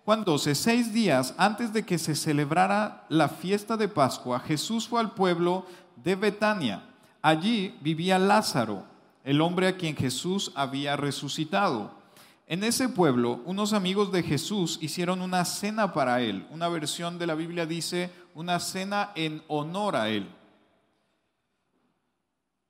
Juan 0.04 0.22
12, 0.22 0.54
seis 0.54 0.92
días 0.94 1.34
antes 1.36 1.72
de 1.72 1.84
que 1.84 1.98
se 1.98 2.14
celebrara 2.14 3.06
la 3.08 3.28
fiesta 3.28 3.76
de 3.76 3.88
Pascua, 3.88 4.38
Jesús 4.38 4.86
fue 4.86 5.00
al 5.00 5.14
pueblo 5.14 5.66
de 5.96 6.14
Betania. 6.14 6.84
Allí 7.22 7.76
vivía 7.80 8.20
Lázaro, 8.20 8.84
el 9.24 9.40
hombre 9.40 9.66
a 9.66 9.76
quien 9.76 9.96
Jesús 9.96 10.52
había 10.54 10.94
resucitado. 10.94 11.98
En 12.50 12.64
ese 12.64 12.88
pueblo, 12.88 13.42
unos 13.44 13.72
amigos 13.72 14.10
de 14.10 14.24
Jesús 14.24 14.76
hicieron 14.82 15.22
una 15.22 15.44
cena 15.44 15.92
para 15.92 16.20
él. 16.20 16.48
Una 16.50 16.68
versión 16.68 17.16
de 17.16 17.28
la 17.28 17.36
Biblia 17.36 17.64
dice 17.64 18.10
una 18.34 18.58
cena 18.58 19.12
en 19.14 19.40
honor 19.46 19.94
a 19.94 20.08
él. 20.08 20.28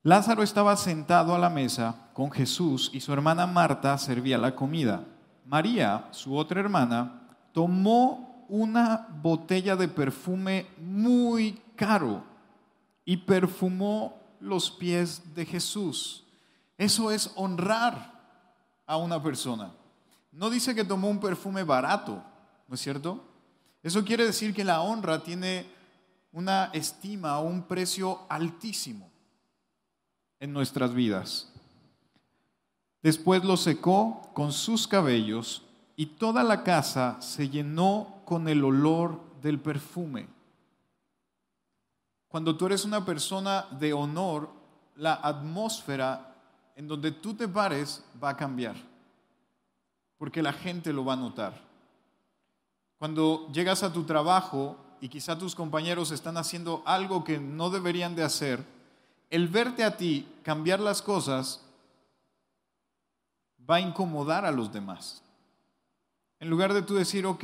Lázaro 0.03 0.43
estaba 0.43 0.77
sentado 0.77 1.33
a 1.33 1.39
la 1.39 1.49
mesa 1.49 2.11
con 2.13 2.29
Jesús 2.29 2.91
y 2.93 2.99
su 2.99 3.11
hermana 3.11 3.47
Marta 3.47 3.97
servía 3.97 4.37
la 4.37 4.55
comida. 4.55 5.03
María, 5.47 6.09
su 6.11 6.37
otra 6.37 6.59
hermana, 6.59 7.23
tomó 7.51 8.45
una 8.49 9.07
botella 9.23 9.75
de 9.75 9.87
perfume 9.87 10.67
muy 10.77 11.59
caro 11.75 12.23
y 13.03 13.17
perfumó 13.17 14.15
los 14.39 14.69
pies 14.69 15.33
de 15.33 15.43
Jesús. 15.43 16.23
Eso 16.77 17.09
es 17.09 17.31
honrar 17.35 18.20
a 18.91 18.97
una 18.97 19.23
persona. 19.23 19.71
No 20.33 20.49
dice 20.49 20.75
que 20.75 20.83
tomó 20.83 21.09
un 21.09 21.21
perfume 21.21 21.63
barato, 21.63 22.21
¿no 22.67 22.75
es 22.75 22.81
cierto? 22.81 23.23
Eso 23.81 24.03
quiere 24.03 24.25
decir 24.25 24.53
que 24.53 24.65
la 24.65 24.81
honra 24.81 25.23
tiene 25.23 25.65
una 26.33 26.65
estima 26.73 27.39
o 27.39 27.47
un 27.47 27.63
precio 27.63 28.19
altísimo 28.27 29.09
en 30.41 30.51
nuestras 30.51 30.93
vidas. 30.93 31.53
Después 33.01 33.45
lo 33.45 33.55
secó 33.55 34.29
con 34.33 34.51
sus 34.51 34.89
cabellos 34.89 35.63
y 35.95 36.07
toda 36.07 36.43
la 36.43 36.61
casa 36.61 37.15
se 37.21 37.47
llenó 37.47 38.21
con 38.25 38.49
el 38.49 38.61
olor 38.61 39.21
del 39.41 39.57
perfume. 39.57 40.27
Cuando 42.27 42.57
tú 42.57 42.65
eres 42.65 42.83
una 42.83 43.05
persona 43.05 43.67
de 43.71 43.93
honor, 43.93 44.49
la 44.97 45.13
atmósfera 45.13 46.30
en 46.75 46.87
donde 46.87 47.11
tú 47.11 47.33
te 47.33 47.47
pares 47.47 48.03
va 48.21 48.29
a 48.29 48.37
cambiar, 48.37 48.75
porque 50.17 50.41
la 50.41 50.53
gente 50.53 50.93
lo 50.93 51.05
va 51.05 51.13
a 51.13 51.17
notar. 51.17 51.53
Cuando 52.97 53.47
llegas 53.51 53.83
a 53.83 53.91
tu 53.91 54.03
trabajo 54.03 54.77
y 54.99 55.09
quizá 55.09 55.37
tus 55.37 55.55
compañeros 55.55 56.11
están 56.11 56.37
haciendo 56.37 56.83
algo 56.85 57.23
que 57.23 57.39
no 57.39 57.69
deberían 57.69 58.15
de 58.15 58.23
hacer, 58.23 58.63
el 59.29 59.47
verte 59.47 59.83
a 59.83 59.97
ti 59.97 60.27
cambiar 60.43 60.79
las 60.79 61.01
cosas 61.01 61.65
va 63.67 63.75
a 63.77 63.81
incomodar 63.81 64.45
a 64.45 64.51
los 64.51 64.71
demás. 64.71 65.23
En 66.39 66.49
lugar 66.49 66.73
de 66.73 66.81
tú 66.81 66.95
decir, 66.95 67.25
ok, 67.25 67.43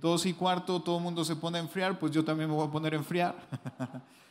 dos 0.00 0.26
y 0.26 0.32
cuarto, 0.32 0.80
todo 0.80 0.98
el 0.98 1.02
mundo 1.02 1.24
se 1.24 1.36
pone 1.36 1.58
a 1.58 1.62
enfriar, 1.62 1.98
pues 1.98 2.12
yo 2.12 2.24
también 2.24 2.48
me 2.48 2.56
voy 2.56 2.66
a 2.66 2.70
poner 2.70 2.94
a 2.94 2.96
enfriar. 2.96 3.34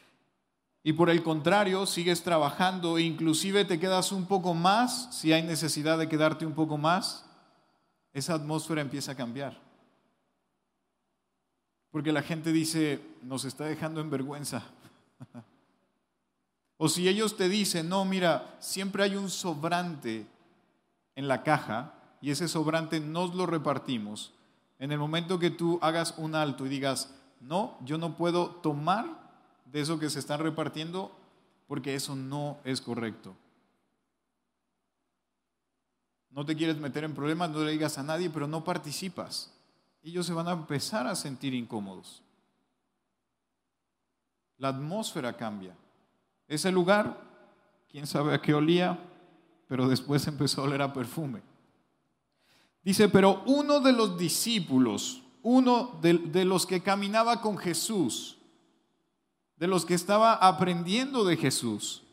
y 0.88 0.94
por 0.94 1.10
el 1.10 1.24
contrario, 1.24 1.88
sigues 1.88 2.22
trabajando 2.22 3.00
e 3.00 3.02
inclusive 3.02 3.66
te 3.66 3.80
quedas 3.80 4.12
un 4.12 4.28
poco 4.28 4.54
más, 4.54 5.10
si 5.10 5.34
hay 5.34 5.42
necesidad 5.42 5.98
de 5.98 6.08
quedarte 6.08 6.46
un 6.46 6.54
poco 6.54 6.78
más, 6.78 7.26
esa 8.14 8.36
atmósfera 8.36 8.82
empieza 8.82 9.14
a 9.14 9.16
cambiar. 9.16 9.58
Porque 11.90 12.12
la 12.12 12.22
gente 12.22 12.52
dice, 12.52 13.02
nos 13.24 13.46
está 13.46 13.66
dejando 13.66 14.00
en 14.00 14.12
vergüenza. 14.12 14.62
o 16.78 16.88
si 16.88 17.10
ellos 17.10 17.36
te 17.36 17.50
dicen, 17.50 17.90
no, 17.90 18.06
mira, 18.06 18.56
siempre 18.60 19.02
hay 19.02 19.16
un 19.16 19.32
sobrante 19.32 20.28
en 21.16 21.28
la 21.28 21.42
caja, 21.42 21.96
y 22.22 22.30
ese 22.30 22.48
sobrante 22.48 23.00
nos 23.00 23.34
lo 23.34 23.48
repartimos, 23.48 24.34
en 24.78 24.92
el 24.92 25.00
momento 25.00 25.40
que 25.40 25.50
tú 25.50 25.80
hagas 25.82 26.14
un 26.18 26.36
alto 26.36 26.64
y 26.68 26.70
digas, 26.70 27.12
no, 27.42 27.76
yo 27.84 27.98
no 27.98 28.16
puedo 28.18 28.50
tomar 28.50 29.25
de 29.76 29.82
eso 29.82 30.00
que 30.00 30.10
se 30.10 30.20
están 30.20 30.40
repartiendo 30.40 31.12
porque 31.68 31.96
eso 31.96 32.16
no 32.16 32.60
es 32.64 32.80
correcto. 32.80 33.36
No 36.30 36.46
te 36.46 36.56
quieres 36.56 36.78
meter 36.78 37.04
en 37.04 37.14
problemas, 37.14 37.50
no 37.50 37.62
le 37.62 37.74
digas 37.74 37.98
a 37.98 38.04
nadie, 38.04 38.30
pero 38.30 38.48
no 38.48 38.64
participas. 38.64 39.52
Ellos 40.02 40.26
se 40.26 40.32
van 40.32 40.48
a 40.48 40.54
empezar 40.54 41.08
a 41.08 41.14
sentir 41.14 41.54
incómodos. 41.54 42.24
La 44.60 44.70
atmósfera 44.70 45.36
cambia. 45.36 45.76
Ese 46.48 46.72
lugar, 46.72 47.22
quién 47.90 48.08
sabe 48.08 48.34
a 48.34 48.42
qué 48.42 48.54
olía, 48.54 48.98
pero 49.68 49.90
después 49.90 50.26
empezó 50.30 50.62
a 50.62 50.66
oler 50.68 50.84
a 50.84 50.94
perfume. 50.94 51.42
Dice, 52.82 53.10
pero 53.10 53.44
uno 53.46 53.82
de 53.82 53.92
los 53.92 54.18
discípulos, 54.18 55.22
uno 55.44 56.00
de, 56.02 56.46
los 56.46 56.66
que 56.66 56.82
caminaba 56.82 57.42
con 57.42 57.58
Jesús, 57.58 58.35
de 59.58 59.68
los 59.68 59.86
que 59.86 59.94
estaba 59.94 60.34
aprendiendo 60.34 61.24
de 61.24 61.38
Jesús, 61.38 62.04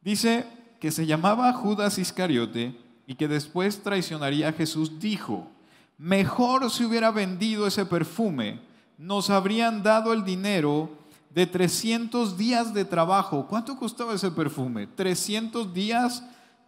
dice 0.00 0.46
que 0.80 0.90
se 0.90 1.06
llamaba 1.06 1.52
Judas 1.52 1.98
Iscariote 1.98 2.76
y 3.06 3.14
que 3.14 3.28
después 3.28 3.82
traicionaría 3.82 4.48
a 4.48 4.52
Jesús, 4.52 4.98
dijo, 5.00 5.50
mejor 5.96 6.70
si 6.70 6.84
hubiera 6.84 7.10
vendido 7.10 7.66
ese 7.66 7.86
perfume, 7.86 8.60
nos 8.98 9.30
habrían 9.30 9.82
dado 9.82 10.12
el 10.12 10.24
dinero 10.24 10.90
de 11.30 11.46
300 11.46 12.36
días 12.36 12.74
de 12.74 12.84
trabajo. 12.84 13.46
¿Cuánto 13.48 13.76
costaba 13.76 14.14
ese 14.14 14.30
perfume? 14.30 14.86
300 14.86 15.72
días 15.72 16.22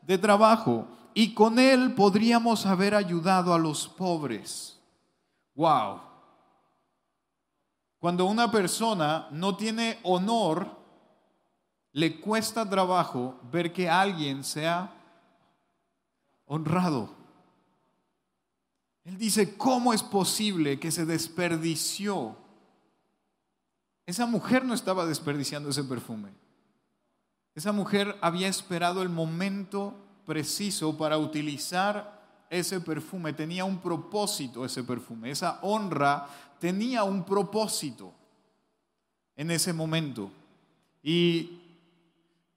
de 0.06 0.16
trabajo 0.18 0.86
y 1.14 1.34
con 1.34 1.58
él 1.58 1.94
podríamos 1.94 2.66
haber 2.66 2.94
ayudado 2.94 3.52
a 3.52 3.58
los 3.58 3.88
pobres. 3.88 4.78
Wow. 5.54 6.09
Cuando 8.00 8.24
una 8.24 8.50
persona 8.50 9.28
no 9.30 9.56
tiene 9.56 9.98
honor, 10.04 10.74
le 11.92 12.18
cuesta 12.18 12.68
trabajo 12.68 13.38
ver 13.52 13.74
que 13.74 13.90
alguien 13.90 14.42
sea 14.42 14.90
honrado. 16.46 17.10
Él 19.04 19.18
dice, 19.18 19.54
¿cómo 19.56 19.92
es 19.92 20.02
posible 20.02 20.80
que 20.80 20.90
se 20.90 21.04
desperdició? 21.04 22.36
Esa 24.06 24.24
mujer 24.24 24.64
no 24.64 24.72
estaba 24.72 25.04
desperdiciando 25.04 25.68
ese 25.68 25.84
perfume. 25.84 26.30
Esa 27.54 27.72
mujer 27.72 28.16
había 28.22 28.48
esperado 28.48 29.02
el 29.02 29.10
momento 29.10 29.94
preciso 30.24 30.96
para 30.96 31.18
utilizar 31.18 32.18
ese 32.48 32.80
perfume, 32.80 33.32
tenía 33.32 33.64
un 33.64 33.78
propósito 33.78 34.64
ese 34.64 34.82
perfume, 34.82 35.30
esa 35.30 35.60
honra 35.62 36.26
tenía 36.60 37.02
un 37.02 37.24
propósito 37.24 38.12
en 39.34 39.50
ese 39.50 39.72
momento. 39.72 40.30
Y 41.02 41.58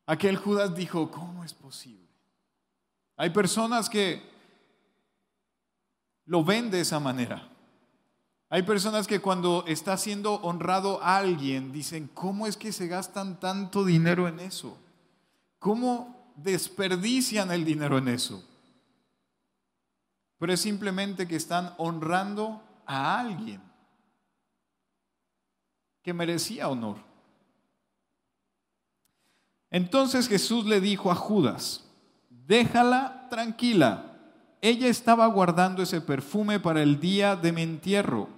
aquel 0.05 0.35
Judas 0.37 0.75
dijo, 0.75 1.09
¿cómo 1.09 1.43
es 1.43 1.53
posible? 1.53 2.07
Hay 3.15 3.29
personas 3.29 3.89
que 3.89 4.21
lo 6.25 6.43
ven 6.43 6.69
de 6.69 6.81
esa 6.81 6.99
manera. 6.99 7.49
Hay 8.49 8.63
personas 8.63 9.07
que 9.07 9.19
cuando 9.19 9.63
está 9.65 9.97
siendo 9.97 10.35
honrado 10.35 11.01
a 11.01 11.17
alguien 11.17 11.71
dicen, 11.71 12.09
¿cómo 12.13 12.45
es 12.45 12.57
que 12.57 12.71
se 12.71 12.87
gastan 12.87 13.39
tanto 13.39 13.83
dinero 13.83 14.27
en 14.27 14.39
eso? 14.39 14.77
¿Cómo 15.57 16.33
desperdician 16.35 17.51
el 17.51 17.65
dinero 17.65 17.97
en 17.97 18.09
eso? 18.09 18.43
Pero 20.37 20.53
es 20.53 20.59
simplemente 20.59 21.27
que 21.27 21.37
están 21.37 21.73
honrando 21.77 22.61
a 22.85 23.19
alguien 23.19 23.72
que 26.03 26.13
merecía 26.13 26.69
honor. 26.69 26.97
Entonces 29.71 30.27
Jesús 30.27 30.65
le 30.65 30.79
dijo 30.79 31.09
a 31.09 31.15
Judas, 31.15 31.85
déjala 32.29 33.27
tranquila. 33.29 34.11
Ella 34.61 34.87
estaba 34.87 35.25
guardando 35.27 35.81
ese 35.81 35.99
perfume 36.01 36.59
para 36.59 36.83
el 36.83 36.99
día 36.99 37.35
de 37.35 37.51
mi 37.51 37.63
entierro 37.63 38.29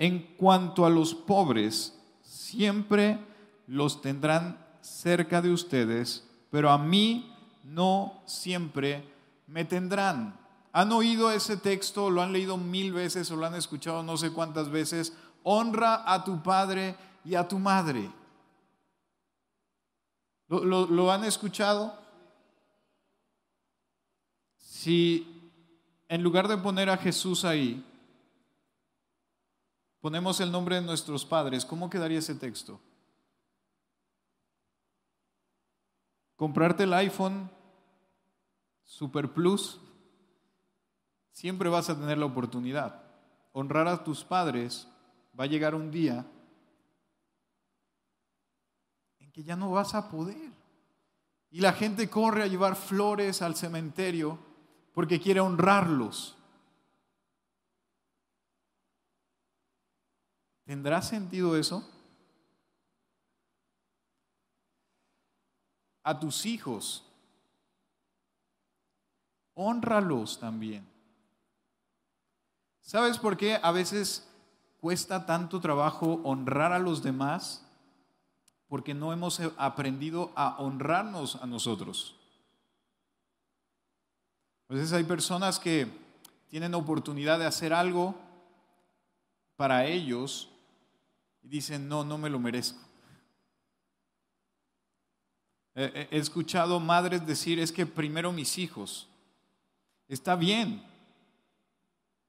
en 0.00 0.34
cuanto 0.38 0.86
a 0.86 0.90
los 0.90 1.14
pobres, 1.14 1.94
siempre 2.22 3.18
los 3.66 4.00
tendrán 4.00 4.58
cerca 4.80 5.42
de 5.42 5.52
ustedes, 5.52 6.26
pero 6.50 6.70
a 6.70 6.78
mí 6.78 7.36
no 7.64 8.22
siempre 8.24 9.04
me 9.46 9.66
tendrán. 9.66 10.40
¿Han 10.72 10.90
oído 10.92 11.30
ese 11.30 11.58
texto? 11.58 12.08
¿Lo 12.08 12.22
han 12.22 12.32
leído 12.32 12.56
mil 12.56 12.94
veces 12.94 13.30
o 13.30 13.36
lo 13.36 13.44
han 13.44 13.54
escuchado 13.54 14.02
no 14.02 14.16
sé 14.16 14.30
cuántas 14.30 14.70
veces? 14.70 15.12
Honra 15.42 16.04
a 16.06 16.22
tu 16.24 16.42
padre 16.42 16.96
y 17.24 17.34
a 17.34 17.46
tu 17.46 17.58
madre. 17.58 18.10
¿Lo, 20.48 21.12
han 21.12 21.24
escuchado? 21.24 21.96
Si 24.56 25.52
en 26.08 26.22
lugar 26.22 26.48
de 26.48 26.56
poner 26.56 26.90
a 26.90 26.96
Jesús 26.96 27.44
ahí, 27.44 27.84
ponemos 30.00 30.40
el 30.40 30.50
nombre 30.50 30.76
de 30.76 30.82
nuestros 30.82 31.24
padres, 31.24 31.64
¿cómo 31.64 31.88
quedaría 31.88 32.18
ese 32.18 32.34
texto? 32.34 32.80
Comprarte 36.34 36.82
el 36.82 36.94
iPhone 36.94 37.48
Super 38.82 39.32
Plus, 39.32 39.78
siempre 41.30 41.68
vas 41.68 41.88
a 41.90 41.96
tener 41.96 42.18
la 42.18 42.26
oportunidad. 42.26 43.04
Honrar 43.52 43.86
a 43.86 44.02
tus 44.02 44.24
padres 44.24 44.88
va 45.38 45.44
a 45.44 45.46
llegar 45.46 45.74
un 45.74 45.90
día 45.90 46.26
en 49.18 49.32
que 49.32 49.42
ya 49.42 49.56
no 49.56 49.70
vas 49.70 49.94
a 49.94 50.10
poder. 50.10 50.50
Y 51.50 51.60
la 51.60 51.72
gente 51.72 52.08
corre 52.08 52.42
a 52.42 52.46
llevar 52.46 52.76
flores 52.76 53.42
al 53.42 53.56
cementerio 53.56 54.38
porque 54.94 55.20
quiere 55.20 55.40
honrarlos. 55.40 56.36
¿Tendrá 60.64 61.02
sentido 61.02 61.56
eso? 61.56 61.88
A 66.04 66.18
tus 66.18 66.46
hijos, 66.46 67.04
honralos 69.54 70.38
también. 70.38 70.88
¿Sabes 72.80 73.18
por 73.18 73.36
qué 73.36 73.58
a 73.60 73.72
veces 73.72 74.29
cuesta 74.80 75.26
tanto 75.26 75.60
trabajo 75.60 76.20
honrar 76.24 76.72
a 76.72 76.78
los 76.78 77.02
demás? 77.02 77.66
Porque 78.68 78.94
no 78.94 79.12
hemos 79.12 79.40
aprendido 79.56 80.32
a 80.34 80.56
honrarnos 80.58 81.36
a 81.36 81.46
nosotros. 81.46 82.16
A 84.68 84.74
veces 84.74 84.92
hay 84.92 85.04
personas 85.04 85.58
que 85.58 85.88
tienen 86.48 86.74
oportunidad 86.74 87.38
de 87.38 87.46
hacer 87.46 87.72
algo 87.72 88.14
para 89.56 89.86
ellos 89.86 90.48
y 91.42 91.48
dicen, 91.48 91.88
no, 91.88 92.04
no 92.04 92.18
me 92.18 92.30
lo 92.30 92.38
merezco. 92.38 92.80
He 95.74 96.18
escuchado 96.18 96.78
madres 96.80 97.26
decir, 97.26 97.58
es 97.58 97.72
que 97.72 97.86
primero 97.86 98.32
mis 98.32 98.58
hijos. 98.58 99.08
Está 100.08 100.34
bien, 100.34 100.82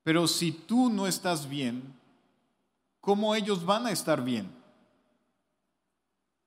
pero 0.03 0.27
si 0.27 0.51
tú 0.51 0.89
no 0.89 1.07
estás 1.07 1.47
bien, 1.47 2.00
¿cómo 3.01 3.35
ellos 3.35 3.65
van 3.65 3.87
a 3.87 3.91
estar 3.91 4.23
bien? 4.23 4.49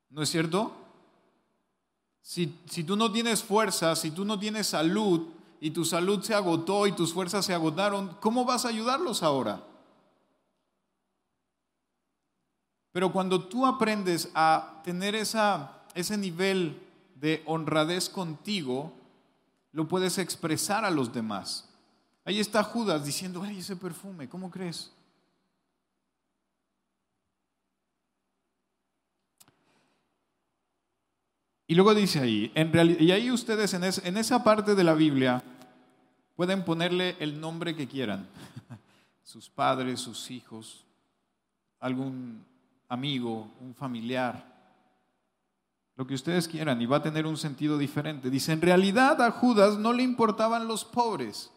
¿No 0.08 0.22
es 0.22 0.30
cierto? 0.30 0.72
Si, 2.22 2.58
si, 2.70 2.84
tú 2.84 2.96
no 2.96 3.12
tienes 3.12 3.42
fuerza, 3.42 3.94
si 3.96 4.10
tú 4.10 4.24
no 4.24 4.38
tienes 4.38 4.68
salud 4.68 5.28
y 5.60 5.70
tu 5.70 5.84
salud 5.84 6.22
se 6.22 6.34
agotó 6.34 6.86
y 6.86 6.92
tus 6.92 7.12
fuerzas 7.12 7.44
se 7.44 7.52
agotaron, 7.52 8.16
¿cómo 8.20 8.44
vas 8.44 8.64
a 8.64 8.68
ayudarlos 8.68 9.22
ahora? 9.22 9.62
Pero 12.92 13.12
cuando 13.12 13.44
tú 13.44 13.66
aprendes 13.66 14.30
a 14.34 14.80
tener 14.84 15.16
esa, 15.16 15.82
ese 15.94 16.16
nivel 16.16 16.80
de 17.16 17.42
honradez 17.44 18.08
contigo, 18.08 18.92
lo 19.72 19.88
puedes 19.88 20.18
expresar 20.18 20.84
a 20.84 20.90
los 20.90 21.12
demás. 21.12 21.68
Ahí 22.24 22.38
está 22.38 22.62
Judas 22.62 23.04
diciendo, 23.04 23.42
ay, 23.42 23.58
ese 23.58 23.74
perfume, 23.74 24.28
¿cómo 24.28 24.50
crees? 24.50 24.92
Y 31.66 31.74
luego 31.74 31.94
dice 31.94 32.20
ahí, 32.20 32.52
y 33.00 33.10
ahí 33.10 33.30
ustedes 33.30 33.72
en, 33.72 33.84
en 33.84 34.16
esa 34.18 34.44
parte 34.44 34.74
de 34.74 34.84
la 34.84 34.94
Biblia 34.94 35.42
pueden 36.36 36.64
ponerle 36.64 37.16
el 37.20 37.40
nombre 37.40 37.74
que 37.74 37.88
quieran, 37.88 38.28
sus 39.22 39.48
padres, 39.48 40.00
sus 40.00 40.30
hijos, 40.30 40.84
algún 41.80 42.44
amigo, 42.88 43.50
un 43.60 43.74
familiar, 43.74 44.52
lo 45.96 46.06
que 46.06 46.14
ustedes 46.14 46.48
quieran, 46.48 46.82
y 46.82 46.86
va 46.86 46.98
a 46.98 47.02
tener 47.02 47.26
un 47.26 47.36
sentido 47.36 47.78
diferente. 47.78 48.28
Dice, 48.28 48.52
en 48.52 48.60
realidad 48.60 49.22
a 49.22 49.30
Judas 49.30 49.78
no 49.78 49.92
le 49.92 50.02
importaban 50.02 50.66
los 50.66 50.84
pobres. 50.84 51.50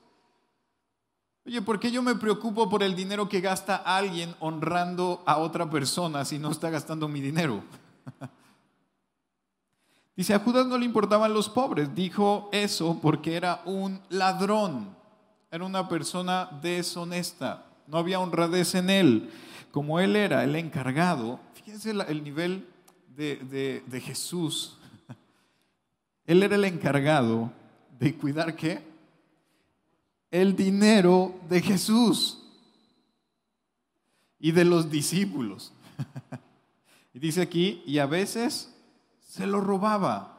Oye, 1.46 1.62
¿por 1.62 1.80
qué 1.80 1.92
yo 1.92 2.04
me 2.04 2.16
preocupo 2.16 2.70
por 2.70 2.84
el 2.84 2.96
dinero 2.96 3.28
que 3.28 3.42
gasta 3.42 3.78
alguien 3.78 4.36
honrando 4.40 5.24
a 5.26 5.38
otra 5.38 5.70
persona 5.70 6.24
si 6.24 6.40
no 6.40 6.52
está 6.52 6.70
gastando 6.70 7.08
mi 7.08 7.20
dinero? 7.20 7.64
Dice, 10.18 10.34
a 10.34 10.40
Judas 10.40 10.68
no 10.68 10.78
le 10.78 10.84
importaban 10.84 11.34
los 11.34 11.48
pobres. 11.48 11.96
Dijo 11.96 12.50
eso 12.52 13.00
porque 13.02 13.36
era 13.36 13.62
un 13.66 14.02
ladrón. 14.10 14.90
Era 15.50 15.64
una 15.64 15.88
persona 15.88 16.50
deshonesta. 16.62 17.66
No 17.88 17.98
había 17.98 18.20
honradez 18.20 18.76
en 18.76 18.90
él 18.90 19.30
como 19.78 20.00
él 20.00 20.16
era 20.16 20.44
el 20.44 20.56
encargado, 20.56 21.40
fíjense 21.54 21.92
el 21.92 22.24
nivel 22.24 22.68
de, 23.16 23.84
de 23.86 24.02
Jesús. 24.02 24.76
Él 26.26 26.42
era 26.42 26.56
el 26.56 26.66
encargado 26.66 27.52
de 28.00 28.16
cuidar 28.16 28.56
qué? 28.56 28.82
El 30.32 30.56
dinero 30.56 31.40
de 31.48 31.62
Jesús 31.62 32.44
y 34.40 34.52
de 34.52 34.66
los 34.66 34.90
discípulos. 34.90 35.72
Y 37.14 37.20
dice 37.20 37.42
aquí, 37.42 37.84
y 37.86 38.00
a 38.00 38.08
veces 38.08 38.76
se 39.28 39.46
lo 39.46 39.62
robaba. 39.62 40.34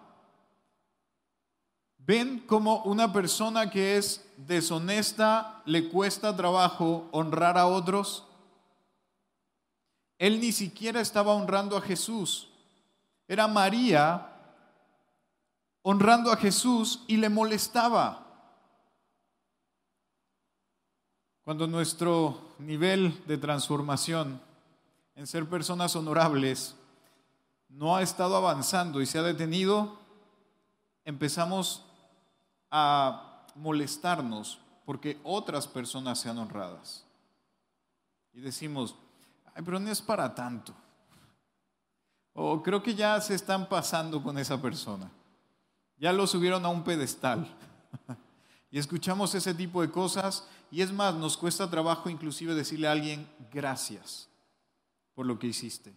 ¿Ven 1.98 2.40
cómo 2.46 2.82
una 2.84 3.12
persona 3.12 3.70
que 3.70 3.98
es 3.98 4.26
deshonesta 4.38 5.62
le 5.66 5.90
cuesta 5.90 6.34
trabajo 6.34 7.06
honrar 7.12 7.58
a 7.58 7.66
otros? 7.66 8.24
Él 10.18 10.40
ni 10.40 10.52
siquiera 10.52 11.00
estaba 11.00 11.34
honrando 11.34 11.76
a 11.76 11.82
Jesús. 11.82 12.48
Era 13.28 13.46
María 13.46 14.32
honrando 15.82 16.32
a 16.32 16.36
Jesús 16.36 17.04
y 17.06 17.18
le 17.18 17.28
molestaba. 17.28 18.26
Cuando 21.44 21.66
nuestro 21.66 22.40
nivel 22.58 23.22
de 23.26 23.36
transformación 23.36 24.40
en 25.14 25.26
ser 25.26 25.46
personas 25.46 25.94
honorables 25.94 26.74
no 27.68 27.96
ha 27.96 28.02
estado 28.02 28.36
avanzando 28.36 29.00
y 29.00 29.06
se 29.06 29.18
ha 29.18 29.22
detenido, 29.22 29.98
empezamos 31.04 31.84
a 32.70 33.46
molestarnos 33.54 34.60
porque 34.84 35.20
otras 35.22 35.66
personas 35.66 36.18
sean 36.18 36.38
honradas. 36.38 37.04
Y 38.32 38.40
decimos, 38.40 38.94
pero 39.64 39.78
no 39.78 39.90
es 39.90 40.00
para 40.00 40.34
tanto. 40.34 40.74
O 42.32 42.62
creo 42.62 42.82
que 42.82 42.94
ya 42.94 43.20
se 43.20 43.34
están 43.34 43.68
pasando 43.68 44.22
con 44.22 44.38
esa 44.38 44.60
persona. 44.60 45.10
Ya 45.98 46.12
lo 46.12 46.26
subieron 46.26 46.64
a 46.64 46.68
un 46.68 46.84
pedestal. 46.84 47.46
y 48.70 48.78
escuchamos 48.78 49.34
ese 49.34 49.54
tipo 49.54 49.82
de 49.82 49.90
cosas 49.90 50.46
y 50.70 50.82
es 50.82 50.92
más, 50.92 51.14
nos 51.14 51.36
cuesta 51.36 51.68
trabajo 51.68 52.08
inclusive 52.08 52.54
decirle 52.54 52.88
a 52.88 52.92
alguien 52.92 53.28
gracias 53.52 54.28
por 55.14 55.26
lo 55.26 55.38
que 55.38 55.48
hiciste. 55.48 55.94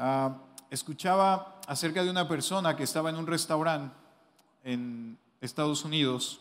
Ah, 0.00 0.32
escuchaba 0.70 1.60
acerca 1.66 2.04
de 2.04 2.10
una 2.10 2.28
persona 2.28 2.76
que 2.76 2.84
estaba 2.84 3.10
en 3.10 3.16
un 3.16 3.26
restaurante 3.26 3.96
en 4.62 5.18
Estados 5.40 5.84
Unidos 5.84 6.40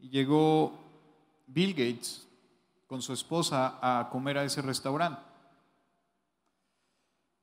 y 0.00 0.08
llegó 0.08 0.76
Bill 1.46 1.70
Gates 1.70 2.26
con 2.88 3.00
su 3.02 3.12
esposa 3.12 3.78
a 3.80 4.08
comer 4.10 4.38
a 4.38 4.44
ese 4.44 4.62
restaurante. 4.62 5.20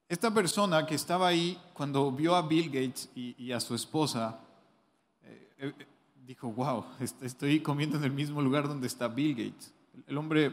Esta 0.10 0.30
persona 0.34 0.86
que 0.86 0.96
estaba 0.96 1.30
ahí 1.30 1.58
cuando 1.74 2.12
vio 2.12 2.36
a 2.36 2.42
Bill 2.42 2.66
Gates 2.70 3.10
y, 3.16 3.50
a 3.54 3.62
su 3.62 3.76
esposa, 3.76 4.42
eh, 5.24 5.52
eh, 5.58 5.74
dijo, 6.26 6.52
wow, 6.52 6.84
estoy 7.22 7.62
comiendo 7.62 7.98
en 7.98 8.04
el 8.04 8.12
mismo 8.12 8.42
lugar 8.42 8.68
donde 8.68 8.88
está 8.88 9.08
Bill 9.08 9.36
Gates, 9.36 9.72
el 10.06 10.18
hombre 10.18 10.52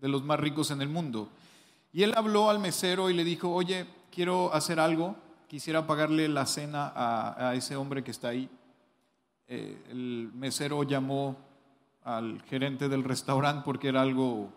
de 0.00 0.08
los 0.08 0.24
más 0.24 0.40
ricos 0.40 0.70
en 0.70 0.80
el 0.80 0.88
mundo. 0.88 1.28
Y 1.92 2.02
él 2.02 2.14
habló 2.16 2.48
al 2.48 2.58
mesero 2.58 3.10
y 3.10 3.14
le 3.14 3.24
dijo, 3.24 3.52
oye, 3.52 3.86
quiero 4.10 4.52
hacer 4.54 4.80
algo, 4.80 5.16
quisiera 5.46 5.86
pagarle 5.86 6.28
la 6.28 6.46
cena 6.46 6.92
a, 6.94 7.54
ese 7.54 7.76
hombre 7.76 8.02
que 8.02 8.10
está 8.10 8.28
ahí. 8.28 8.48
Eh, 9.46 9.82
el 9.90 10.30
mesero 10.34 10.82
llamó 10.84 11.36
al 12.04 12.42
gerente 12.42 12.88
del 12.88 13.04
restaurante 13.04 13.62
porque 13.64 13.88
era 13.88 14.00
algo 14.00 14.50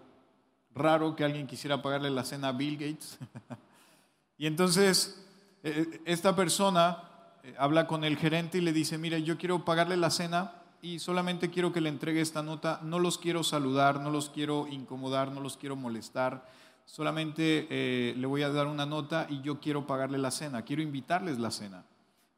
raro 0.73 1.15
que 1.15 1.23
alguien 1.23 1.47
quisiera 1.47 1.81
pagarle 1.81 2.09
la 2.09 2.23
cena 2.23 2.49
a 2.49 2.51
Bill 2.53 2.77
Gates. 2.77 3.19
y 4.37 4.47
entonces 4.47 5.25
eh, 5.63 6.01
esta 6.05 6.35
persona 6.35 7.03
eh, 7.43 7.53
habla 7.57 7.87
con 7.87 8.03
el 8.03 8.17
gerente 8.17 8.59
y 8.59 8.61
le 8.61 8.71
dice, 8.71 8.97
mire, 8.97 9.23
yo 9.23 9.37
quiero 9.37 9.65
pagarle 9.65 9.97
la 9.97 10.09
cena 10.09 10.53
y 10.81 10.99
solamente 10.99 11.49
quiero 11.49 11.73
que 11.73 11.81
le 11.81 11.89
entregue 11.89 12.21
esta 12.21 12.43
nota, 12.43 12.79
no 12.83 12.99
los 12.99 13.17
quiero 13.17 13.43
saludar, 13.43 13.99
no 13.99 14.11
los 14.11 14.29
quiero 14.29 14.67
incomodar, 14.67 15.31
no 15.31 15.41
los 15.41 15.57
quiero 15.57 15.75
molestar, 15.75 16.45
solamente 16.85 17.67
eh, 17.69 18.13
le 18.15 18.27
voy 18.27 18.43
a 18.43 18.49
dar 18.49 18.67
una 18.67 18.85
nota 18.85 19.27
y 19.29 19.41
yo 19.41 19.59
quiero 19.59 19.85
pagarle 19.85 20.17
la 20.17 20.31
cena, 20.31 20.63
quiero 20.63 20.81
invitarles 20.81 21.39
la 21.39 21.51
cena. 21.51 21.83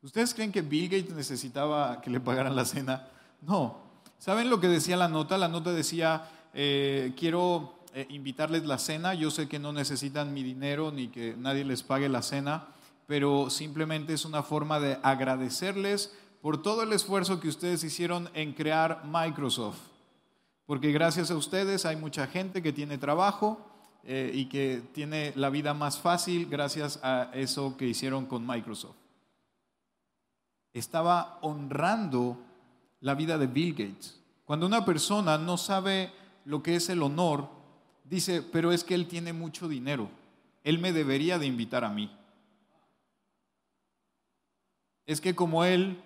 ¿Ustedes 0.02 0.34
creen 0.34 0.52
que 0.52 0.62
Bill 0.62 0.90
Gates 0.90 1.14
necesitaba 1.14 2.02
que 2.02 2.10
le 2.10 2.20
pagaran 2.20 2.56
la 2.56 2.66
cena? 2.66 3.08
No, 3.42 3.88
¿Saben 4.20 4.50
lo 4.50 4.60
que 4.60 4.68
decía 4.68 4.98
la 4.98 5.08
nota? 5.08 5.38
La 5.38 5.48
nota 5.48 5.72
decía, 5.74 6.28
eh, 6.54 7.14
quiero 7.16 7.76
eh, 7.94 8.08
invitarles 8.10 8.66
la 8.66 8.80
cena, 8.80 9.14
yo 9.14 9.30
sé 9.30 9.48
que 9.48 9.60
no 9.60 9.72
necesitan 9.72 10.34
mi 10.34 10.42
dinero 10.42 10.92
ni 10.92 11.10
que 11.10 11.36
nadie 11.38 11.64
les 11.64 11.84
pague 11.84 12.10
la 12.10 12.24
cena, 12.24 12.68
pero 13.06 13.52
simplemente 13.52 14.14
es 14.14 14.26
una 14.26 14.42
forma 14.42 14.80
de 14.80 14.98
agradecerles 15.04 16.14
por 16.42 16.62
todo 16.62 16.82
el 16.82 16.94
esfuerzo 16.94 17.40
que 17.40 17.48
ustedes 17.48 17.84
hicieron 17.84 18.30
en 18.34 18.54
crear 18.54 19.04
Microsoft. 19.06 19.80
Porque 20.66 20.92
gracias 20.92 21.30
a 21.30 21.36
ustedes 21.36 21.86
hay 21.86 21.96
mucha 21.96 22.26
gente 22.26 22.64
que 22.64 22.74
tiene 22.74 22.98
trabajo 22.98 23.62
eh, 24.10 24.32
y 24.34 24.46
que 24.46 24.82
tiene 24.94 25.34
la 25.36 25.50
vida 25.50 25.74
más 25.74 26.00
fácil 26.00 26.48
gracias 26.50 26.98
a 27.04 27.30
eso 27.34 27.76
que 27.76 27.88
hicieron 27.88 28.26
con 28.26 28.48
Microsoft. 28.48 28.96
Estaba 30.72 31.40
honrando 31.42 32.38
la 33.02 33.16
vida 33.16 33.38
de 33.38 33.48
Bill 33.48 33.74
Gates. 33.74 34.18
Cuando 34.46 34.66
una 34.66 34.86
persona 34.86 35.38
no 35.38 35.58
sabe 35.58 36.14
lo 36.46 36.64
que 36.64 36.78
es 36.78 36.88
el 36.88 37.04
honor, 37.04 37.50
dice, 38.06 38.42
pero 38.42 38.72
es 38.72 38.86
que 38.86 38.96
él 38.96 39.10
tiene 39.10 39.34
mucho 39.34 39.68
dinero, 39.68 40.10
él 40.64 40.80
me 40.80 40.94
debería 40.94 41.38
de 41.38 41.48
invitar 41.48 41.84
a 41.84 41.90
mí. 41.90 42.10
Es 45.06 45.20
que 45.20 45.36
como 45.36 45.66
él 45.66 46.02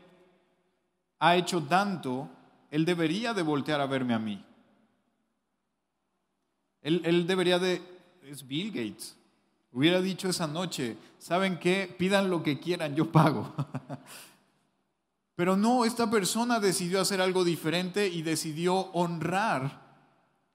ha 1.19 1.35
hecho 1.35 1.61
tanto, 1.61 2.27
él 2.71 2.83
debería 2.83 3.35
de 3.35 3.43
voltear 3.43 3.79
a 3.79 3.85
verme 3.85 4.15
a 4.15 4.19
mí. 4.19 4.43
Él, 6.81 7.03
él 7.05 7.27
debería 7.27 7.59
de... 7.59 7.90
Es 8.31 8.47
Bill 8.47 8.71
Gates. 8.71 9.17
Hubiera 9.73 9.99
dicho 9.99 10.29
esa 10.29 10.47
noche, 10.47 10.95
¿saben 11.19 11.59
qué? 11.59 11.93
Pidan 11.99 12.29
lo 12.29 12.41
que 12.41 12.61
quieran, 12.61 12.95
yo 12.95 13.11
pago. 13.11 13.53
Pero 15.35 15.57
no, 15.57 15.83
esta 15.83 16.09
persona 16.09 16.61
decidió 16.61 17.01
hacer 17.01 17.19
algo 17.19 17.43
diferente 17.43 18.07
y 18.07 18.21
decidió 18.21 18.75
honrar 18.93 19.81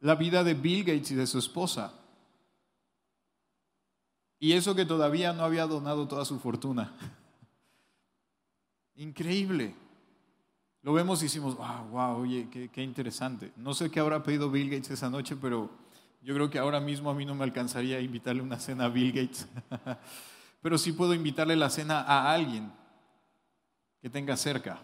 la 0.00 0.14
vida 0.14 0.42
de 0.42 0.54
Bill 0.54 0.84
Gates 0.84 1.10
y 1.10 1.16
de 1.16 1.26
su 1.26 1.38
esposa. 1.38 1.92
Y 4.38 4.52
eso 4.52 4.74
que 4.74 4.86
todavía 4.86 5.34
no 5.34 5.44
había 5.44 5.66
donado 5.66 6.08
toda 6.08 6.24
su 6.24 6.38
fortuna. 6.38 6.94
Increíble. 8.94 9.74
Lo 10.80 10.94
vemos 10.94 11.20
y 11.20 11.26
decimos, 11.26 11.54
wow, 11.54 11.88
wow, 11.90 12.16
oye, 12.22 12.48
qué, 12.50 12.70
qué, 12.70 12.82
interesante. 12.82 13.52
No 13.54 13.74
sé 13.74 13.90
qué 13.90 14.00
habrá 14.00 14.22
pedido 14.22 14.50
Bill 14.50 14.70
Gates 14.70 14.92
esa 14.92 15.10
noche, 15.10 15.36
pero 15.36 15.84
yo 16.26 16.34
creo 16.34 16.50
que 16.50 16.58
ahora 16.58 16.80
mismo 16.80 17.08
a 17.08 17.14
mí 17.14 17.24
no 17.24 17.36
me 17.36 17.44
alcanzaría 17.44 17.98
a 17.98 18.00
invitarle 18.00 18.42
una 18.42 18.58
cena 18.58 18.86
a 18.86 18.88
Bill 18.88 19.12
Gates. 19.12 19.46
pero 20.60 20.76
sí 20.76 20.90
puedo 20.90 21.14
invitarle 21.14 21.54
la 21.54 21.70
cena 21.70 22.00
a 22.00 22.32
alguien 22.32 22.72
que 24.02 24.10
tenga 24.10 24.36
cerca. 24.36 24.80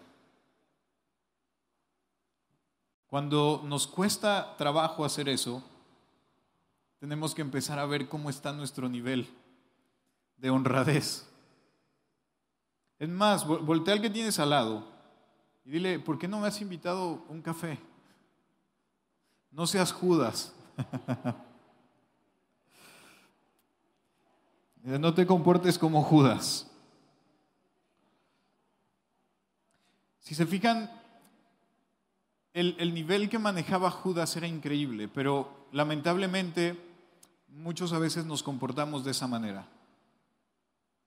Cuando 3.07 3.61
nos 3.65 3.87
cuesta 3.87 4.55
trabajo 4.55 5.03
hacer 5.03 5.27
eso, 5.27 5.61
tenemos 7.01 7.35
que 7.35 7.41
empezar 7.41 7.77
a 7.77 7.85
ver 7.87 8.07
cómo 8.07 8.29
está 8.29 8.53
nuestro 8.53 8.87
nivel 8.87 9.27
de 10.37 10.49
honradez. 10.49 11.29
Es 12.99 13.09
más, 13.09 13.45
voltea 13.45 13.95
al 13.95 14.01
que 14.01 14.09
tienes 14.09 14.39
al 14.39 14.51
lado 14.51 14.87
y 15.65 15.71
dile, 15.71 15.99
¿por 15.99 16.17
qué 16.17 16.29
no 16.29 16.39
me 16.39 16.47
has 16.47 16.61
invitado 16.61 17.25
un 17.27 17.41
café? 17.41 17.77
No 19.51 19.67
seas 19.67 19.91
Judas. 19.91 20.53
no 24.83 25.13
te 25.13 25.25
comportes 25.25 25.77
como 25.79 26.03
Judas. 26.03 26.69
Si 30.19 30.35
se 30.35 30.45
fijan, 30.45 30.89
el, 32.53 32.93
nivel 32.93 33.29
que 33.29 33.39
manejaba 33.39 33.91
Judas 33.91 34.35
era 34.37 34.47
increíble, 34.47 35.07
pero 35.07 35.67
lamentablemente 35.71 36.77
muchos 37.47 37.93
a 37.93 37.99
veces 37.99 38.25
nos 38.25 38.43
comportamos 38.43 39.03
de 39.03 39.11
esa 39.11 39.27
manera. 39.27 39.67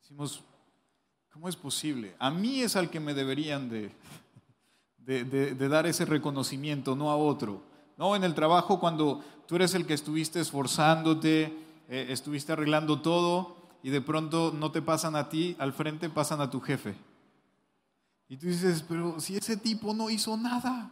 Decimos, 0.00 0.42
¿cómo 1.32 1.48
es 1.48 1.56
posible? 1.56 2.14
A 2.18 2.30
mí 2.30 2.60
es 2.60 2.76
al 2.76 2.90
que 2.90 3.00
me 3.00 3.14
deberían 3.14 3.68
de, 3.68 3.92
de, 4.98 5.68
dar 5.68 5.86
ese 5.86 6.04
reconocimiento, 6.04 6.96
no 6.96 7.10
a 7.10 7.16
otro. 7.16 7.62
No, 7.96 8.14
en 8.14 8.24
el 8.24 8.34
trabajo 8.34 8.78
cuando 8.78 9.24
tú 9.46 9.56
eres 9.56 9.74
el 9.74 9.86
que 9.86 9.94
estuviste 9.94 10.40
esforzándote, 10.40 11.44
eh, 11.88 12.06
estuviste 12.10 12.52
arreglando 12.52 13.00
todo 13.00 13.56
y 13.82 13.90
de 13.90 14.00
pronto 14.00 14.52
no 14.54 14.70
te 14.70 14.82
pasan 14.82 15.16
a 15.16 15.28
ti, 15.28 15.56
al 15.58 15.72
frente 15.72 16.10
pasan 16.10 16.40
a 16.40 16.50
tu 16.50 16.60
jefe. 16.60 16.94
Y 18.28 18.36
tú 18.36 18.46
dices, 18.46 18.84
pero 18.86 19.20
si 19.20 19.36
ese 19.36 19.56
tipo 19.56 19.94
no 19.94 20.10
hizo 20.10 20.36
nada, 20.36 20.90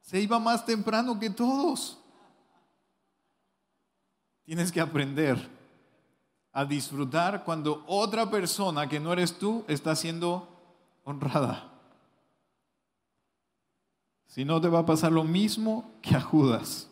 se 0.00 0.20
iba 0.20 0.38
más 0.38 0.64
temprano 0.64 1.18
que 1.18 1.30
todos. 1.30 1.98
Tienes 4.44 4.70
que 4.70 4.80
aprender 4.80 5.50
a 6.52 6.64
disfrutar 6.64 7.42
cuando 7.42 7.84
otra 7.86 8.30
persona 8.30 8.88
que 8.88 9.00
no 9.00 9.12
eres 9.12 9.38
tú 9.38 9.64
está 9.66 9.96
siendo 9.96 10.48
honrada. 11.04 11.75
Si 14.26 14.44
no, 14.44 14.60
te 14.60 14.68
va 14.68 14.80
a 14.80 14.86
pasar 14.86 15.12
lo 15.12 15.24
mismo 15.24 15.90
que 16.02 16.14
a 16.14 16.20
Judas. 16.20 16.88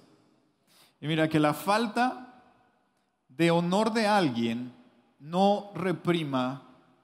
Y 1.00 1.06
mira 1.06 1.28
que 1.28 1.40
la 1.40 1.54
falta 1.54 2.42
de 3.28 3.50
honor 3.50 3.92
de 3.92 4.06
alguien 4.06 4.72
no 5.18 5.70
reprima 5.74 6.62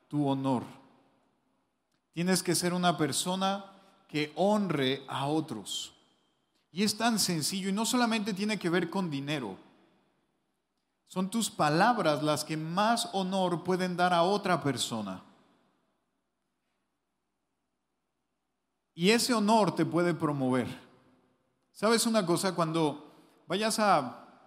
tu 0.08 0.26
honor. 0.26 0.64
Tienes 2.12 2.42
que 2.42 2.54
ser 2.54 2.74
una 2.74 2.96
persona 2.96 3.64
que 4.08 4.32
honre 4.36 5.04
a 5.08 5.26
otros. 5.26 5.92
Y 6.72 6.82
es 6.82 6.96
tan 6.96 7.18
sencillo 7.18 7.68
y 7.68 7.72
no 7.72 7.84
solamente 7.84 8.32
tiene 8.32 8.58
que 8.58 8.70
ver 8.70 8.90
con 8.90 9.10
dinero. 9.10 9.56
Son 11.06 11.30
tus 11.30 11.50
palabras 11.50 12.22
las 12.22 12.44
que 12.44 12.56
más 12.56 13.08
honor 13.12 13.64
pueden 13.64 13.96
dar 13.96 14.12
a 14.12 14.22
otra 14.22 14.62
persona. 14.62 15.22
Y 19.00 19.12
ese 19.12 19.32
honor 19.32 19.74
te 19.74 19.86
puede 19.86 20.12
promover. 20.12 20.66
¿Sabes 21.72 22.04
una 22.04 22.26
cosa? 22.26 22.54
Cuando 22.54 23.10
vayas 23.46 23.78
a... 23.78 24.44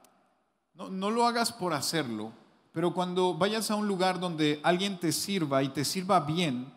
No, 0.75 1.09
lo 1.09 1.25
hagas 1.25 1.51
por 1.51 1.73
hacerlo, 1.73 2.31
pero 2.71 2.93
cuando 2.93 3.33
vayas 3.33 3.71
a 3.71 3.75
un 3.75 3.87
lugar 3.87 4.19
donde 4.19 4.59
alguien 4.61 4.99
te 4.99 5.11
sirva 5.11 5.63
y 5.63 5.69
te 5.69 5.83
sirva 5.83 6.19
bien, 6.19 6.71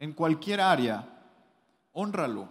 en 0.00 0.12
cualquier 0.14 0.60
área, 0.60 1.08
honralo. 1.92 2.48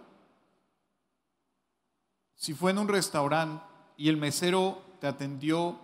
Si 2.33 2.53
fue 2.53 2.71
en 2.71 2.77
un 2.77 2.87
restaurante 2.87 3.61
y 3.97 4.07
el 4.07 4.15
mesero 4.15 4.81
te 5.01 5.07
atendió 5.07 5.77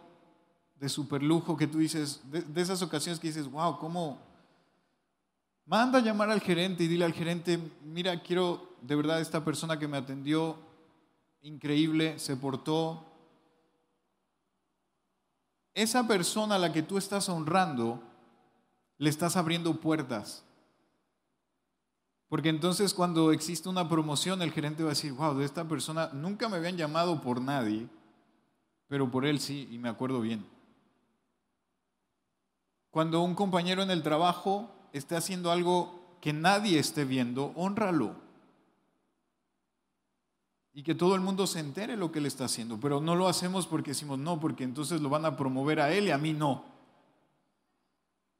de 0.77 0.87
super 0.87 1.21
lujo, 1.21 1.57
que 1.57 1.67
tú 1.67 1.79
dices, 1.79 2.21
de, 2.31 2.61
esas 2.61 2.81
ocasiones 2.81 3.19
que 3.19 3.27
dices, 3.27 3.51
wow, 3.51 3.77
¿cómo? 3.79 4.28
Manda 5.69 5.99
a 5.99 6.01
llamar 6.01 6.31
al 6.31 6.41
gerente 6.41 6.83
y 6.83 6.87
dile 6.87 7.05
al 7.05 7.13
gerente, 7.13 7.59
mira, 7.83 8.23
quiero 8.23 8.75
de 8.81 8.95
verdad 8.95 9.21
esta 9.21 9.45
persona 9.45 9.77
que 9.77 9.87
me 9.87 9.97
atendió, 9.97 10.57
increíble, 11.43 12.17
se 12.17 12.35
portó. 12.35 13.05
Esa 15.75 16.07
persona 16.07 16.55
a 16.55 16.57
la 16.57 16.73
que 16.73 16.81
tú 16.81 16.97
estás 16.97 17.29
honrando, 17.29 18.01
le 18.97 19.11
estás 19.11 19.37
abriendo 19.37 19.79
puertas 19.79 20.43
Porque 22.29 22.49
entonces 22.49 22.95
cuando 22.95 23.31
existe 23.31 23.69
una 23.69 23.87
promoción, 23.87 24.41
el 24.41 24.51
gerente 24.51 24.81
va 24.81 24.89
a 24.89 24.97
decir, 24.97 25.13
wow, 25.13 25.35
de 25.35 25.45
esta 25.45 25.67
persona 25.67 26.09
nunca 26.13 26.49
me 26.49 26.57
habían 26.57 26.77
llamado 26.77 27.21
por 27.21 27.39
nadie, 27.39 27.87
pero 28.87 29.11
por 29.11 29.23
él 29.23 29.39
sí, 29.39 29.69
y 29.71 29.77
me 29.77 29.89
acuerdo 29.89 30.19
bien. 30.19 30.43
Cuando 32.89 33.21
un 33.21 33.35
compañero 33.35 33.83
en 33.83 33.91
el 33.91 34.01
trabajo 34.01 34.75
esté 34.93 35.15
haciendo 35.15 35.51
algo 35.51 36.17
que 36.21 36.33
nadie 36.33 36.79
esté 36.79 37.05
viendo, 37.05 37.51
honralo. 37.55 38.15
Y 40.73 40.83
que 40.83 40.95
todo 40.95 41.15
el 41.15 41.21
mundo 41.21 41.47
se 41.47 41.59
entere 41.59 41.97
lo 41.97 42.11
que 42.11 42.19
él 42.19 42.25
está 42.25 42.45
haciendo. 42.45 42.79
Pero 42.79 43.01
no 43.01 43.15
lo 43.15 43.27
hacemos 43.27 43.67
porque 43.67 43.91
decimos 43.91 44.19
no, 44.19 44.39
porque 44.39 44.63
entonces 44.63 45.01
lo 45.01 45.09
van 45.09 45.25
a 45.25 45.35
promover 45.35 45.79
a 45.79 45.91
él 45.91 46.07
y 46.07 46.11
a 46.11 46.17
mí 46.17 46.33
no. 46.33 46.63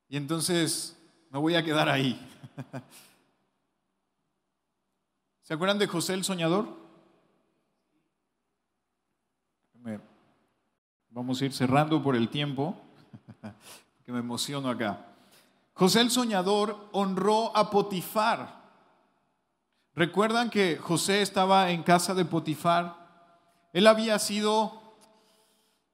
Y 0.08 0.18
entonces 0.18 0.98
me 1.32 1.40
voy 1.40 1.56
a 1.56 1.64
quedar 1.64 1.90
ahí. 1.90 2.20
¿Se 5.42 5.54
acuerdan 5.54 5.80
de 5.80 5.88
José 5.88 6.14
el 6.14 6.24
soñador? 6.24 6.80
Vamos 11.12 11.42
a 11.42 11.46
ir 11.46 11.54
cerrando 11.54 12.02
por 12.04 12.16
el 12.16 12.30
tiempo, 12.30 12.78
que 14.06 14.12
me 14.12 14.20
emociono 14.20 14.70
acá. 14.70 15.09
José 15.80 16.02
el 16.02 16.12
soñador 16.12 16.90
honró 16.92 17.56
a 17.56 17.70
Potifar. 17.70 18.60
¿Recuerdan 19.96 20.50
que 20.50 20.76
José 20.76 21.22
estaba 21.22 21.72
en 21.72 21.84
casa 21.84 22.14
de 22.14 22.26
Potifar? 22.26 22.98
Él 23.72 23.88
había 23.88 24.20
sido 24.20 24.82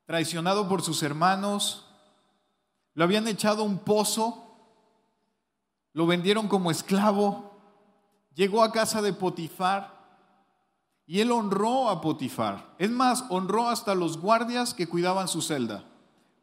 traicionado 0.08 0.68
por 0.68 0.82
sus 0.82 1.04
hermanos, 1.04 1.86
lo 2.96 3.04
habían 3.04 3.28
echado 3.28 3.62
a 3.62 3.66
un 3.68 3.78
pozo, 3.78 4.58
lo 5.94 6.08
vendieron 6.08 6.48
como 6.48 6.72
esclavo, 6.72 7.52
llegó 8.34 8.64
a 8.64 8.72
casa 8.72 9.04
de 9.04 9.14
Potifar 9.14 9.94
y 11.06 11.20
él 11.20 11.32
honró 11.32 11.90
a 11.90 12.02
Potifar. 12.02 12.74
Es 12.80 12.90
más, 12.90 13.24
honró 13.30 13.70
hasta 13.70 13.94
los 13.94 14.18
guardias 14.18 14.74
que 14.74 14.90
cuidaban 14.90 15.28
su 15.28 15.44
celda. 15.44 15.84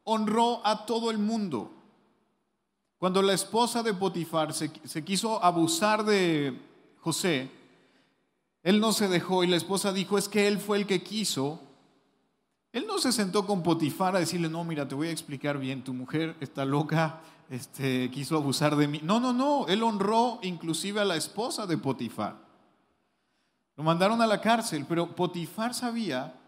Honró 0.04 0.64
a 0.64 0.86
todo 0.86 1.10
el 1.10 1.18
mundo. 1.18 1.81
Cuando 3.02 3.20
la 3.20 3.32
esposa 3.32 3.82
de 3.82 3.94
Potifar 3.94 4.54
se, 4.54 4.70
quiso 5.02 5.42
abusar 5.42 6.04
de 6.04 6.56
José, 7.00 7.50
él 8.62 8.78
no 8.78 8.92
se 8.92 9.08
dejó 9.08 9.42
y 9.42 9.48
la 9.48 9.56
esposa 9.56 9.92
dijo, 9.92 10.18
es 10.18 10.28
que 10.28 10.46
él 10.46 10.60
fue 10.60 10.78
el 10.78 10.86
que 10.86 11.02
quiso. 11.02 11.60
Él 12.70 12.86
no 12.86 12.98
se 12.98 13.10
sentó 13.10 13.44
con 13.44 13.64
Potifar 13.64 14.14
a 14.14 14.20
decirle, 14.20 14.48
no, 14.48 14.62
mira, 14.62 14.86
te 14.86 14.94
voy 14.94 15.08
a 15.08 15.10
explicar 15.10 15.58
bien, 15.58 15.82
tu 15.82 15.92
mujer 15.92 16.36
está 16.38 16.64
loca, 16.64 17.18
este, 17.50 18.08
quiso 18.12 18.36
abusar 18.36 18.76
de 18.76 18.86
mí. 18.86 19.00
No, 19.02 19.18
no, 19.18 19.32
no, 19.32 19.66
él 19.66 19.82
honró 19.82 20.38
inclusive 20.42 21.00
a 21.00 21.04
la 21.04 21.16
esposa 21.16 21.66
de 21.66 21.78
Potifar. 21.78 22.36
Lo 23.74 23.82
mandaron 23.82 24.22
a 24.22 24.28
la 24.28 24.40
cárcel, 24.40 24.86
pero 24.88 25.16
Potifar 25.16 25.74
sabía 25.74 26.38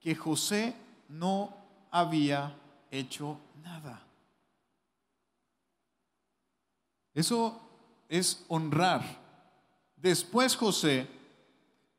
que 0.00 0.16
José 0.16 0.74
no 1.08 1.56
había 1.92 2.56
hecho 2.90 3.38
nada. 3.62 4.05
Eso 7.16 7.58
es 8.10 8.44
honrar. 8.46 9.02
Después 9.96 10.54
José, 10.54 11.08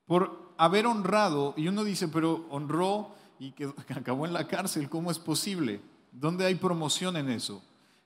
por 0.06 0.54
haber 0.60 0.86
honrado, 0.86 1.56
y 1.58 1.68
uno 1.68 1.84
dice, 1.84 2.08
pero 2.08 2.46
honró 2.52 3.16
y 3.40 3.52
que 3.52 3.66
acabó 3.96 4.28
en 4.28 4.34
la 4.34 4.48
cárcel, 4.48 4.92
¿cómo 4.92 5.10
es 5.10 5.18
posible? 5.18 5.82
¿Dónde 6.12 6.46
hay 6.46 6.54
promoción 6.54 7.18
en 7.18 7.32
eso? 7.32 7.64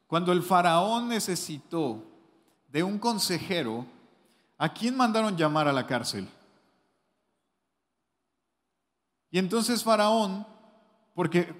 Cuando 0.07 0.31
el 0.31 0.41
faraón 0.41 1.09
necesitó 1.09 2.01
de 2.71 2.81
un 2.81 2.97
consejero, 2.97 3.85
¿a 4.57 4.73
quién 4.73 4.95
mandaron 4.95 5.35
llamar 5.35 5.67
a 5.67 5.73
la 5.73 5.85
cárcel? 5.85 6.29
Y 9.31 9.37
entonces 9.37 9.83
faraón, 9.83 10.47
porque 11.13 11.53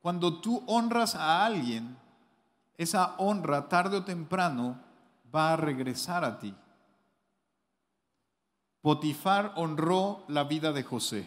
cuando 0.00 0.40
tú 0.40 0.62
honras 0.68 1.16
a 1.16 1.44
alguien, 1.44 1.96
esa 2.78 3.14
honra 3.18 3.68
tarde 3.68 3.98
o 3.98 4.04
temprano 4.04 4.80
va 5.34 5.52
a 5.52 5.56
regresar 5.56 6.24
a 6.24 6.38
ti. 6.38 6.54
Potifar 8.80 9.52
honró 9.56 10.24
la 10.28 10.44
vida 10.44 10.72
de 10.72 10.84
José. 10.84 11.26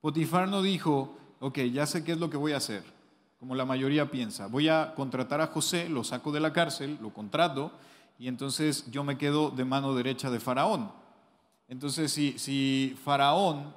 Potifar 0.00 0.48
no 0.48 0.62
dijo, 0.62 1.16
ok, 1.38 1.58
ya 1.72 1.86
sé 1.86 2.02
qué 2.02 2.12
es 2.12 2.18
lo 2.18 2.30
que 2.30 2.36
voy 2.36 2.52
a 2.52 2.56
hacer 2.56 2.98
como 3.38 3.54
la 3.54 3.64
mayoría 3.64 4.10
piensa. 4.10 4.46
Voy 4.48 4.68
a 4.68 4.94
contratar 4.94 5.40
a 5.40 5.46
José, 5.46 5.88
lo 5.88 6.02
saco 6.02 6.32
de 6.32 6.40
la 6.40 6.52
cárcel, 6.52 6.98
lo 7.00 7.10
contrato, 7.10 7.70
y 8.18 8.26
entonces 8.26 8.90
yo 8.90 9.04
me 9.04 9.16
quedo 9.16 9.50
de 9.50 9.64
mano 9.64 9.94
derecha 9.94 10.30
de 10.30 10.40
Faraón. 10.40 10.90
Entonces, 11.68 12.10
si, 12.10 12.38
si 12.38 12.96
Faraón 13.04 13.74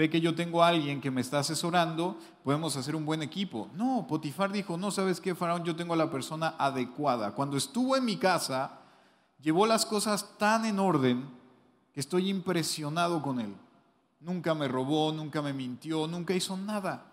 ve 0.00 0.08
que 0.08 0.22
yo 0.22 0.34
tengo 0.34 0.64
a 0.64 0.68
alguien 0.68 0.98
que 0.98 1.10
me 1.10 1.20
está 1.20 1.40
asesorando, 1.40 2.16
podemos 2.42 2.74
hacer 2.74 2.96
un 2.96 3.04
buen 3.04 3.22
equipo. 3.22 3.68
No, 3.74 4.06
Potifar 4.08 4.50
dijo, 4.50 4.78
no, 4.78 4.90
¿sabes 4.90 5.20
qué, 5.20 5.34
Faraón? 5.34 5.62
Yo 5.62 5.76
tengo 5.76 5.92
a 5.92 5.96
la 5.98 6.10
persona 6.10 6.54
adecuada. 6.58 7.34
Cuando 7.34 7.58
estuvo 7.58 7.94
en 7.98 8.06
mi 8.06 8.16
casa, 8.16 8.78
llevó 9.42 9.66
las 9.66 9.84
cosas 9.84 10.38
tan 10.38 10.64
en 10.64 10.78
orden 10.78 11.28
que 11.92 12.00
estoy 12.00 12.30
impresionado 12.30 13.20
con 13.20 13.40
él. 13.40 13.54
Nunca 14.20 14.54
me 14.54 14.68
robó, 14.68 15.12
nunca 15.12 15.42
me 15.42 15.52
mintió, 15.52 16.06
nunca 16.06 16.32
hizo 16.32 16.56
nada. 16.56 17.04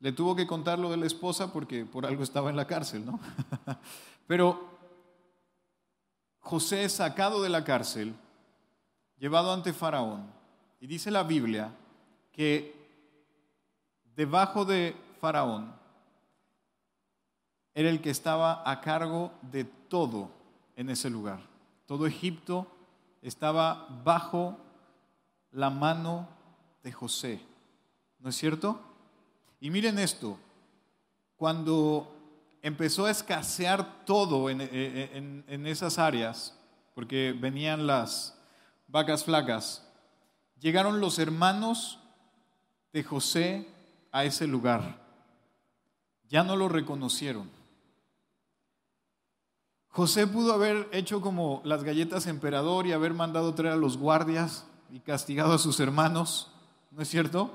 Le 0.00 0.10
tuvo 0.10 0.34
que 0.34 0.48
contar 0.48 0.80
lo 0.80 0.90
de 0.90 0.96
la 0.96 1.06
esposa 1.06 1.52
porque 1.52 1.84
por 1.84 2.06
algo 2.06 2.24
estaba 2.24 2.50
en 2.50 2.56
la 2.56 2.66
cárcel, 2.66 3.06
¿no? 3.06 3.20
Pero 4.26 4.68
José 6.40 6.82
es 6.82 6.94
sacado 6.94 7.40
de 7.40 7.50
la 7.50 7.62
cárcel, 7.62 8.16
llevado 9.16 9.52
ante 9.52 9.72
Faraón, 9.72 10.37
y 10.80 10.86
dice 10.86 11.10
la 11.10 11.22
Biblia 11.22 11.72
que 12.32 12.74
debajo 14.14 14.64
de 14.64 14.96
Faraón 15.20 15.74
era 17.74 17.90
el 17.90 18.00
que 18.00 18.10
estaba 18.10 18.68
a 18.68 18.80
cargo 18.80 19.32
de 19.42 19.64
todo 19.64 20.30
en 20.76 20.90
ese 20.90 21.10
lugar. 21.10 21.40
Todo 21.86 22.06
Egipto 22.06 22.66
estaba 23.22 23.86
bajo 24.04 24.56
la 25.52 25.70
mano 25.70 26.28
de 26.82 26.92
José. 26.92 27.40
¿No 28.18 28.30
es 28.30 28.36
cierto? 28.36 28.80
Y 29.60 29.70
miren 29.70 29.98
esto, 29.98 30.38
cuando 31.36 32.14
empezó 32.62 33.06
a 33.06 33.10
escasear 33.10 34.04
todo 34.04 34.50
en, 34.50 35.66
esas 35.66 35.98
áreas, 35.98 36.58
porque 36.94 37.32
venían 37.38 37.86
las 37.86 38.36
vacas 38.88 39.24
flacas, 39.24 39.87
llegaron 40.60 41.00
los 41.00 41.18
hermanos 41.18 41.98
de 42.92 43.02
José 43.02 43.68
a 44.12 44.24
ese 44.24 44.46
lugar. 44.46 45.06
Ya 46.28 46.42
no 46.42 46.56
lo 46.56 46.68
reconocieron. 46.68 47.50
José 49.88 50.26
pudo 50.26 50.52
haber 50.52 50.88
hecho 50.92 51.20
como 51.20 51.60
las 51.64 51.82
galletas 51.82 52.26
emperador 52.26 52.86
y 52.86 52.92
haber 52.92 53.14
mandado 53.14 53.54
traer 53.54 53.74
a 53.74 53.76
los 53.76 53.96
guardias 53.96 54.66
y 54.92 55.00
castigado 55.00 55.54
a 55.54 55.58
sus 55.58 55.80
hermanos, 55.80 56.52
¿no 56.90 57.02
es 57.02 57.08
cierto? 57.08 57.50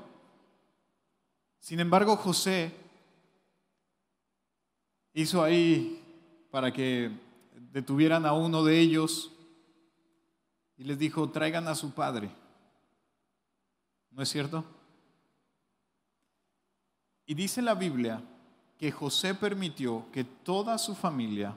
Sin 1.60 1.80
embargo, 1.80 2.16
José 2.16 2.74
hizo 5.14 5.42
ahí 5.42 6.02
para 6.50 6.72
que 6.72 7.10
detuvieran 7.72 8.26
a 8.26 8.34
uno 8.34 8.62
de 8.62 8.78
ellos 8.78 9.32
y 10.76 10.84
les 10.84 10.98
dijo, 10.98 11.30
traigan 11.30 11.66
a 11.68 11.74
su 11.74 11.92
padre. 11.92 12.30
¿No 14.14 14.22
es 14.22 14.28
cierto? 14.28 14.64
Y 17.26 17.34
dice 17.34 17.60
la 17.62 17.74
Biblia 17.74 18.22
que 18.78 18.92
José 18.92 19.34
permitió 19.34 20.06
que 20.12 20.24
toda 20.24 20.78
su 20.78 20.94
familia 20.94 21.56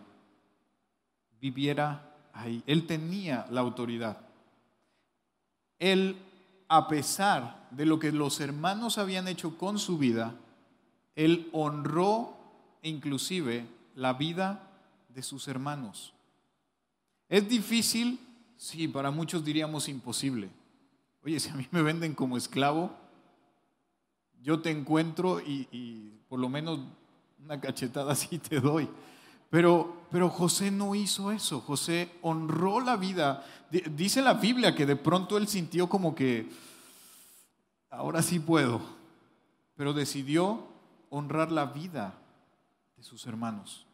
viviera 1.39 2.15
ahí. 2.33 2.63
Él 2.65 2.87
tenía 2.87 3.45
la 3.51 3.61
autoridad. 3.61 4.17
Él 5.77 6.17
a 6.67 6.87
pesar 6.87 7.67
de 7.71 7.85
lo 7.85 7.99
que 7.99 8.11
los 8.11 8.39
hermanos 8.39 8.97
habían 8.97 9.27
hecho 9.27 9.57
con 9.57 9.79
su 9.79 9.97
vida, 9.97 10.35
él 11.15 11.49
honró 11.53 12.37
inclusive 12.81 13.67
la 13.95 14.13
vida 14.13 14.69
de 15.09 15.23
sus 15.23 15.47
hermanos. 15.47 16.13
¿Es 17.29 17.47
difícil? 17.47 18.19
Sí, 18.57 18.87
para 18.87 19.11
muchos 19.11 19.43
diríamos 19.43 19.87
imposible. 19.87 20.49
Oye, 21.23 21.39
si 21.39 21.49
a 21.49 21.55
mí 21.55 21.67
me 21.71 21.81
venden 21.81 22.13
como 22.13 22.37
esclavo, 22.37 22.91
yo 24.41 24.61
te 24.61 24.71
encuentro 24.71 25.39
y, 25.41 26.13
por 26.29 26.39
lo 26.39 26.49
menos 26.49 26.79
una 27.43 27.59
cachetada 27.59 28.11
así 28.13 28.37
te 28.37 28.59
doy. 28.59 28.89
Pero, 29.49 30.03
pero 30.11 30.29
José 30.29 30.71
no 30.71 30.93
hizo 30.93 31.31
eso. 31.31 31.61
José 31.61 32.11
honró 32.21 32.81
la 32.81 32.97
vida. 32.97 33.45
Dice 33.69 34.21
la 34.21 34.33
Biblia 34.33 34.75
que 34.75 34.85
de 34.85 34.95
pronto 34.95 35.37
él 35.37 35.47
sintió 35.47 35.87
como 35.87 36.15
que, 36.15 36.49
ahora 37.89 38.21
sí 38.21 38.39
puedo. 38.39 38.81
Pero 39.75 39.93
decidió 39.93 40.67
honrar 41.09 41.51
la 41.51 41.65
vida 41.65 42.17
de 42.97 43.03
sus 43.03 43.25
hermanos. 43.25 43.85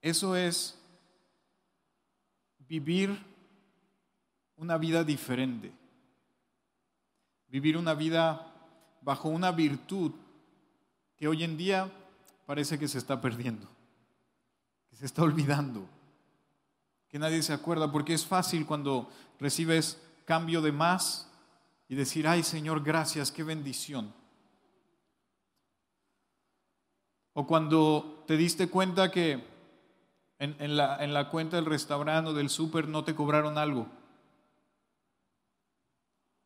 Eso 0.00 0.36
es 0.36 0.78
vivir 2.68 3.18
una 4.56 4.76
vida 4.76 5.04
diferente. 5.04 5.72
Vivir 7.48 7.76
una 7.76 7.94
vida 7.94 8.52
bajo 9.00 9.28
una 9.28 9.52
virtud 9.52 10.12
que 11.16 11.28
hoy 11.28 11.44
en 11.44 11.56
día 11.56 11.90
parece 12.46 12.78
que 12.78 12.88
se 12.88 12.98
está 12.98 13.20
perdiendo, 13.20 13.66
que 14.90 14.96
se 14.96 15.06
está 15.06 15.22
olvidando, 15.22 15.88
que 17.08 17.18
nadie 17.18 17.42
se 17.42 17.52
acuerda, 17.52 17.90
porque 17.90 18.14
es 18.14 18.26
fácil 18.26 18.66
cuando 18.66 19.10
recibes 19.40 20.00
cambio 20.24 20.60
de 20.60 20.72
más 20.72 21.30
y 21.88 21.94
decir, 21.94 22.28
ay 22.28 22.42
Señor, 22.42 22.82
gracias, 22.82 23.32
qué 23.32 23.42
bendición. 23.42 24.12
O 27.32 27.46
cuando 27.46 28.24
te 28.26 28.36
diste 28.36 28.68
cuenta 28.68 29.10
que 29.10 29.42
en, 30.38 30.76
la, 30.76 31.02
en 31.02 31.12
la 31.12 31.28
cuenta 31.30 31.56
del 31.56 31.66
restaurante 31.66 32.30
o 32.30 32.34
del 32.34 32.48
súper 32.48 32.88
no 32.88 33.04
te 33.04 33.14
cobraron 33.14 33.58
algo. 33.58 33.88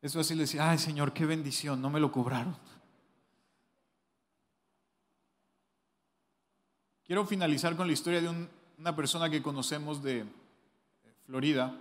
Es 0.01 0.15
fácil 0.15 0.39
decir, 0.39 0.61
ay 0.61 0.79
Señor, 0.79 1.13
qué 1.13 1.27
bendición, 1.27 1.81
no 1.81 1.91
me 1.91 2.01
lo 2.01 2.11
cobraron. 2.11 2.57
Quiero 7.05 7.27
finalizar 7.27 7.77
con 7.77 7.87
la 7.87 7.93
historia 7.93 8.21
de 8.21 8.49
una 8.79 8.97
persona 8.97 9.29
que 9.29 9.43
conocemos 9.43 10.03
de 10.03 10.25
Florida. 11.27 11.75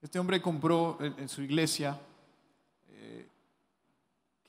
Este 0.00 0.18
hombre 0.18 0.40
compró 0.40 0.98
en 1.00 1.28
su 1.28 1.42
iglesia 1.42 1.98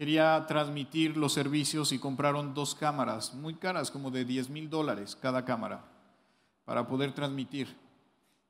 quería 0.03 0.45
transmitir 0.47 1.16
los 1.16 1.34
servicios 1.34 1.91
y 1.91 1.99
compraron 1.99 2.53
dos 2.53 2.76
cámaras 2.76 3.34
muy 3.34 3.55
caras, 3.55 3.91
como 3.91 4.11
de 4.11 4.26
10 4.26 4.49
mil 4.49 4.70
dólares 4.70 5.16
cada 5.16 5.45
cámara, 5.45 5.86
para 6.66 6.88
poder 6.88 7.14
transmitir. 7.14 7.76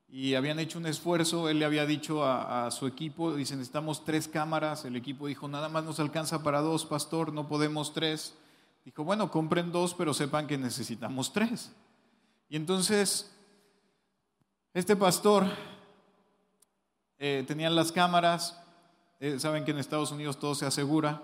Y 0.07 0.35
habían 0.35 0.59
hecho 0.59 0.77
un 0.77 0.85
esfuerzo, 0.85 1.49
él 1.49 1.57
le 1.57 1.65
había 1.65 1.87
dicho 1.87 2.23
a, 2.23 2.69
su 2.69 2.85
equipo, 2.85 3.33
dice, 3.33 3.55
necesitamos 3.55 4.05
tres 4.05 4.27
cámaras, 4.27 4.85
el 4.85 4.95
equipo 4.95 5.25
dijo, 5.25 5.47
nada 5.47 5.69
más 5.69 5.83
nos 5.83 5.99
alcanza 5.99 6.43
para 6.43 6.61
dos, 6.61 6.85
pastor, 6.85 7.33
no 7.33 7.47
podemos 7.47 7.93
tres. 7.93 8.35
Dijo, 8.85 9.03
bueno, 9.03 9.31
compren 9.31 9.71
dos, 9.71 9.95
pero 9.95 10.13
sepan 10.13 10.45
que 10.45 10.55
necesitamos 10.57 11.33
tres. 11.33 11.71
Y 12.47 12.57
entonces, 12.57 13.35
este 14.75 14.95
pastor 14.95 15.45
eh, 17.17 17.43
tenían 17.47 17.75
las 17.75 17.91
cámaras, 17.91 18.61
eh, 19.19 19.39
saben 19.39 19.65
que 19.65 19.71
en 19.71 19.79
Estados 19.79 20.11
Unidos 20.11 20.37
todo 20.37 20.53
se 20.53 20.67
asegura, 20.67 21.23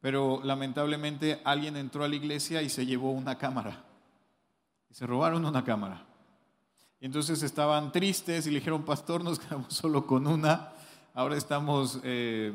pero 0.00 0.42
lamentablemente 0.44 1.40
alguien 1.44 1.78
entró 1.78 2.04
a 2.04 2.08
la 2.08 2.16
iglesia 2.16 2.60
y 2.60 2.68
se 2.68 2.84
llevó 2.84 3.12
una 3.12 3.38
cámara. 3.38 3.82
Se 4.94 5.08
robaron 5.08 5.44
una 5.44 5.64
cámara. 5.64 6.06
Y 7.00 7.06
entonces 7.06 7.42
estaban 7.42 7.90
tristes 7.90 8.46
y 8.46 8.50
le 8.50 8.60
dijeron, 8.60 8.84
pastor, 8.84 9.24
nos 9.24 9.38
quedamos 9.40 9.74
solo 9.74 10.06
con 10.06 10.24
una. 10.24 10.72
Ahora 11.14 11.36
estamos 11.36 11.98
eh, 12.04 12.52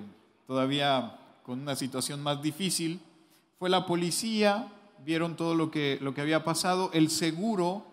todavía 0.48 1.20
con 1.44 1.60
una 1.60 1.76
situación 1.76 2.24
más 2.24 2.42
difícil. 2.42 3.02
Fue 3.58 3.70
la 3.70 3.86
policía, 3.86 4.72
vieron 5.04 5.36
todo 5.36 5.54
lo 5.54 5.70
que, 5.70 5.98
lo 6.00 6.14
que 6.14 6.22
había 6.22 6.46
pasado. 6.46 6.92
El 6.94 7.10
seguro 7.10 7.84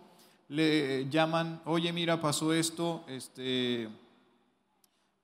le 0.47 1.09
llaman, 1.11 1.61
oye, 1.65 1.93
mira, 1.93 2.21
pasó 2.21 2.53
esto, 2.53 3.03
este, 3.09 3.89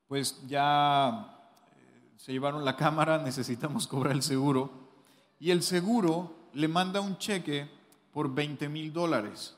pues 0.09 0.43
ya 0.49 1.49
se 2.17 2.33
llevaron 2.33 2.65
la 2.65 2.75
cámara, 2.77 3.19
necesitamos 3.19 3.87
cobrar 3.87 4.15
el 4.15 4.23
seguro. 4.23 4.69
Y 5.39 5.53
el 5.53 5.63
seguro 5.63 6.35
le 6.55 6.67
manda 6.67 7.01
un 7.01 7.19
cheque 7.19 7.82
por 8.13 8.33
20 8.33 8.69
mil 8.69 8.93
dólares. 8.93 9.57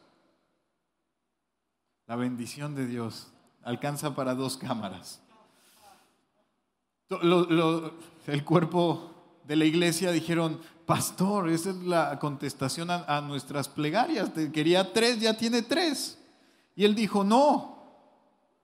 La 2.06 2.16
bendición 2.16 2.74
de 2.74 2.86
Dios 2.86 3.28
alcanza 3.62 4.14
para 4.14 4.34
dos 4.34 4.56
cámaras. 4.56 5.20
el 8.26 8.44
cuerpo 8.44 9.10
de 9.44 9.56
la 9.56 9.64
iglesia 9.64 10.12
dijeron, 10.12 10.60
pastor, 10.86 11.48
esa 11.48 11.70
es 11.70 11.76
la 11.76 12.18
contestación 12.18 12.90
a, 12.90 13.04
a 13.04 13.20
nuestras 13.20 13.68
plegarias. 13.68 14.30
Quería 14.52 14.92
tres, 14.92 15.20
ya 15.20 15.36
tiene 15.36 15.62
tres. 15.62 16.18
Y 16.76 16.84
él 16.84 16.94
dijo, 16.94 17.24
no. 17.24 17.74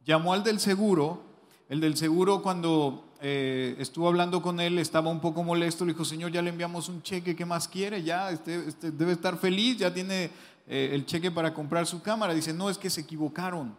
Llamó 0.05 0.33
al 0.33 0.45
del 0.45 0.61
seguro. 0.61 1.23
El 1.69 1.81
del 1.81 1.97
seguro 1.97 2.43
cuando 2.43 3.10
eh, 3.23 3.77
estuvo 3.79 4.09
hablando 4.09 4.41
con 4.41 4.61
él, 4.61 4.79
estaba 4.79 5.11
un 5.11 5.21
poco 5.21 5.43
molesto, 5.43 5.85
le 5.85 5.93
dijo, 5.93 6.07
Señor, 6.07 6.33
ya 6.33 6.41
le 6.41 6.51
enviamos 6.51 6.89
un 6.89 7.03
cheque, 7.03 7.37
¿qué 7.37 7.45
más 7.45 7.69
quiere? 7.69 8.03
Ya 8.03 8.31
este, 8.31 8.67
este 8.67 8.91
debe 8.91 9.13
estar 9.13 9.37
feliz, 9.37 9.77
ya 9.77 9.93
tiene 9.93 10.31
eh, 10.67 10.91
el 10.93 11.05
cheque 11.05 11.31
para 11.31 11.53
comprar 11.53 11.87
su 11.87 12.01
cámara. 12.01 12.33
Dice, 12.33 12.55
no, 12.55 12.71
es 12.71 12.79
que 12.79 12.89
se 12.89 13.03
equivocaron. 13.03 13.77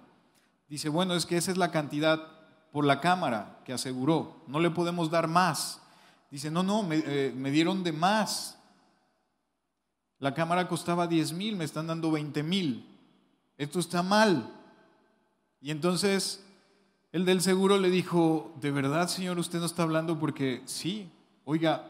Dice, 0.69 0.89
bueno, 0.89 1.15
es 1.15 1.25
que 1.25 1.37
esa 1.37 1.51
es 1.51 1.57
la 1.57 1.71
cantidad 1.71 2.21
por 2.71 2.85
la 2.85 3.01
cámara 3.01 3.59
que 3.65 3.73
aseguró, 3.73 4.43
no 4.47 4.59
le 4.59 4.69
podemos 4.69 5.09
dar 5.09 5.27
más. 5.27 5.81
Dice, 6.29 6.51
no, 6.51 6.61
no, 6.61 6.83
me, 6.83 7.03
eh, 7.05 7.33
me 7.35 7.49
dieron 7.49 7.83
de 7.83 7.91
más. 7.91 8.57
La 10.19 10.35
cámara 10.35 10.67
costaba 10.67 11.07
10 11.07 11.33
mil, 11.33 11.55
me 11.55 11.65
están 11.65 11.87
dando 11.87 12.11
20 12.11 12.43
mil. 12.43 12.87
Esto 13.57 13.79
está 13.79 14.03
mal. 14.03 14.53
Y 15.59 15.71
entonces 15.71 16.45
el 17.11 17.25
del 17.25 17.41
seguro 17.41 17.77
le 17.77 17.89
dijo, 17.89 18.53
¿de 18.61 18.71
verdad, 18.71 19.09
señor, 19.09 19.37
usted 19.37 19.59
no 19.59 19.65
está 19.65 19.83
hablando? 19.83 20.17
Porque 20.17 20.61
sí, 20.65 21.11
oiga, 21.43 21.89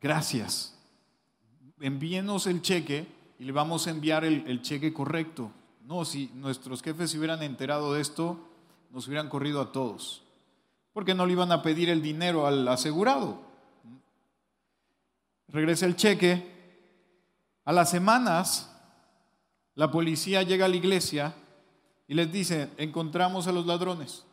gracias. 0.00 0.78
Envíenos 1.80 2.46
el 2.46 2.60
cheque 2.60 3.06
y 3.38 3.44
le 3.44 3.52
vamos 3.52 3.86
a 3.86 3.90
enviar 3.90 4.24
el, 4.24 4.60
cheque 4.60 4.92
correcto. 4.92 5.50
No, 5.86 6.04
si 6.04 6.30
nuestros 6.34 6.82
jefes 6.82 7.10
se 7.10 7.18
hubieran 7.18 7.42
enterado 7.42 7.94
de 7.94 8.02
esto, 8.02 8.46
nos 8.90 9.08
hubieran 9.08 9.30
corrido 9.30 9.62
a 9.62 9.72
todos. 9.72 10.22
Porque 10.92 11.14
no 11.14 11.24
le 11.24 11.32
iban 11.32 11.50
a 11.50 11.62
pedir 11.62 11.88
el 11.88 12.02
dinero 12.02 12.46
al 12.46 12.68
asegurado. 12.68 13.40
Regresa 15.48 15.86
el 15.86 15.96
cheque. 15.96 16.52
A 17.64 17.72
las 17.72 17.90
semanas, 17.90 18.70
la 19.76 19.90
policía 19.90 20.42
llega 20.42 20.66
a 20.66 20.68
la 20.68 20.76
iglesia 20.76 21.34
y 22.06 22.12
les 22.12 22.30
dice, 22.30 22.70
encontramos 22.76 23.46
a 23.46 23.52
los 23.52 23.64
ladrones 23.64 24.26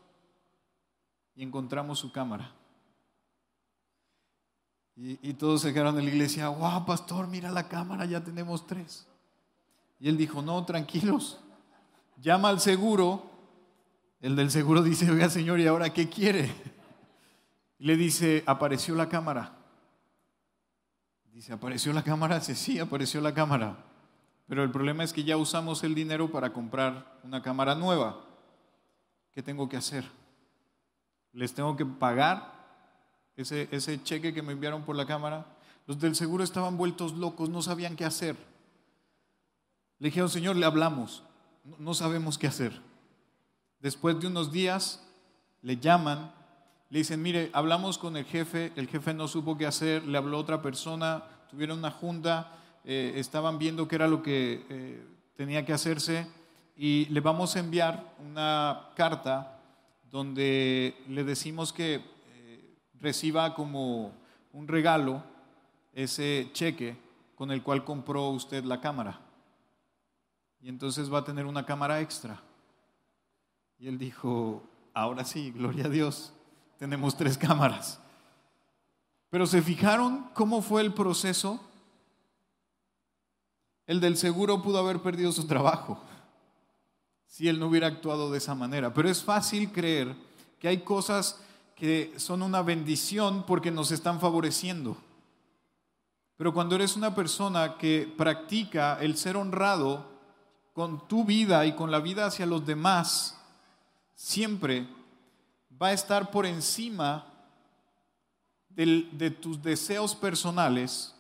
y 1.40 1.44
encontramos 1.44 2.00
su 2.00 2.12
cámara. 2.12 2.52
Y, 4.98 5.34
todos 5.36 5.62
se 5.62 5.72
quedaron 5.72 5.98
en 5.98 6.04
la 6.04 6.12
iglesia, 6.12 6.50
wow, 6.50 6.86
pastor, 6.86 7.30
mira 7.30 7.50
la 7.50 7.70
cámara, 7.70 8.04
ya 8.04 8.22
tenemos 8.22 8.68
tres. 8.68 9.08
Y 10.02 10.10
él 10.10 10.18
dijo, 10.18 10.42
no, 10.42 10.66
tranquilos, 10.66 11.40
llama 12.22 12.50
al 12.50 12.60
seguro. 12.60 13.24
El 14.20 14.36
del 14.36 14.52
seguro 14.52 14.84
dice, 14.84 15.10
oiga 15.10 15.30
señor, 15.30 15.62
¿y 15.62 15.68
ahora 15.68 15.94
qué 15.94 16.10
quiere? 16.10 16.54
Le 17.78 17.96
dice, 17.96 18.44
apareció 18.46 18.94
la 18.96 19.08
cámara. 19.08 19.56
Dice, 21.32 21.54
¿apareció 21.54 21.94
la 21.94 22.04
cámara? 22.04 22.40
Dice, 22.40 22.54
sí, 22.54 22.80
apareció 22.80 23.22
la 23.22 23.34
cámara. 23.34 23.78
Pero 24.46 24.62
el 24.62 24.72
problema 24.72 25.06
es 25.06 25.14
que 25.14 25.24
ya 25.24 25.38
usamos 25.38 25.86
el 25.86 25.96
dinero 25.96 26.30
para 26.30 26.52
comprar 26.52 27.18
una 27.24 27.42
cámara 27.42 27.76
nueva. 27.76 28.26
¿Qué 29.32 29.42
tengo 29.42 29.70
que 29.70 29.78
hacer? 29.78 30.19
Les 31.34 31.54
tengo 31.54 31.76
que 31.76 31.86
pagar 31.86 32.60
ese, 33.36 34.04
cheque 34.04 34.34
que 34.34 34.42
me 34.42 34.54
enviaron 34.54 34.84
por 34.84 34.96
la 34.96 35.06
cámara. 35.06 35.46
Los 35.88 36.00
del 36.00 36.16
seguro 36.16 36.44
estaban 36.44 36.78
vueltos 36.78 37.14
locos, 37.14 37.50
no 37.50 37.62
sabían 37.62 37.96
qué 37.96 38.06
hacer. 38.06 38.36
Le 40.00 40.10
dijeron, 40.10 40.30
Señor, 40.30 40.56
le 40.56 40.66
hablamos, 40.66 41.24
no 41.78 41.94
sabemos 41.94 42.38
qué 42.38 42.48
hacer. 42.48 42.82
Después 43.80 44.20
de 44.20 44.28
unos 44.28 44.52
días, 44.52 45.06
le 45.62 45.78
llaman, 45.78 46.32
le 46.90 47.00
dicen, 47.00 47.22
mire, 47.22 47.50
hablamos 47.54 47.98
con 47.98 48.18
el 48.18 48.26
jefe, 48.26 48.74
el 48.76 48.88
jefe 48.88 49.14
no 49.14 49.28
supo 49.28 49.58
qué 49.58 49.66
hacer, 49.66 50.06
le 50.06 50.18
habló 50.18 50.38
otra 50.38 50.62
persona, 50.62 51.24
tuvieron 51.50 51.80
una 51.80 51.92
junta, 51.92 52.52
eh, 52.84 53.14
estaban 53.16 53.58
viendo 53.58 53.88
qué 53.88 53.96
era 53.96 54.08
lo 54.08 54.22
que 54.22 54.66
eh, 54.70 55.06
tenía 55.36 55.66
que 55.66 55.74
hacerse 55.74 56.28
y 56.76 57.06
le 57.06 57.20
vamos 57.20 57.56
a 57.56 57.60
enviar 57.60 58.16
una 58.20 58.90
carta 58.96 59.59
donde 60.12 60.96
le 61.08 61.24
decimos 61.24 61.72
que 61.72 61.96
eh, 61.96 62.78
reciba 63.00 63.54
como 63.54 64.14
un 64.54 64.68
regalo 64.68 65.24
ese 65.94 66.50
cheque 66.54 66.98
con 67.36 67.52
el 67.52 67.64
cual 67.64 67.84
compró 67.86 68.30
usted 68.30 68.64
la 68.64 68.82
cámara. 68.82 69.20
Y 70.62 70.70
entonces 70.70 71.12
va 71.14 71.20
a 71.20 71.24
tener 71.24 71.46
una 71.46 71.66
cámara 71.66 72.02
extra. 72.02 72.42
Y 73.78 73.88
él 73.88 73.98
dijo, 73.98 74.64
ahora 74.94 75.24
sí, 75.24 75.52
gloria 75.52 75.86
a 75.86 75.90
Dios, 75.90 76.34
tenemos 76.78 77.16
tres 77.16 77.38
cámaras. 77.38 78.02
Pero 79.30 79.46
se 79.46 79.62
fijaron 79.62 80.30
cómo 80.34 80.62
fue 80.62 80.82
el 80.82 80.94
proceso. 80.94 81.62
El 83.86 84.00
del 84.00 84.18
seguro 84.18 84.62
pudo 84.62 84.80
haber 84.80 85.00
perdido 85.00 85.32
su 85.32 85.48
trabajo 85.48 86.02
si 87.30 87.48
él 87.48 87.60
no 87.60 87.68
hubiera 87.68 87.88
actuado 87.88 88.32
de 88.32 88.40
esa 88.40 88.56
manera. 88.56 88.92
Pero 88.94 89.08
es 89.08 89.24
fácil 89.24 89.72
creer 89.72 90.16
que 90.60 90.68
hay 90.68 90.80
cosas 90.80 91.40
que 91.76 92.14
son 92.18 92.42
una 92.42 92.62
bendición 92.64 93.46
porque 93.46 93.72
nos 93.72 93.92
están 93.92 94.20
favoreciendo. 94.20 94.98
Pero 96.36 96.54
cuando 96.54 96.76
eres 96.76 96.98
una 96.98 97.14
persona 97.14 97.78
que 97.78 98.12
practica 98.18 98.98
el 99.00 99.16
ser 99.16 99.38
honrado 99.38 100.10
con 100.74 101.08
tu 101.08 101.24
vida 101.24 101.66
y 101.66 101.76
con 101.76 101.92
la 101.92 102.00
vida 102.00 102.26
hacia 102.26 102.46
los 102.46 102.66
demás, 102.66 103.38
siempre 104.16 104.88
va 105.82 105.88
a 105.88 105.94
estar 105.94 106.32
por 106.32 106.46
encima 106.46 107.26
de 108.70 109.30
tus 109.30 109.62
deseos 109.62 110.16
personales 110.16 111.14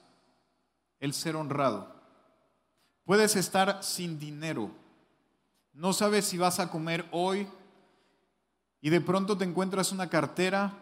el 1.00 1.14
ser 1.14 1.36
honrado. 1.36 1.94
Puedes 3.06 3.36
estar 3.36 3.84
sin 3.84 4.18
dinero. 4.18 4.72
No 5.80 5.94
sabes 5.94 6.26
si 6.26 6.38
vas 6.38 6.60
a 6.60 6.70
comer 6.70 7.06
hoy 7.10 7.48
y 8.82 8.90
de 8.90 9.00
pronto 9.00 9.38
te 9.38 9.46
encuentras 9.46 9.94
una 9.94 10.10
cartera 10.10 10.74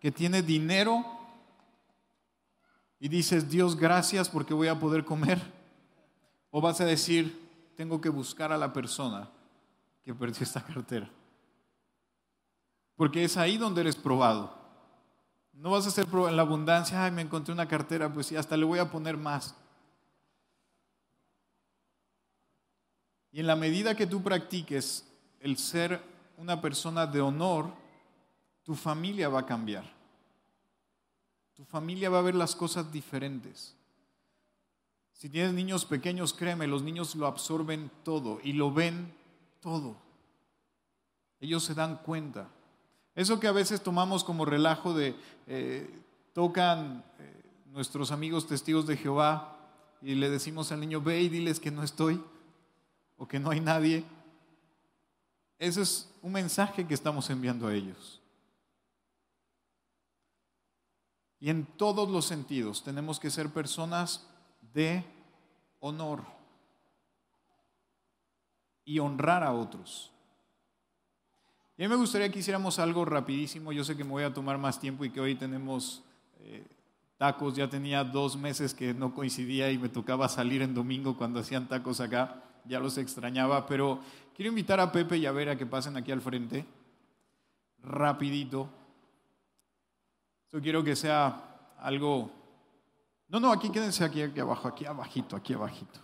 que 0.00 0.10
tiene 0.10 0.42
dinero 0.42 1.04
y 2.98 3.06
dices, 3.06 3.48
Dios, 3.48 3.76
gracias 3.76 4.28
porque 4.28 4.52
voy 4.52 4.66
a 4.66 4.80
poder 4.80 5.04
comer. 5.04 5.40
O 6.50 6.60
vas 6.60 6.80
a 6.80 6.84
decir, 6.84 7.48
tengo 7.76 8.00
que 8.00 8.08
buscar 8.08 8.50
a 8.50 8.58
la 8.58 8.72
persona 8.72 9.30
que 10.02 10.12
perdió 10.16 10.42
esta 10.42 10.64
cartera. 10.64 11.08
Porque 12.96 13.22
es 13.22 13.36
ahí 13.36 13.56
donde 13.56 13.82
eres 13.82 13.94
probado. 13.94 14.52
No 15.52 15.70
vas 15.70 15.86
a 15.86 15.92
ser 15.92 16.08
en 16.12 16.34
la 16.34 16.42
abundancia, 16.42 17.04
ay, 17.04 17.12
me 17.12 17.22
encontré 17.22 17.54
una 17.54 17.68
cartera, 17.68 18.12
pues 18.12 18.26
sí, 18.26 18.34
hasta 18.34 18.56
le 18.56 18.64
voy 18.64 18.80
a 18.80 18.90
poner 18.90 19.16
más. 19.16 19.54
Y 23.32 23.40
en 23.40 23.46
la 23.46 23.56
medida 23.56 23.94
que 23.94 24.06
tú 24.06 24.22
practiques 24.22 25.06
el 25.40 25.56
ser 25.56 26.02
una 26.36 26.60
persona 26.60 27.06
de 27.06 27.20
honor, 27.20 27.72
tu 28.64 28.74
familia 28.74 29.28
va 29.28 29.40
a 29.40 29.46
cambiar. 29.46 29.84
Tu 31.54 31.64
familia 31.64 32.10
va 32.10 32.18
a 32.18 32.22
ver 32.22 32.34
las 32.34 32.56
cosas 32.56 32.90
diferentes. 32.90 33.76
Si 35.12 35.28
tienes 35.28 35.52
niños 35.52 35.84
pequeños, 35.84 36.32
créeme, 36.32 36.66
los 36.66 36.82
niños 36.82 37.14
lo 37.14 37.26
absorben 37.26 37.90
todo 38.02 38.40
y 38.42 38.54
lo 38.54 38.72
ven 38.72 39.12
todo. 39.60 39.96
Ellos 41.40 41.62
se 41.62 41.74
dan 41.74 41.98
cuenta. 41.98 42.48
Eso 43.14 43.38
que 43.38 43.46
a 43.46 43.52
veces 43.52 43.82
tomamos 43.82 44.24
como 44.24 44.46
relajo 44.46 44.94
de, 44.94 45.14
eh, 45.46 45.90
tocan 46.32 47.04
eh, 47.18 47.42
nuestros 47.66 48.12
amigos 48.12 48.46
testigos 48.46 48.86
de 48.86 48.96
Jehová 48.96 49.58
y 50.00 50.14
le 50.14 50.30
decimos 50.30 50.72
al 50.72 50.80
niño, 50.80 51.02
ve 51.02 51.20
y 51.20 51.28
diles 51.28 51.60
que 51.60 51.70
no 51.70 51.82
estoy 51.82 52.22
o 53.20 53.28
que 53.28 53.38
no 53.38 53.50
hay 53.50 53.60
nadie. 53.60 54.02
Ese 55.58 55.82
es 55.82 56.10
un 56.22 56.32
mensaje 56.32 56.86
que 56.86 56.94
estamos 56.94 57.28
enviando 57.28 57.68
a 57.68 57.74
ellos. 57.74 58.18
Y 61.38 61.50
en 61.50 61.66
todos 61.66 62.08
los 62.08 62.24
sentidos 62.24 62.82
tenemos 62.82 63.20
que 63.20 63.30
ser 63.30 63.50
personas 63.50 64.26
de 64.72 65.04
honor 65.80 66.24
y 68.86 68.98
honrar 68.98 69.44
a 69.44 69.52
otros. 69.52 70.10
Y 71.76 71.84
a 71.84 71.88
mí 71.88 71.94
me 71.94 72.00
gustaría 72.00 72.32
que 72.32 72.38
hiciéramos 72.38 72.78
algo 72.78 73.04
rapidísimo. 73.04 73.70
Yo 73.70 73.84
sé 73.84 73.98
que 73.98 74.04
me 74.04 74.10
voy 74.10 74.24
a 74.24 74.32
tomar 74.32 74.56
más 74.56 74.80
tiempo 74.80 75.04
y 75.04 75.10
que 75.10 75.20
hoy 75.20 75.34
tenemos 75.34 76.02
eh, 76.38 76.66
tacos. 77.18 77.54
Ya 77.54 77.68
tenía 77.68 78.02
dos 78.02 78.38
meses 78.38 78.72
que 78.72 78.94
no 78.94 79.14
coincidía 79.14 79.70
y 79.70 79.76
me 79.76 79.90
tocaba 79.90 80.26
salir 80.30 80.62
en 80.62 80.74
domingo 80.74 81.18
cuando 81.18 81.40
hacían 81.40 81.68
tacos 81.68 82.00
acá 82.00 82.46
ya 82.64 82.80
los 82.80 82.98
extrañaba, 82.98 83.66
pero 83.66 84.00
quiero 84.34 84.50
invitar 84.50 84.80
a 84.80 84.92
Pepe 84.92 85.18
y 85.18 85.26
a 85.26 85.32
Vera 85.32 85.56
que 85.56 85.66
pasen 85.66 85.96
aquí 85.96 86.12
al 86.12 86.20
frente, 86.20 86.66
rapidito. 87.82 88.68
Yo 90.52 90.60
quiero 90.60 90.82
que 90.82 90.96
sea 90.96 91.74
algo... 91.78 92.30
No, 93.28 93.38
no, 93.38 93.52
aquí 93.52 93.70
quédense 93.70 94.04
aquí, 94.04 94.22
aquí 94.22 94.40
abajo, 94.40 94.66
aquí 94.68 94.84
abajito, 94.84 95.36
aquí 95.36 95.54
abajito. 95.54 96.00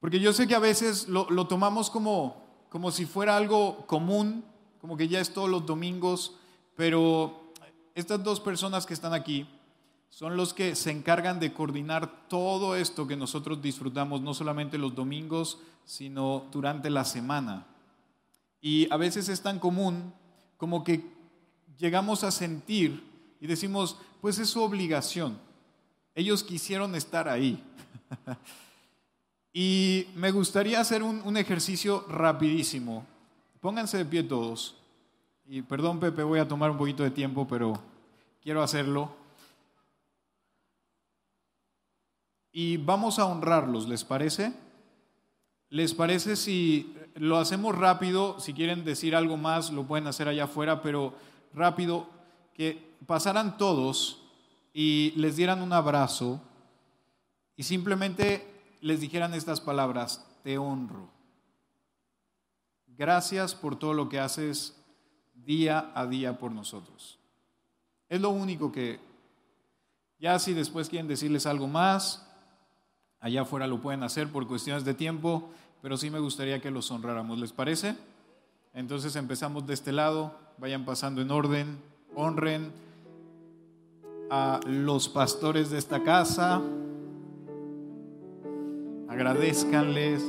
Porque 0.00 0.20
yo 0.20 0.32
sé 0.32 0.46
que 0.46 0.54
a 0.54 0.60
veces 0.60 1.08
lo, 1.08 1.28
lo 1.30 1.46
tomamos 1.46 1.90
como, 1.90 2.44
como 2.68 2.90
si 2.90 3.06
fuera 3.06 3.36
algo 3.36 3.86
común, 3.86 4.44
como 4.80 4.96
que 4.96 5.08
ya 5.08 5.20
es 5.20 5.32
todos 5.32 5.48
los 5.48 5.66
domingos, 5.66 6.36
pero 6.76 7.52
estas 7.94 8.22
dos 8.22 8.40
personas 8.40 8.86
que 8.86 8.94
están 8.94 9.12
aquí, 9.12 9.48
son 10.08 10.36
los 10.36 10.54
que 10.54 10.74
se 10.74 10.90
encargan 10.90 11.38
de 11.40 11.52
coordinar 11.52 12.28
todo 12.28 12.76
esto 12.76 13.06
que 13.06 13.16
nosotros 13.16 13.62
disfrutamos, 13.62 14.20
no 14.20 14.34
solamente 14.34 14.78
los 14.78 14.94
domingos, 14.94 15.58
sino 15.84 16.46
durante 16.50 16.90
la 16.90 17.04
semana. 17.04 17.66
Y 18.60 18.92
a 18.92 18.96
veces 18.96 19.28
es 19.28 19.42
tan 19.42 19.58
común 19.58 20.12
como 20.56 20.82
que 20.82 21.04
llegamos 21.78 22.24
a 22.24 22.30
sentir 22.30 23.02
y 23.40 23.46
decimos, 23.46 23.96
pues 24.20 24.38
es 24.38 24.50
su 24.50 24.62
obligación. 24.62 25.38
Ellos 26.14 26.42
quisieron 26.42 26.94
estar 26.94 27.28
ahí. 27.28 27.62
y 29.52 30.06
me 30.16 30.32
gustaría 30.32 30.80
hacer 30.80 31.02
un, 31.02 31.36
ejercicio 31.36 32.04
rapidísimo. 32.08 33.06
Pónganse 33.60 33.98
de 33.98 34.04
pie 34.04 34.24
todos. 34.24 34.76
Y 35.46 35.62
perdón 35.62 36.00
Pepe, 36.00 36.22
voy 36.24 36.40
a 36.40 36.48
tomar 36.48 36.70
un 36.70 36.78
poquito 36.78 37.04
de 37.04 37.10
tiempo, 37.10 37.46
pero 37.46 37.80
quiero 38.42 38.62
hacerlo. 38.62 39.12
Y 42.52 42.76
vamos 42.76 43.18
a 43.18 43.26
honrarlos, 43.26 43.88
¿les 43.88 44.04
parece? 44.04 44.52
¿Les 45.70 45.94
parece 45.94 46.36
si 46.36 46.94
lo 47.14 47.36
hacemos 47.38 47.76
rápido? 47.76 48.40
Si 48.40 48.54
quieren 48.54 48.84
decir 48.84 49.14
algo 49.14 49.36
más, 49.36 49.70
lo 49.70 49.86
pueden 49.86 50.06
hacer 50.06 50.28
allá 50.28 50.44
afuera, 50.44 50.82
pero 50.82 51.14
rápido, 51.52 52.06
que 52.54 52.96
pasaran 53.06 53.58
todos 53.58 54.22
y 54.72 55.12
les 55.16 55.36
dieran 55.36 55.62
un 55.62 55.72
abrazo 55.72 56.40
y 57.56 57.64
simplemente 57.64 58.46
les 58.80 59.00
dijeran 59.00 59.34
estas 59.34 59.60
palabras, 59.60 60.24
te 60.42 60.58
honro. 60.58 61.10
Gracias 62.86 63.54
por 63.54 63.78
todo 63.78 63.94
lo 63.94 64.08
que 64.08 64.20
haces 64.20 64.76
día 65.34 65.92
a 65.94 66.06
día 66.06 66.38
por 66.38 66.52
nosotros. 66.52 67.18
Es 68.08 68.20
lo 68.20 68.30
único 68.30 68.72
que, 68.72 69.00
ya 70.18 70.38
si 70.38 70.52
después 70.54 70.88
quieren 70.88 71.08
decirles 71.08 71.46
algo 71.46 71.68
más, 71.68 72.27
Allá 73.20 73.42
afuera 73.42 73.66
lo 73.66 73.80
pueden 73.80 74.04
hacer 74.04 74.28
por 74.28 74.46
cuestiones 74.46 74.84
de 74.84 74.94
tiempo, 74.94 75.50
pero 75.82 75.96
sí 75.96 76.08
me 76.08 76.20
gustaría 76.20 76.60
que 76.60 76.70
los 76.70 76.90
honráramos. 76.90 77.38
¿Les 77.38 77.52
parece? 77.52 77.96
Entonces 78.74 79.16
empezamos 79.16 79.66
de 79.66 79.74
este 79.74 79.90
lado, 79.90 80.32
vayan 80.58 80.84
pasando 80.84 81.20
en 81.20 81.30
orden, 81.32 81.78
honren 82.14 82.70
a 84.30 84.60
los 84.66 85.08
pastores 85.08 85.70
de 85.70 85.78
esta 85.78 86.04
casa, 86.04 86.60
agradezcanles. 89.08 90.22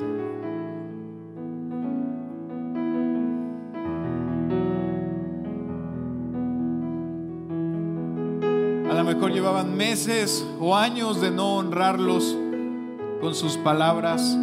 A 8.89 8.93
lo 8.95 9.03
mejor 9.03 9.31
llevaban 9.31 9.77
meses 9.77 10.43
o 10.59 10.75
años 10.75 11.21
de 11.21 11.29
no 11.29 11.57
honrarlos 11.57 12.35
con 13.19 13.35
sus 13.35 13.57
palabras. 13.57 14.37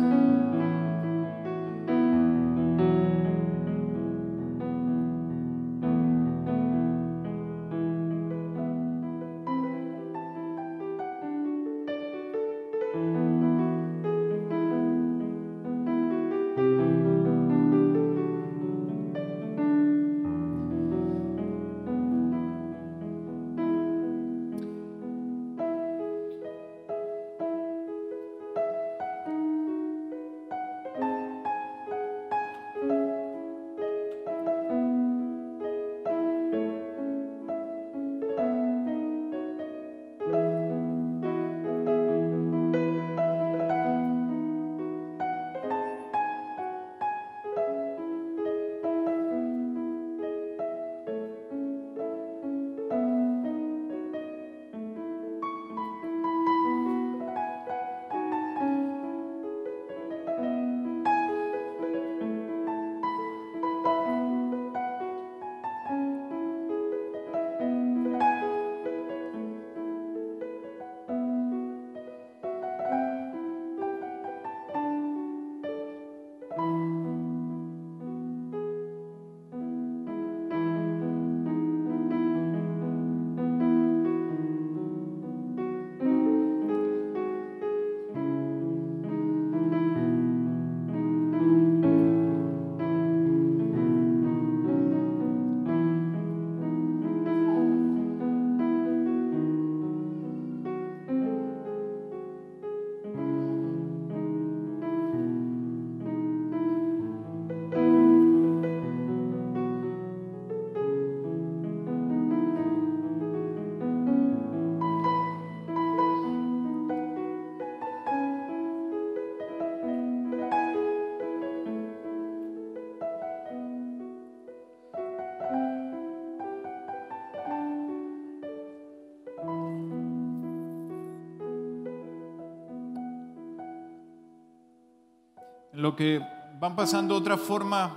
Lo 135.87 135.95
que 135.95 136.21
van 136.59 136.75
pasando 136.75 137.15
otra 137.15 137.37
forma 137.37 137.97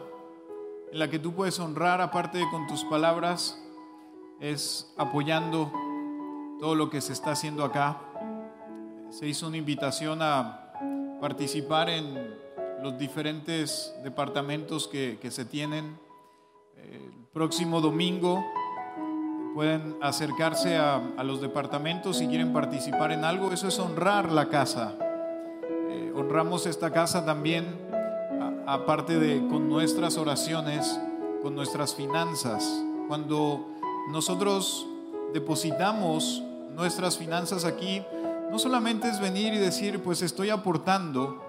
en 0.92 1.00
la 1.00 1.10
que 1.10 1.18
tú 1.18 1.34
puedes 1.34 1.60
honrar, 1.60 2.02
aparte 2.02 2.38
de 2.38 2.48
con 2.52 2.68
tus 2.68 2.84
palabras, 2.84 3.60
es 4.40 4.94
apoyando 4.96 5.74
todo 6.60 6.76
lo 6.76 6.92
que 6.92 7.02
se 7.02 7.14
está 7.14 7.32
haciendo 7.32 7.64
acá. 7.64 8.00
Se 9.10 9.28
hizo 9.28 9.48
una 9.48 9.58
invitación 9.58 10.22
a 10.22 10.72
participar 11.20 11.90
en 11.90 12.38
los 12.84 12.96
diferentes 13.00 13.92
departamentos 14.04 14.88
que, 14.88 15.18
se 15.32 15.46
tienen. 15.46 15.98
El 16.76 17.26
próximo 17.34 17.82
domingo 17.82 18.46
pueden 19.56 19.98
acercarse 20.00 20.78
a, 20.78 21.02
los 21.24 21.42
departamentos 21.42 22.20
si 22.20 22.28
quieren 22.28 22.54
participar 22.54 23.12
en 23.12 23.26
algo. 23.26 23.52
Eso 23.52 23.68
es 23.68 23.80
honrar 23.80 24.32
la 24.32 24.48
casa. 24.48 24.94
Eh, 25.92 26.14
honramos 26.16 26.68
esta 26.68 26.92
casa 26.92 27.26
también, 27.26 27.79
aparte 28.70 29.18
de 29.18 29.48
con 29.48 29.68
nuestras 29.68 30.16
oraciones, 30.18 31.00
con 31.42 31.56
nuestras 31.56 31.96
finanzas. 31.96 32.84
Cuando 33.08 33.66
nosotros 34.12 34.86
depositamos 35.34 36.44
nuestras 36.76 37.18
finanzas 37.18 37.66
aquí, 37.66 38.04
no 38.52 38.60
solamente 38.60 39.10
es 39.10 39.20
venir 39.20 39.56
y 39.56 39.58
decir, 39.58 40.04
pues 40.04 40.22
estoy 40.22 40.52
aportando, 40.52 41.42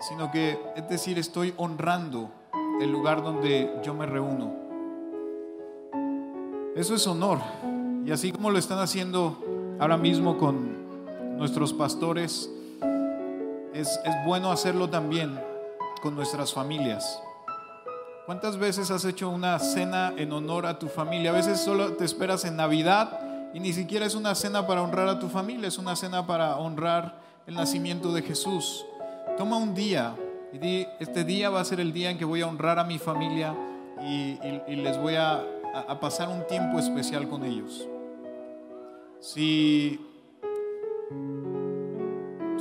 sino 0.00 0.32
que 0.32 0.58
es 0.74 0.88
decir, 0.88 1.16
estoy 1.16 1.54
honrando 1.58 2.28
el 2.80 2.90
lugar 2.90 3.22
donde 3.22 3.70
yo 3.84 3.94
me 3.94 4.06
reúno. 4.06 4.52
Eso 6.74 6.96
es 6.96 7.06
honor. 7.06 7.38
Y 8.04 8.10
así 8.10 8.32
como 8.32 8.50
lo 8.50 8.58
están 8.58 8.80
haciendo 8.80 9.38
ahora 9.78 9.96
mismo 9.96 10.38
con 10.38 11.38
nuestros 11.38 11.72
pastores, 11.72 12.50
es, 13.72 14.00
es 14.04 14.14
bueno 14.26 14.50
hacerlo 14.50 14.90
también 14.90 15.53
nuestras 16.12 16.52
familias. 16.52 17.20
¿Cuántas 18.26 18.56
veces 18.56 18.90
has 18.90 19.04
hecho 19.04 19.28
una 19.28 19.58
cena 19.58 20.14
en 20.16 20.32
honor 20.32 20.66
a 20.66 20.78
tu 20.78 20.88
familia? 20.88 21.30
A 21.30 21.34
veces 21.34 21.60
solo 21.60 21.92
te 21.92 22.04
esperas 22.04 22.44
en 22.44 22.56
Navidad 22.56 23.20
y 23.52 23.60
ni 23.60 23.72
siquiera 23.72 24.06
es 24.06 24.14
una 24.14 24.34
cena 24.34 24.66
para 24.66 24.82
honrar 24.82 25.08
a 25.08 25.18
tu 25.18 25.28
familia, 25.28 25.68
es 25.68 25.78
una 25.78 25.94
cena 25.94 26.26
para 26.26 26.56
honrar 26.56 27.20
el 27.46 27.54
nacimiento 27.54 28.12
de 28.12 28.22
Jesús. 28.22 28.84
Toma 29.36 29.58
un 29.58 29.74
día 29.74 30.16
y 30.52 30.58
di, 30.58 30.86
este 31.00 31.24
día 31.24 31.50
va 31.50 31.60
a 31.60 31.64
ser 31.64 31.80
el 31.80 31.92
día 31.92 32.10
en 32.10 32.16
que 32.16 32.24
voy 32.24 32.40
a 32.40 32.46
honrar 32.46 32.78
a 32.78 32.84
mi 32.84 32.98
familia 32.98 33.54
y, 34.00 34.38
les 34.74 34.98
voy 34.98 35.16
a, 35.16 35.44
a 35.86 36.00
pasar 36.00 36.28
un 36.28 36.46
tiempo 36.46 36.78
especial 36.78 37.28
con 37.28 37.44
ellos. 37.44 37.86
Si 39.20 40.00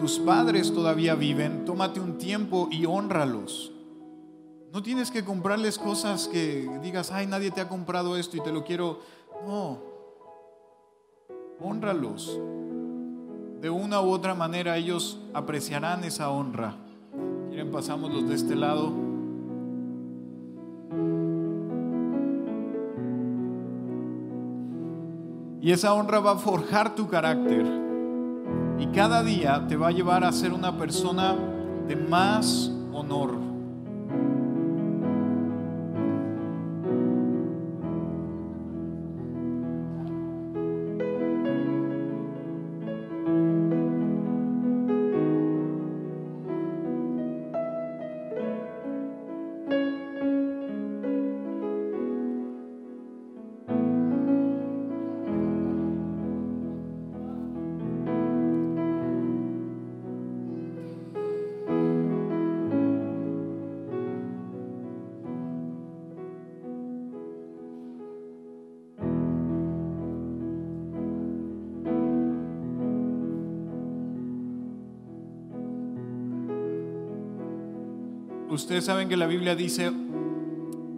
tus 0.04 0.20
padres 0.20 0.74
todavía 0.74 1.16
viven, 1.16 1.64
tómate 1.64 2.01
un 2.01 2.18
tiempo 2.18 2.68
y 2.70 2.86
honralos. 2.86 3.72
No 4.74 4.84
tienes 4.84 5.10
que 5.10 5.24
comprarles 5.24 5.80
cosas 5.80 6.28
que 6.28 6.70
digas, 6.82 7.10
ay, 7.14 7.26
nadie 7.26 7.51
te 7.51 7.62
ha 7.62 7.70
comprado 7.70 8.18
esto 8.18 8.36
y 8.36 8.41
te 8.41 8.51
lo 8.51 8.66
quiero. 8.66 8.99
No, 9.47 9.80
honralos 11.62 12.38
de 13.62 13.70
una 13.70 14.01
u 14.01 14.10
otra 14.10 14.36
manera 14.36 14.76
ellos 14.76 15.22
apreciarán 15.34 16.04
esa 16.04 16.32
honra. 16.32 16.76
Quieren, 17.47 17.72
pasamos 17.72 18.14
los 18.14 18.28
de 18.28 18.36
este 18.36 18.58
lado. 18.58 18.91
Y 25.62 25.72
esa 25.72 25.93
honra 25.93 26.20
va 26.20 26.32
a 26.32 26.38
forjar 26.38 26.93
tu 26.93 27.08
carácter. 27.08 27.83
Y 28.80 28.88
cada 28.88 29.24
día 29.24 29.66
te 29.68 29.76
va 29.76 29.90
a 29.90 29.92
llevar 29.92 30.24
a 30.24 30.32
ser 30.32 30.54
una 30.54 30.78
persona 30.78 31.36
de 31.88 31.96
más 31.96 32.72
honor. 32.92 33.53
Ustedes 78.54 78.86
saben 78.86 79.10
que 79.10 79.18
la 79.18 79.26
Biblia 79.26 79.56
dice, 79.56 79.91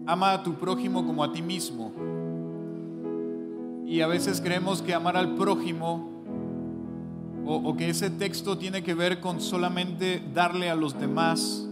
ama 0.06 0.34
a 0.34 0.43
tu 0.43 0.56
prójimo 0.56 1.06
como 1.06 1.24
a 1.24 1.32
ti 1.32 1.41
mismo. 1.41 1.93
Y 3.86 4.01
a 4.01 4.08
veces 4.08 4.41
creemos 4.41 4.82
que 4.82 4.93
amar 4.93 5.16
al 5.16 5.36
prójimo 5.36 6.10
o, 7.45 7.78
que 7.78 7.89
ese 7.89 8.10
texto 8.10 8.58
tiene 8.58 8.84
que 8.84 8.93
ver 8.93 9.22
con 9.22 9.39
solamente 9.39 10.22
darle 10.34 10.70
a 10.70 10.76
los 10.76 10.99
demás. 10.99 11.66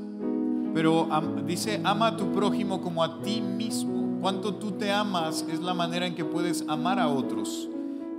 Pero 0.74 1.10
dice, 1.46 1.82
ama 1.84 2.08
a 2.08 2.18
tu 2.18 2.32
prójimo 2.32 2.80
como 2.82 3.04
a 3.04 3.22
ti 3.22 3.42
mismo. 3.42 4.20
Cuánto 4.22 4.56
tú 4.56 4.72
te 4.72 4.90
amas 4.90 5.46
es 5.52 5.60
la 5.60 5.74
manera 5.74 6.08
en 6.08 6.16
que 6.16 6.24
puedes 6.24 6.64
amar 6.70 6.98
a 6.98 7.10
otros. 7.10 7.68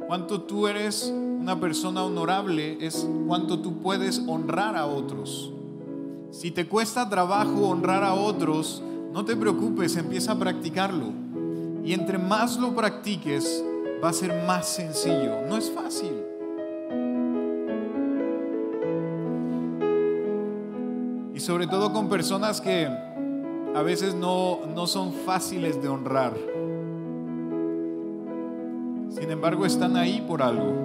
Cuánto 0.06 0.42
tú 0.42 0.68
eres 0.68 1.10
una 1.40 1.58
persona 1.58 2.04
honorable 2.04 2.76
es 2.84 3.08
cuánto 3.26 3.60
tú 3.60 3.78
puedes 3.78 4.18
honrar 4.26 4.76
a 4.76 4.84
otros. 4.84 5.50
Si 6.34 6.50
te 6.50 6.66
cuesta 6.66 7.08
trabajo 7.08 7.68
honrar 7.68 8.02
a 8.02 8.12
otros, 8.14 8.82
no 9.12 9.24
te 9.24 9.36
preocupes, 9.36 9.96
empieza 9.96 10.32
a 10.32 10.34
practicarlo. 10.34 11.12
Y 11.84 11.92
entre 11.92 12.18
más 12.18 12.58
lo 12.58 12.74
practiques, 12.74 13.64
va 14.02 14.08
a 14.08 14.12
ser 14.12 14.44
más 14.44 14.66
sencillo. 14.66 15.46
No 15.48 15.56
es 15.56 15.70
fácil. 15.70 16.12
Y 21.32 21.38
sobre 21.38 21.68
todo 21.68 21.92
con 21.92 22.08
personas 22.08 22.60
que 22.60 22.88
a 23.72 23.82
veces 23.82 24.16
no, 24.16 24.66
no 24.74 24.88
son 24.88 25.12
fáciles 25.12 25.80
de 25.80 25.88
honrar. 25.88 26.32
Sin 29.08 29.30
embargo, 29.30 29.64
están 29.66 29.96
ahí 29.96 30.20
por 30.26 30.42
algo. 30.42 30.83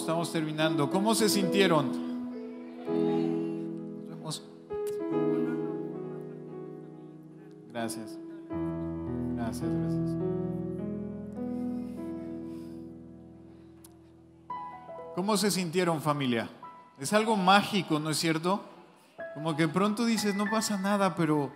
estamos 0.00 0.32
terminando. 0.32 0.90
¿Cómo 0.90 1.14
se 1.14 1.28
sintieron? 1.28 2.04
Gracias. 7.84 8.18
Gracias, 9.34 9.68
gracias. 9.68 10.16
¿Cómo 15.14 15.36
se 15.36 15.50
sintieron 15.50 16.00
familia? 16.00 16.48
Es 16.98 17.12
algo 17.12 17.36
mágico, 17.36 17.98
¿no 17.98 18.10
es 18.10 18.16
cierto? 18.16 18.62
Como 19.34 19.54
que 19.54 19.68
pronto 19.68 20.04
dices, 20.04 20.34
no 20.34 20.48
pasa 20.50 20.78
nada, 20.78 21.14
pero 21.14 21.50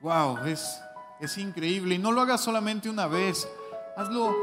wow, 0.00 0.38
es, 0.46 0.80
es 1.20 1.36
increíble. 1.36 1.96
Y 1.96 1.98
no 1.98 2.12
lo 2.12 2.20
hagas 2.22 2.40
solamente 2.40 2.88
una 2.88 3.06
vez, 3.06 3.46
hazlo 3.96 4.34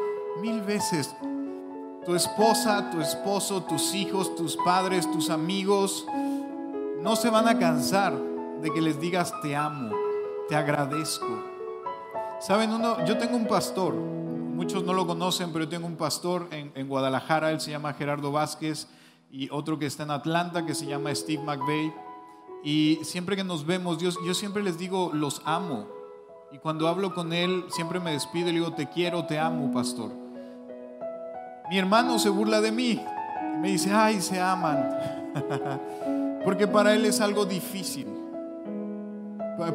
mil 0.42 0.62
veces 0.62 1.16
tu 2.06 2.14
esposa, 2.14 2.92
tu 2.92 3.02
esposo, 3.02 3.64
tus 3.64 3.96
hijos, 3.96 4.36
tus 4.36 4.56
padres, 4.58 5.10
tus 5.12 5.32
amigos, 5.32 6.06
no 7.02 7.16
se 7.16 7.32
van 7.32 7.48
a 7.48 7.58
cansar 7.58 8.14
de 8.62 8.72
que 8.72 8.80
les 8.80 9.00
digas 9.00 9.34
te 9.42 9.56
amo, 9.56 9.90
te 10.48 10.56
agradezco. 10.56 11.44
Saben, 12.40 12.72
uno, 12.72 13.04
yo 13.06 13.18
tengo 13.18 13.36
un 13.36 13.48
pastor, 13.48 13.96
muchos 13.96 14.84
no 14.84 14.94
lo 14.94 15.08
conocen, 15.08 15.52
pero 15.52 15.66
yo 15.66 15.70
tengo 15.70 15.88
un 15.88 15.96
pastor 15.96 16.48
en, 16.52 16.72
en 16.76 16.88
Guadalajara, 16.88 17.50
él 17.50 17.60
se 17.60 17.72
llama 17.72 17.94
Gerardo 17.94 18.32
Vázquez, 18.32 18.88
y 19.32 19.50
otro 19.50 19.80
que 19.80 19.88
está 19.88 20.04
en 20.04 20.12
Atlanta 20.12 20.66
que 20.66 20.76
se 20.76 20.86
llama 20.86 21.14
Steve 21.14 21.44
McVeigh. 21.44 21.94
Y 22.64 23.00
siempre 23.04 23.36
que 23.36 23.44
nos 23.44 23.66
vemos, 23.66 23.98
yo, 23.98 24.12
yo 24.26 24.34
siempre 24.34 24.64
les 24.64 24.78
digo, 24.78 25.10
los 25.12 25.42
amo. 25.44 25.88
Y 26.52 26.60
cuando 26.60 26.88
hablo 26.88 27.14
con 27.14 27.34
él, 27.34 27.66
siempre 27.70 28.00
me 28.00 28.12
despido 28.12 28.50
y 28.50 28.54
le 28.54 28.60
digo, 28.60 28.74
te 28.74 28.88
quiero, 28.90 29.26
te 29.26 29.40
amo, 29.40 29.72
pastor. 29.72 30.25
Mi 31.70 31.78
hermano 31.78 32.20
se 32.20 32.30
burla 32.30 32.62
de 32.62 32.72
mí. 32.72 33.04
Me 33.60 33.70
dice, 33.70 33.92
ay, 33.92 34.22
se 34.22 34.40
aman. 34.40 35.32
Porque 36.44 36.68
para 36.68 36.94
él 36.94 37.06
es 37.06 37.22
algo 37.22 37.46
difícil. 37.46 38.08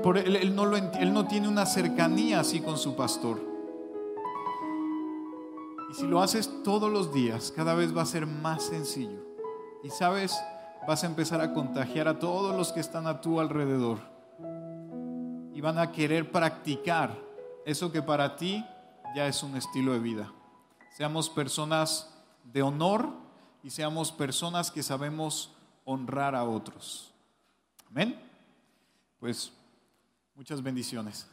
Por 0.03 0.19
él, 0.19 0.37
él, 0.37 0.55
no 0.55 0.67
lo, 0.67 0.77
él 0.77 1.13
no 1.13 1.27
tiene 1.27 1.49
una 1.49 1.67
cercanía 1.67 2.41
así 2.41 2.61
con 2.61 2.79
su 2.79 2.95
pastor. 2.95 3.41
Y 5.91 5.95
si 5.95 6.07
lo 6.07 6.23
haces 6.23 6.63
todos 6.63 6.93
los 6.93 7.13
días, 7.13 7.53
cada 7.55 7.75
vez 7.75 7.97
va 7.97 8.03
a 8.03 8.07
ser 8.07 8.27
más 8.27 8.63
sencillo. 8.63 9.27
Y 9.83 9.91
sabes, 9.91 10.39
vas 10.87 11.03
a 11.03 11.07
empezar 11.07 11.41
a 11.41 11.53
contagiar 11.53 12.07
a 12.07 12.19
todos 12.19 12.55
los 12.55 12.73
que 12.73 12.81
están 12.81 13.07
a 13.07 13.21
tu 13.21 13.41
alrededor. 13.41 13.99
Y 15.53 15.61
van 15.61 15.79
a 15.79 15.91
querer 15.91 16.31
practicar 16.31 17.17
eso 17.65 17.91
que 17.91 18.03
para 18.03 18.37
ti 18.37 18.65
ya 19.17 19.27
es 19.27 19.43
un 19.43 19.57
estilo 19.57 19.93
de 19.93 19.99
vida. 19.99 20.33
Seamos 20.91 21.29
personas 21.31 22.13
de 22.45 22.63
honor 22.63 23.11
y 23.63 23.71
seamos 23.71 24.13
personas 24.13 24.71
que 24.71 24.83
sabemos 24.83 25.53
honrar 25.85 26.35
a 26.35 26.45
otros. 26.45 27.13
Amén. 27.91 28.21
Pues 29.19 29.53
muchas 30.35 30.63
bendiciones. 30.63 31.27